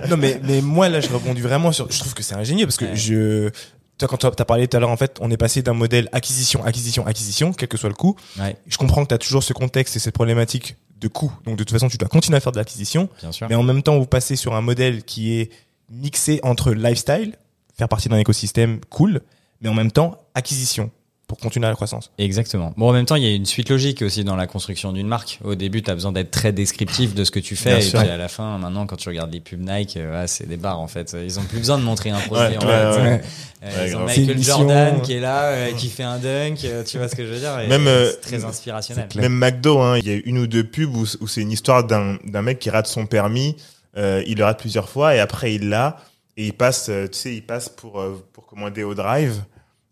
non. 0.09 0.17
mais 0.17 0.39
mais 0.43 0.61
moi 0.61 0.87
là 0.87 1.01
je 1.01 1.09
rebondis 1.09 1.41
vraiment 1.41 1.71
sur 1.71 1.89
je 1.91 1.97
trouve 1.97 2.13
que 2.13 2.21
c'est 2.21 2.35
ingénieux 2.35 2.67
parce 2.67 2.77
que 2.77 2.85
Ouais. 2.85 2.95
je 2.95 3.49
toi 3.97 4.07
quand 4.07 4.17
tu 4.17 4.25
as 4.25 4.45
parlé 4.45 4.67
tout 4.67 4.77
à 4.77 4.79
l'heure 4.79 4.89
en 4.89 4.97
fait 4.97 5.17
on 5.21 5.29
est 5.31 5.37
passé 5.37 5.61
d'un 5.61 5.73
modèle 5.73 6.09
acquisition 6.11 6.63
acquisition 6.63 7.05
acquisition 7.05 7.53
quel 7.53 7.69
que 7.69 7.77
soit 7.77 7.89
le 7.89 7.95
coût. 7.95 8.15
Ouais, 8.39 8.57
je 8.67 8.77
comprends 8.77 9.03
que 9.03 9.09
tu 9.09 9.15
as 9.15 9.17
toujours 9.17 9.43
ce 9.43 9.53
contexte 9.53 9.95
et 9.95 9.99
cette 9.99 10.13
problématique 10.13 10.77
de 10.99 11.07
coût. 11.07 11.31
Donc 11.45 11.57
de 11.57 11.63
toute 11.63 11.71
façon 11.71 11.89
tu 11.89 11.97
dois 11.97 12.09
continuer 12.09 12.37
à 12.37 12.39
faire 12.39 12.51
de 12.51 12.57
l'acquisition. 12.57 13.09
Mais 13.49 13.55
en 13.55 13.63
même 13.63 13.83
temps 13.83 13.97
vous 13.97 14.05
passez 14.05 14.35
sur 14.35 14.53
un 14.55 14.61
modèle 14.61 15.03
qui 15.03 15.33
est 15.33 15.51
mixé 15.89 16.39
entre 16.43 16.71
lifestyle 16.71 17.35
faire 17.77 17.89
partie 17.89 18.09
d'un 18.09 18.17
écosystème 18.17 18.79
cool 18.89 19.21
mais 19.61 19.69
en 19.69 19.73
même 19.73 19.91
temps 19.91 20.17
acquisition 20.33 20.91
pour 21.27 21.37
continuer 21.39 21.67
la 21.67 21.73
croissance 21.73 22.11
Exactement. 22.17 22.73
Bon, 22.77 22.89
en 22.89 22.93
même 22.93 23.05
temps, 23.05 23.15
il 23.15 23.23
y 23.23 23.27
a 23.27 23.33
une 23.33 23.45
suite 23.45 23.69
logique 23.69 24.01
aussi 24.01 24.23
dans 24.23 24.35
la 24.35 24.45
construction 24.45 24.91
d'une 24.91 25.07
marque. 25.07 25.39
Au 25.43 25.55
début, 25.55 25.81
tu 25.81 25.89
as 25.89 25.95
besoin 25.95 26.11
d'être 26.11 26.31
très 26.31 26.51
descriptif 26.51 27.15
de 27.15 27.23
ce 27.23 27.31
que 27.31 27.39
tu 27.39 27.55
fais. 27.55 27.69
Bien 27.71 27.79
et 27.79 27.81
sûr. 27.81 27.99
puis 27.99 28.09
à 28.09 28.17
la 28.17 28.27
fin, 28.27 28.57
maintenant, 28.57 28.85
quand 28.85 28.97
tu 28.97 29.09
regardes 29.09 29.33
les 29.33 29.39
pubs 29.39 29.59
Nike, 29.61 29.97
euh, 29.97 30.21
ouais, 30.21 30.27
c'est 30.27 30.47
des 30.47 30.57
bars 30.57 30.79
en 30.79 30.87
fait. 30.87 31.15
Ils 31.23 31.39
ont 31.39 31.43
plus 31.43 31.59
besoin 31.59 31.77
de 31.77 31.83
montrer 31.83 32.09
un 32.11 32.19
produit. 32.19 32.57
Ouais, 32.57 32.63
en 32.63 32.67
ouais, 32.67 32.93
fait. 32.93 33.01
ouais. 33.01 33.21
Euh, 33.63 33.69
Ouais, 33.83 33.89
ils 33.89 33.95
ont 33.95 34.03
Michael 34.03 34.43
Jordan 34.43 35.01
qui 35.01 35.13
est 35.13 35.19
là, 35.21 35.43
euh, 35.45 35.71
qui 35.71 35.87
fait 35.87 36.03
un 36.03 36.17
dunk. 36.19 36.57
tu 36.85 36.97
vois 36.97 37.07
ce 37.07 37.15
que 37.15 37.25
je 37.25 37.31
veux 37.31 37.39
dire 37.39 37.57
et 37.61 37.67
Même, 37.67 37.87
euh, 37.87 38.11
très 38.21 38.43
inspirationnel. 38.43 39.07
Même 39.15 39.33
McDo, 39.33 39.79
hein, 39.79 39.97
il 39.99 40.05
y 40.05 40.13
a 40.13 40.19
une 40.25 40.37
ou 40.37 40.47
deux 40.47 40.65
pubs 40.65 40.93
où, 40.93 41.05
où 41.21 41.27
c'est 41.27 41.39
une 41.41 41.51
histoire 41.51 41.85
d'un 41.85 42.17
d'un 42.25 42.41
mec 42.41 42.59
qui 42.59 42.69
rate 42.69 42.87
son 42.87 43.05
permis. 43.05 43.55
Euh, 43.95 44.21
il 44.27 44.37
le 44.39 44.43
rate 44.43 44.59
plusieurs 44.59 44.89
fois 44.89 45.15
et 45.15 45.19
après 45.19 45.53
il 45.53 45.69
l'a 45.69 45.97
et 46.35 46.47
il 46.47 46.53
passe, 46.53 46.85
tu 46.87 47.07
sais, 47.17 47.35
il 47.35 47.41
passe 47.45 47.69
pour 47.69 48.03
pour 48.33 48.45
commander 48.47 48.83
au 48.83 48.95
drive. 48.95 49.41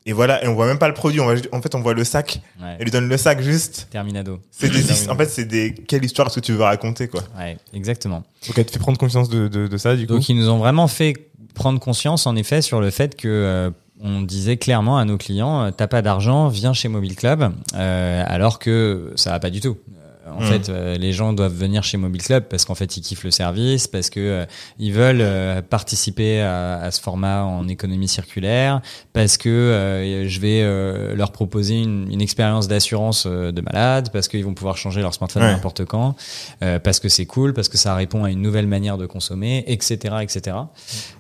Et 0.06 0.14
voilà, 0.14 0.44
et 0.44 0.48
on 0.48 0.56
voit 0.56 0.66
même 0.66 0.80
pas 0.80 0.88
le 0.88 0.94
produit. 0.96 1.20
On 1.20 1.26
voit, 1.26 1.36
en 1.52 1.62
fait, 1.62 1.76
on 1.76 1.82
voit 1.82 1.94
le 1.94 2.04
sac. 2.04 2.42
Ouais. 2.60 2.76
Elle 2.80 2.86
lui 2.86 2.92
donne 2.92 3.08
le 3.08 3.18
sac 3.18 3.42
juste. 3.42 3.88
Terminado. 3.92 4.40
C'est 4.50 4.70
des, 4.70 5.10
en 5.10 5.16
fait, 5.16 5.28
c'est 5.28 5.46
des. 5.46 5.74
Quelle 5.74 6.04
histoire 6.04 6.28
est-ce 6.28 6.36
que 6.36 6.46
tu 6.46 6.54
veux 6.54 6.64
raconter, 6.64 7.08
quoi? 7.08 7.22
Ouais, 7.38 7.58
exactement. 7.74 8.24
donc 8.48 8.58
elle 8.58 8.66
te 8.66 8.72
fait 8.72 8.80
prendre 8.80 8.98
conscience 8.98 9.30
de, 9.30 9.48
de, 9.48 9.68
de 9.68 9.78
ça 9.78 9.96
du 9.96 10.08
coup? 10.08 10.14
Donc 10.14 10.28
ils 10.28 10.36
nous 10.36 10.50
ont 10.50 10.58
vraiment 10.58 10.88
fait 10.88 11.14
prendre 11.54 11.80
conscience 11.80 12.26
en 12.28 12.36
effet 12.36 12.62
sur 12.62 12.82
le 12.82 12.90
fait 12.90 13.16
que 13.16 13.28
euh, 13.28 13.70
on 14.00 14.22
disait 14.22 14.58
clairement 14.58 14.98
à 14.98 15.06
nos 15.06 15.18
clients 15.18 15.64
euh, 15.64 15.72
t'as 15.72 15.88
pas 15.88 16.02
d'argent 16.02 16.48
viens 16.48 16.74
chez 16.74 16.88
Mobile 16.88 17.16
Club 17.16 17.54
euh, 17.76 18.24
alors 18.26 18.58
que 18.58 19.12
ça 19.16 19.32
va 19.32 19.40
pas 19.40 19.50
du 19.50 19.60
tout. 19.60 19.78
En 20.38 20.42
fait, 20.42 20.70
euh, 20.70 20.98
les 20.98 21.12
gens 21.14 21.34
doivent 21.34 21.54
venir 21.54 21.84
chez 21.84 21.98
Mobile 21.98 22.22
Club 22.24 22.46
parce 22.50 22.66
qu'en 22.66 22.76
fait 22.76 22.98
ils 22.98 23.02
kiffent 23.02 23.24
le 23.24 23.32
service, 23.32 23.88
parce 23.88 24.10
que 24.10 24.20
euh, 24.20 24.46
ils 24.80 24.94
veulent 24.94 25.22
euh, 25.22 25.62
participer 25.62 26.42
à, 26.42 26.76
à 26.82 26.92
ce 26.92 27.02
format 27.02 27.44
en 27.44 27.68
économie 27.68 28.08
circulaire, 28.08 28.82
parce 29.14 29.38
que 29.38 29.50
euh, 29.50 30.28
je 30.28 30.40
vais 30.40 30.62
euh, 30.64 31.16
leur 31.16 31.32
proposer 31.32 31.82
une, 31.82 32.12
une 32.12 32.22
expérience 32.22 32.68
d'assurance 32.68 33.26
euh, 33.28 33.52
de 33.52 33.62
malade, 33.62 34.10
parce 34.14 34.28
qu'ils 34.28 34.46
vont 34.46 34.54
pouvoir 34.54 34.78
changer 34.78 35.02
leur 35.02 35.14
smartphone 35.14 35.44
Ouais. 35.44 35.52
n'importe 35.54 35.86
quand, 35.86 36.16
euh, 36.64 36.78
parce 36.80 37.00
que 37.00 37.10
c'est 37.10 37.26
cool, 37.26 37.54
parce 37.54 37.70
que 37.70 37.78
ça 37.78 37.96
répond 37.96 38.24
à 38.24 38.32
une 38.32 38.42
nouvelle 38.42 38.68
manière 38.68 38.98
de 38.98 39.06
consommer, 39.06 39.64
etc., 39.68 40.16
etc. 40.22 40.58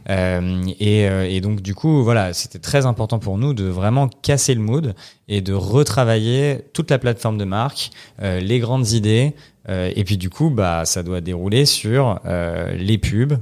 Euh, 0.10 0.64
et, 0.80 1.08
euh, 1.08 1.28
et 1.30 1.42
donc 1.42 1.62
du 1.62 1.76
coup, 1.76 2.04
voilà, 2.04 2.34
c'était 2.34 2.60
très 2.60 2.86
important 2.86 3.20
pour 3.20 3.38
nous 3.38 3.54
de 3.54 3.64
vraiment 3.66 4.08
casser 4.08 4.54
le 4.54 4.62
mood 4.62 4.96
et 5.32 5.40
de 5.40 5.54
retravailler 5.54 6.60
toute 6.74 6.92
la 6.92 7.00
plateforme 7.00 7.38
de 7.38 7.46
marque, 7.46 7.92
euh, 8.22 8.40
les 8.42 8.60
grandes 8.60 8.92
idées. 8.92 9.34
euh, 9.70 9.90
et 9.96 10.04
puis 10.04 10.18
du 10.18 10.30
coup, 10.30 10.50
bah, 10.50 10.84
ça 10.86 11.04
doit 11.04 11.22
dérouler 11.22 11.66
sur 11.66 12.20
euh, 12.26 12.74
les 12.76 12.98
pubs 12.98 13.38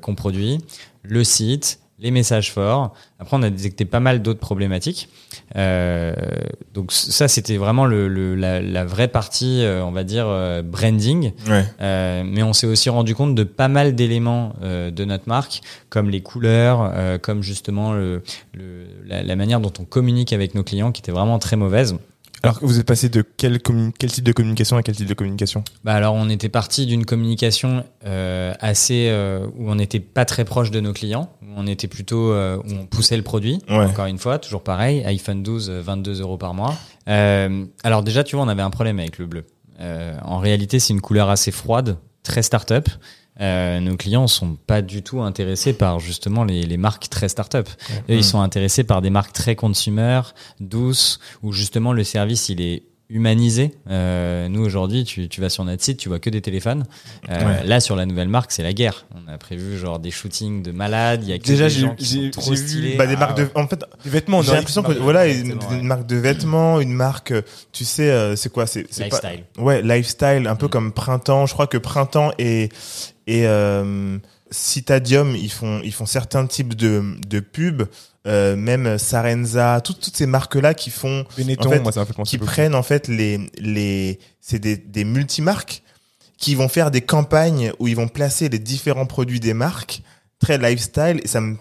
qu'on 0.00 0.14
produit, 0.16 0.58
le 1.02 1.22
site, 1.22 1.78
les 2.02 2.10
messages 2.10 2.52
forts. 2.52 2.92
Après, 3.18 3.36
on 3.36 3.42
a 3.42 3.48
détecté 3.50 3.84
pas 3.84 4.00
mal 4.00 4.20
d'autres 4.20 4.40
problématiques. 4.40 5.08
Euh, 5.56 6.12
donc 6.74 6.92
ça, 6.92 7.28
c'était 7.28 7.56
vraiment 7.56 7.86
le, 7.86 8.08
le- 8.08 8.34
la, 8.34 8.60
la 8.60 8.84
vraie 8.84 9.08
partie, 9.08 9.62
euh, 9.62 9.84
on 9.84 9.92
va 9.92 10.02
dire, 10.04 10.24
euh, 10.26 10.62
branding. 10.62 11.32
Ouais. 11.48 11.64
Euh, 11.80 12.22
mais 12.26 12.42
on 12.42 12.52
s'est 12.52 12.66
aussi 12.66 12.90
rendu 12.90 13.14
compte 13.14 13.34
de 13.34 13.44
pas 13.44 13.68
mal 13.68 13.94
d'éléments 13.94 14.54
euh, 14.62 14.90
de 14.90 15.04
notre 15.04 15.28
marque, 15.28 15.60
comme 15.88 16.10
les 16.10 16.20
couleurs, 16.20 16.90
euh, 16.94 17.18
comme 17.18 17.42
justement 17.42 17.92
le, 17.92 18.22
le- 18.52 18.86
la, 19.06 19.22
la 19.22 19.36
manière 19.36 19.60
dont 19.60 19.72
on 19.78 19.84
communique 19.84 20.32
avec 20.32 20.54
nos 20.54 20.64
clients, 20.64 20.90
qui 20.92 21.00
était 21.00 21.12
vraiment 21.12 21.38
très 21.38 21.56
mauvaise. 21.56 21.96
Alors 22.42 22.58
vous 22.62 22.78
êtes 22.78 22.86
passé 22.86 23.08
de 23.08 23.22
quel, 23.36 23.60
quel 23.60 24.10
type 24.10 24.24
de 24.24 24.32
communication 24.32 24.76
à 24.76 24.82
quel 24.82 24.96
type 24.96 25.06
de 25.06 25.14
communication? 25.14 25.62
Bah 25.84 25.94
alors 25.94 26.14
on 26.14 26.28
était 26.28 26.48
parti 26.48 26.86
d'une 26.86 27.04
communication 27.04 27.84
euh, 28.04 28.52
assez 28.60 29.08
euh, 29.10 29.46
où 29.56 29.70
on 29.70 29.76
n'était 29.76 30.00
pas 30.00 30.24
très 30.24 30.44
proche 30.44 30.70
de 30.70 30.80
nos 30.80 30.92
clients, 30.92 31.30
où 31.42 31.46
on 31.56 31.66
était 31.66 31.88
plutôt 31.88 32.32
euh, 32.32 32.56
où 32.58 32.72
on 32.72 32.86
poussait 32.86 33.16
le 33.16 33.22
produit. 33.22 33.60
Ouais. 33.68 33.76
Encore 33.76 34.06
une 34.06 34.18
fois, 34.18 34.38
toujours 34.38 34.62
pareil, 34.62 35.04
iPhone 35.04 35.42
12, 35.42 35.70
euh, 35.70 35.80
22 35.82 36.20
euros 36.20 36.36
par 36.36 36.54
mois. 36.54 36.74
Euh, 37.08 37.64
alors 37.84 38.02
déjà, 38.02 38.24
tu 38.24 38.36
vois, 38.36 38.44
on 38.44 38.48
avait 38.48 38.62
un 38.62 38.70
problème 38.70 38.98
avec 38.98 39.18
le 39.18 39.26
bleu. 39.26 39.44
Euh, 39.80 40.16
en 40.22 40.38
réalité, 40.38 40.78
c'est 40.78 40.92
une 40.92 41.00
couleur 41.00 41.30
assez 41.30 41.50
froide, 41.50 41.96
très 42.22 42.42
start-up. 42.42 42.88
Euh, 43.40 43.80
nos 43.80 43.96
clients 43.96 44.26
sont 44.26 44.56
pas 44.66 44.82
du 44.82 45.02
tout 45.02 45.22
intéressés 45.22 45.72
par 45.72 46.00
justement 46.00 46.44
les, 46.44 46.64
les 46.64 46.76
marques 46.76 47.08
très 47.08 47.28
start-up. 47.28 47.68
Eux, 48.10 48.14
ils 48.14 48.24
sont 48.24 48.40
intéressés 48.40 48.84
par 48.84 49.00
des 49.00 49.10
marques 49.10 49.32
très 49.32 49.56
consumer, 49.56 50.20
douces, 50.60 51.18
où 51.42 51.52
justement 51.52 51.92
le 51.92 52.04
service 52.04 52.48
il 52.50 52.60
est 52.60 52.84
humanisé. 53.12 53.72
Euh, 53.90 54.48
nous 54.48 54.64
aujourd'hui, 54.64 55.04
tu, 55.04 55.28
tu 55.28 55.40
vas 55.40 55.48
sur 55.50 55.64
notre 55.64 55.82
site, 55.82 55.98
tu 55.98 56.08
vois 56.08 56.18
que 56.18 56.30
des 56.30 56.40
téléphones. 56.40 56.84
Euh, 57.30 57.38
Ouais. 57.42 57.64
Là, 57.66 57.80
sur 57.80 57.94
la 57.96 58.06
nouvelle 58.06 58.28
marque, 58.28 58.52
c'est 58.52 58.62
la 58.62 58.72
guerre. 58.72 59.06
On 59.14 59.30
a 59.30 59.36
prévu 59.38 59.76
genre 59.78 59.98
des 59.98 60.10
shootings 60.10 60.62
de 60.62 60.72
malades. 60.72 61.20
Il 61.22 61.28
y 61.30 61.32
a 61.32 61.38
Déjà, 61.38 61.64
des 61.64 61.70
j'ai- 61.70 61.86
vu-. 62.30 62.96
Bah, 62.96 63.06
des 63.06 63.14
Ah, 63.16 63.18
marques 63.20 63.36
de, 63.38 63.48
en 63.54 63.66
fait, 63.68 63.84
Les 64.04 64.10
vêtements, 64.10 64.38
on 64.38 64.42
j'ai 64.42 64.48
aurait 64.48 64.58
l'impression 64.58 64.82
que, 64.82 64.92
voilà, 64.92 65.26
une, 65.28 65.58
marque 65.82 66.06
de 66.06 66.16
vêtements, 66.16 66.80
une 66.80 66.92
marque, 66.92 67.32
tu 67.72 67.84
sais, 67.84 68.10
euh, 68.10 68.36
c'est 68.36 68.50
quoi, 68.52 68.66
c'est, 68.66 68.86
c'est 68.90 69.08
pas- 69.08 69.20
Lifestyle. 69.20 69.44
Ouais, 69.58 69.82
lifestyle, 69.82 70.46
un 70.48 70.56
peu 70.56 70.66
Mm. 70.66 70.70
comme 70.70 70.92
Printemps. 70.92 71.46
Je 71.46 71.52
crois 71.54 71.66
que 71.66 71.78
Printemps 71.78 72.32
et 72.38 72.68
et 73.26 73.46
euh, 73.46 74.18
Citadium, 74.50 75.34
ils 75.36 75.50
font 75.50 75.80
ils 75.84 75.92
font 75.92 76.06
certains 76.06 76.46
types 76.46 76.74
de 76.74 77.02
de 77.26 77.40
pubs, 77.40 77.84
euh, 78.26 78.54
même 78.54 78.98
Sarenza, 78.98 79.80
toutes 79.80 80.00
toutes 80.00 80.16
ces 80.16 80.26
marques 80.26 80.54
là 80.54 80.74
qui 80.74 80.90
font 80.90 81.24
Benetton, 81.36 81.68
en 81.68 81.72
fait, 81.72 81.80
moi, 81.80 81.92
ça 81.92 82.00
m'a 82.00 82.06
fait 82.06 82.12
penser 82.12 82.38
qui 82.38 82.38
prennent 82.38 82.74
en 82.74 82.82
fait 82.82 83.08
les 83.08 83.50
les 83.58 84.20
c'est 84.40 84.58
des 84.58 84.76
des 84.76 85.04
multimarques 85.04 85.82
qui 86.38 86.54
vont 86.54 86.68
faire 86.68 86.90
des 86.90 87.00
campagnes 87.00 87.72
où 87.78 87.88
ils 87.88 87.96
vont 87.96 88.08
placer 88.08 88.48
les 88.48 88.58
différents 88.58 89.06
produits 89.06 89.40
des 89.40 89.54
marques 89.54 90.02
très 90.38 90.58
lifestyle 90.58 91.20
et 91.22 91.28
ça 91.28 91.40
me 91.40 91.56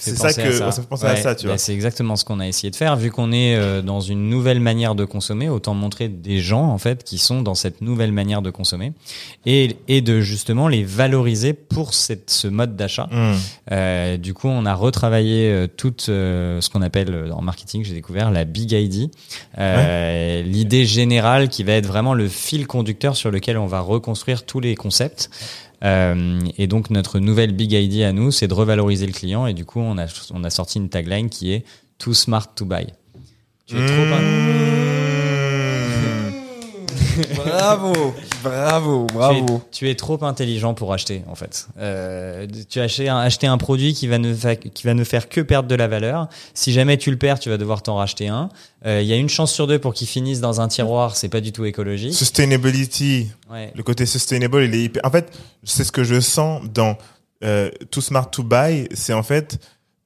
c'est 0.00 0.16
ça 0.16 0.32
que 0.32 0.50
ça. 0.52 0.66
me 0.66 0.70
fait 0.72 0.82
penser 0.82 1.06
à 1.06 1.16
ça, 1.16 1.34
tu 1.34 1.46
bah, 1.46 1.52
vois. 1.52 1.58
C'est 1.58 1.74
exactement 1.74 2.16
ce 2.16 2.24
qu'on 2.24 2.40
a 2.40 2.48
essayé 2.48 2.70
de 2.70 2.76
faire. 2.76 2.96
Vu 2.96 3.10
qu'on 3.10 3.30
est 3.32 3.54
euh, 3.56 3.82
dans 3.82 4.00
une 4.00 4.28
nouvelle 4.28 4.60
manière 4.60 4.94
de 4.94 5.04
consommer, 5.04 5.48
autant 5.48 5.74
montrer 5.74 6.08
des 6.08 6.40
gens 6.40 6.64
en 6.64 6.78
fait 6.78 7.04
qui 7.04 7.18
sont 7.18 7.42
dans 7.42 7.54
cette 7.54 7.80
nouvelle 7.80 8.12
manière 8.12 8.42
de 8.42 8.50
consommer 8.50 8.92
et, 9.46 9.76
et 9.88 10.00
de 10.00 10.20
justement 10.20 10.66
les 10.68 10.82
valoriser 10.84 11.52
pour 11.52 11.94
cette, 11.94 12.30
ce 12.30 12.48
mode 12.48 12.76
d'achat. 12.76 13.08
Mm. 13.10 13.34
Euh, 13.72 14.16
du 14.16 14.34
coup, 14.34 14.48
on 14.48 14.66
a 14.66 14.74
retravaillé 14.74 15.50
euh, 15.50 15.66
tout 15.66 15.94
euh, 16.08 16.60
ce 16.60 16.70
qu'on 16.70 16.82
appelle 16.82 17.14
euh, 17.14 17.30
en 17.32 17.42
marketing, 17.42 17.84
j'ai 17.84 17.94
découvert 17.94 18.30
la 18.30 18.44
Big 18.44 18.72
ID. 18.72 19.10
Euh, 19.58 20.42
L'idée 20.42 20.86
générale 20.86 21.48
qui 21.48 21.62
va 21.64 21.72
être 21.72 21.86
vraiment 21.86 22.14
le 22.14 22.28
fil 22.28 22.66
conducteur 22.66 23.16
sur 23.16 23.30
lequel 23.30 23.58
on 23.58 23.66
va 23.66 23.80
reconstruire 23.80 24.44
tous 24.44 24.60
les 24.60 24.74
concepts. 24.74 25.30
Euh, 25.82 26.40
et 26.58 26.66
donc 26.66 26.90
notre 26.90 27.18
nouvelle 27.18 27.52
Big 27.52 27.72
ID 27.72 28.02
à 28.02 28.12
nous, 28.12 28.30
c'est 28.30 28.48
de 28.48 28.54
revaloriser 28.54 29.06
le 29.06 29.12
client. 29.12 29.46
Et 29.46 29.54
du 29.54 29.64
coup, 29.64 29.80
on 29.80 29.98
a 29.98 30.06
on 30.32 30.44
a 30.44 30.50
sorti 30.50 30.78
une 30.78 30.88
tagline 30.88 31.28
qui 31.28 31.52
est 31.52 31.64
Too 31.98 32.14
smart 32.14 32.54
to 32.54 32.64
buy. 32.64 32.86
Tu 33.66 33.76
es 33.76 33.86
trop 33.86 34.79
Bravo, 37.34 38.14
bravo, 38.42 39.06
Tu 39.08 39.14
es, 39.14 39.16
bravo. 39.18 39.62
tu 39.72 39.90
es 39.90 39.94
trop 39.94 40.22
intelligent 40.24 40.74
pour 40.74 40.92
acheter, 40.92 41.22
en 41.28 41.34
fait. 41.34 41.66
Euh, 41.78 42.46
tu 42.68 42.80
as 42.80 42.84
acheté 42.84 43.08
un, 43.08 43.18
acheté 43.18 43.46
un 43.46 43.58
produit 43.58 43.94
qui 43.94 44.06
va, 44.06 44.18
ne 44.18 44.34
fa- 44.34 44.56
qui 44.56 44.86
va 44.86 44.94
ne 44.94 45.04
faire 45.04 45.28
que 45.28 45.40
perdre 45.40 45.68
de 45.68 45.74
la 45.74 45.88
valeur. 45.88 46.28
Si 46.54 46.72
jamais 46.72 46.96
tu 46.96 47.10
le 47.10 47.16
perds, 47.16 47.38
tu 47.38 47.48
vas 47.50 47.56
devoir 47.58 47.82
t'en 47.82 47.96
racheter 47.96 48.28
un. 48.28 48.48
Euh, 48.86 49.00
Il 49.02 49.06
y 49.08 49.12
a 49.12 49.16
une 49.16 49.28
chance 49.28 49.52
sur 49.52 49.66
deux 49.66 49.78
pour 49.78 49.94
qu'il 49.94 50.06
finisse 50.08 50.40
dans 50.40 50.60
un 50.60 50.68
tiroir. 50.68 51.16
C'est 51.16 51.28
pas 51.28 51.40
du 51.40 51.52
tout 51.52 51.64
écologique. 51.64 52.14
Sustainability, 52.14 53.28
Ouais. 53.50 53.72
le 53.74 53.82
côté 53.82 54.06
sustainable, 54.06 54.64
il 54.64 54.74
est 54.74 54.82
hyper. 54.84 55.02
En 55.04 55.10
fait, 55.10 55.30
c'est 55.64 55.84
ce 55.84 55.92
que 55.92 56.04
je 56.04 56.20
sens 56.20 56.62
dans 56.72 56.96
euh, 57.44 57.70
Too 57.90 58.00
Smart 58.00 58.30
to 58.30 58.42
Buy, 58.42 58.86
c'est 58.94 59.12
en 59.12 59.22
fait 59.22 59.58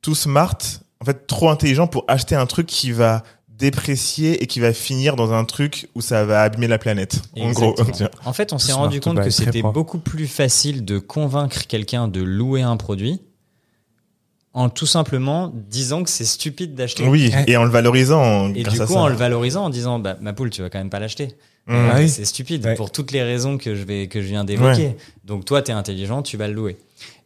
Too 0.02 0.14
Smart, 0.14 0.56
en 1.00 1.04
fait 1.04 1.26
trop 1.26 1.50
intelligent 1.50 1.86
pour 1.86 2.04
acheter 2.08 2.34
un 2.36 2.46
truc 2.46 2.66
qui 2.66 2.92
va 2.92 3.22
déprécier 3.64 4.42
et 4.42 4.46
qui 4.46 4.60
va 4.60 4.72
finir 4.72 5.16
dans 5.16 5.32
un 5.32 5.44
truc 5.44 5.88
où 5.94 6.00
ça 6.00 6.24
va 6.24 6.42
abîmer 6.42 6.68
la 6.68 6.78
planète. 6.78 7.20
En 7.38 7.50
gros. 7.52 7.74
En 8.24 8.32
fait, 8.32 8.52
on 8.52 8.58
s'est 8.58 8.72
rendu 8.72 9.00
to 9.00 9.10
compte 9.10 9.22
que 9.24 9.30
c'était 9.30 9.62
beaucoup 9.62 9.98
plus 9.98 10.26
facile 10.26 10.84
de 10.84 10.98
convaincre 10.98 11.66
quelqu'un 11.66 12.08
de 12.08 12.20
louer 12.22 12.62
un 12.62 12.76
produit 12.76 13.20
en 14.52 14.68
tout 14.68 14.86
simplement 14.86 15.52
disant 15.68 16.04
que 16.04 16.10
c'est 16.10 16.24
stupide 16.24 16.74
d'acheter. 16.76 17.04
Oui, 17.08 17.32
et 17.48 17.56
en 17.56 17.64
le 17.64 17.70
valorisant 17.70 18.52
Et 18.54 18.62
grâce 18.62 18.74
du 18.74 18.82
à 18.82 18.86
coup, 18.86 18.92
ça. 18.92 19.00
en 19.00 19.08
le 19.08 19.16
valorisant, 19.16 19.64
en 19.64 19.70
disant, 19.70 19.98
bah, 19.98 20.16
ma 20.20 20.32
poule, 20.32 20.50
tu 20.50 20.62
vas 20.62 20.70
quand 20.70 20.78
même 20.78 20.90
pas 20.90 21.00
l'acheter. 21.00 21.28
Mmh. 21.66 21.72
Euh, 21.74 21.88
Ah 21.92 21.96
oui. 21.98 22.08
C'est 22.08 22.24
stupide 22.24 22.64
Ouais. 22.64 22.74
pour 22.76 22.92
toutes 22.92 23.10
les 23.10 23.22
raisons 23.22 23.58
que 23.58 23.74
je 23.74 23.82
vais 23.82 24.06
que 24.06 24.20
je 24.22 24.26
viens 24.28 24.44
d'évoquer. 24.44 24.96
Donc 25.24 25.44
toi, 25.44 25.60
tu 25.62 25.70
es 25.70 25.74
intelligent, 25.74 26.22
tu 26.22 26.36
vas 26.36 26.46
le 26.46 26.54
louer. 26.54 26.76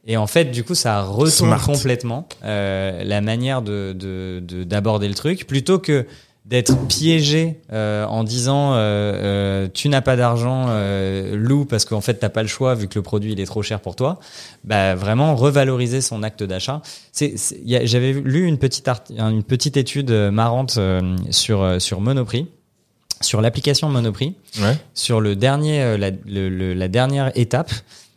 Et 0.06 0.16
en 0.16 0.26
fait, 0.26 0.46
du 0.46 0.64
coup, 0.64 0.74
ça 0.74 1.02
retourne 1.02 1.30
Smart. 1.50 1.62
complètement 1.66 2.26
euh, 2.44 3.04
la 3.04 3.20
manière 3.20 3.60
de 3.60 3.92
de- 3.94 4.40
de- 4.42 4.64
d'aborder 4.64 5.08
le 5.08 5.14
truc, 5.14 5.46
plutôt 5.46 5.78
que 5.78 6.06
d'être 6.48 6.86
piégé 6.88 7.60
euh, 7.74 8.06
en 8.06 8.24
disant 8.24 8.72
euh, 8.72 8.76
euh, 8.78 9.68
tu 9.72 9.90
n'as 9.90 10.00
pas 10.00 10.16
d'argent, 10.16 10.66
euh, 10.70 11.36
loue 11.36 11.66
parce 11.66 11.84
qu'en 11.84 12.00
fait 12.00 12.14
t'as 12.14 12.30
pas 12.30 12.40
le 12.40 12.48
choix 12.48 12.74
vu 12.74 12.88
que 12.88 12.98
le 12.98 13.02
produit 13.02 13.32
il 13.32 13.40
est 13.40 13.44
trop 13.44 13.62
cher 13.62 13.80
pour 13.80 13.96
toi. 13.96 14.18
Bah 14.64 14.94
vraiment 14.94 15.36
revaloriser 15.36 16.00
son 16.00 16.22
acte 16.22 16.42
d'achat. 16.42 16.80
C'est, 17.12 17.34
j'avais 17.84 18.12
lu 18.14 18.46
une 18.46 18.56
petite 18.56 18.88
art- 18.88 19.04
une 19.10 19.42
petite 19.42 19.76
étude 19.76 20.10
euh, 20.10 20.30
marrante 20.30 20.76
euh, 20.78 21.16
sur 21.30 21.60
euh, 21.62 21.78
sur 21.80 22.00
Monoprix, 22.00 22.46
sur 23.20 23.42
l'application 23.42 23.90
Monoprix 23.90 24.34
Ouais. 24.60 24.76
sur 24.94 25.20
le 25.20 25.36
dernier, 25.36 25.82
euh, 25.82 25.98
la, 25.98 26.10
le- 26.26 26.48
le- 26.48 26.72
la 26.72 26.88
dernière 26.88 27.30
étape, 27.36 27.72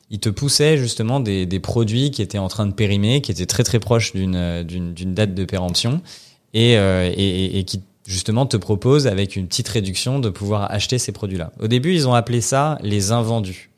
il 0.09 0.19
te 0.19 0.29
poussait 0.29 0.77
justement 0.77 1.19
des, 1.19 1.45
des 1.45 1.59
produits 1.59 2.11
qui 2.11 2.21
étaient 2.21 2.37
en 2.37 2.47
train 2.47 2.65
de 2.65 2.73
périmer, 2.73 3.19
qui 3.19 3.31
étaient 3.33 3.45
très 3.45 3.63
très 3.63 3.79
proches 3.79 4.13
d'une 4.13 4.63
d'une 4.63 4.93
d'une 4.93 5.13
date 5.13 5.33
de 5.33 5.43
péremption 5.43 6.01
et, 6.53 6.77
euh, 6.77 7.11
et, 7.13 7.45
et- 7.45 7.59
et 7.59 7.63
qui 7.65 7.81
justement 8.11 8.45
te 8.45 8.57
propose 8.57 9.07
avec 9.07 9.35
une 9.35 9.47
petite 9.47 9.67
réduction 9.69 10.19
de 10.19 10.29
pouvoir 10.29 10.69
acheter 10.71 10.97
ces 10.99 11.11
produits-là. 11.11 11.51
Au 11.59 11.67
début, 11.67 11.93
ils 11.93 12.07
ont 12.07 12.13
appelé 12.13 12.41
ça 12.41 12.77
les 12.81 13.11
invendus. 13.11 13.69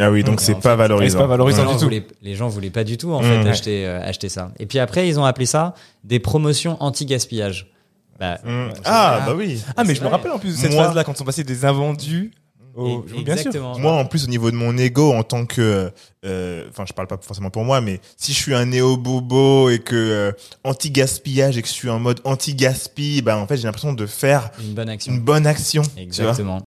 Ah 0.00 0.10
oui, 0.10 0.24
donc 0.24 0.40
c'est 0.40 0.58
pas 0.58 0.74
valorisant. 0.76 1.18
c'est 1.18 1.22
pas 1.22 1.28
valorisant 1.28 1.62
Les 1.62 1.66
du 1.68 1.72
gens, 1.74 1.78
tout. 1.78 1.84
voulaient, 1.84 2.06
les 2.22 2.34
gens 2.34 2.48
voulaient 2.48 2.70
pas 2.70 2.84
du 2.84 2.96
tout 2.96 3.12
en 3.12 3.20
Mmh, 3.20 3.24
fait 3.24 3.42
ouais. 3.44 3.48
acheter 3.50 3.86
euh, 3.86 4.00
acheter 4.02 4.28
ça. 4.28 4.50
Et 4.58 4.66
puis 4.66 4.78
après, 4.78 5.06
ils 5.08 5.20
ont 5.20 5.24
appelé 5.24 5.46
ça 5.46 5.74
des 6.02 6.18
promotions 6.18 6.76
anti-gaspillage. 6.82 7.70
Bah, 8.18 8.38
Mm. 8.44 8.68
Ah, 8.84 9.22
bah 9.26 9.34
oui. 9.36 9.60
Ah, 9.76 9.82
mais 9.84 9.94
je 9.94 10.02
me 10.02 10.06
rappelle 10.08 10.30
en 10.32 10.38
plus 10.38 10.50
de 10.50 10.56
cette 10.56 10.72
phase-là 10.72 11.02
quand 11.04 11.20
on 11.20 11.24
passait 11.24 11.44
des 11.44 11.64
invendus. 11.64 12.32
Et- 12.76 13.22
bien 13.22 13.36
sûr. 13.36 13.52
Moi, 13.78 13.92
en 13.92 14.04
plus, 14.04 14.24
au 14.24 14.28
niveau 14.28 14.50
de 14.50 14.56
mon 14.56 14.76
ego, 14.76 15.12
en 15.12 15.22
tant 15.22 15.46
que, 15.46 15.90
euh, 16.24 16.64
enfin, 16.70 16.84
je 16.86 16.92
parle 16.92 17.06
pas 17.08 17.18
forcément 17.20 17.50
pour 17.50 17.64
moi, 17.64 17.80
mais 17.80 18.00
si 18.16 18.32
je 18.32 18.38
suis 18.38 18.54
un 18.54 18.64
néo 18.66 18.96
bobo 18.96 19.70
et 19.70 19.78
que 19.78 19.94
euh, 19.94 20.32
anti 20.64 20.90
gaspillage 20.90 21.56
et 21.58 21.62
que 21.62 21.68
je 21.68 21.72
suis 21.72 21.88
en 21.90 21.98
mode 21.98 22.20
anti 22.24 22.54
gaspi, 22.54 23.22
bah 23.22 23.36
en 23.38 23.46
fait, 23.46 23.56
j'ai 23.56 23.64
l'impression 23.64 23.92
de 23.92 24.06
faire 24.06 24.50
une 24.60 24.74
bonne 24.74 24.88
action. 24.88 25.12
une 25.12 25.20
bonne 25.20 25.46
action. 25.46 25.82
Exactement. 25.96 26.62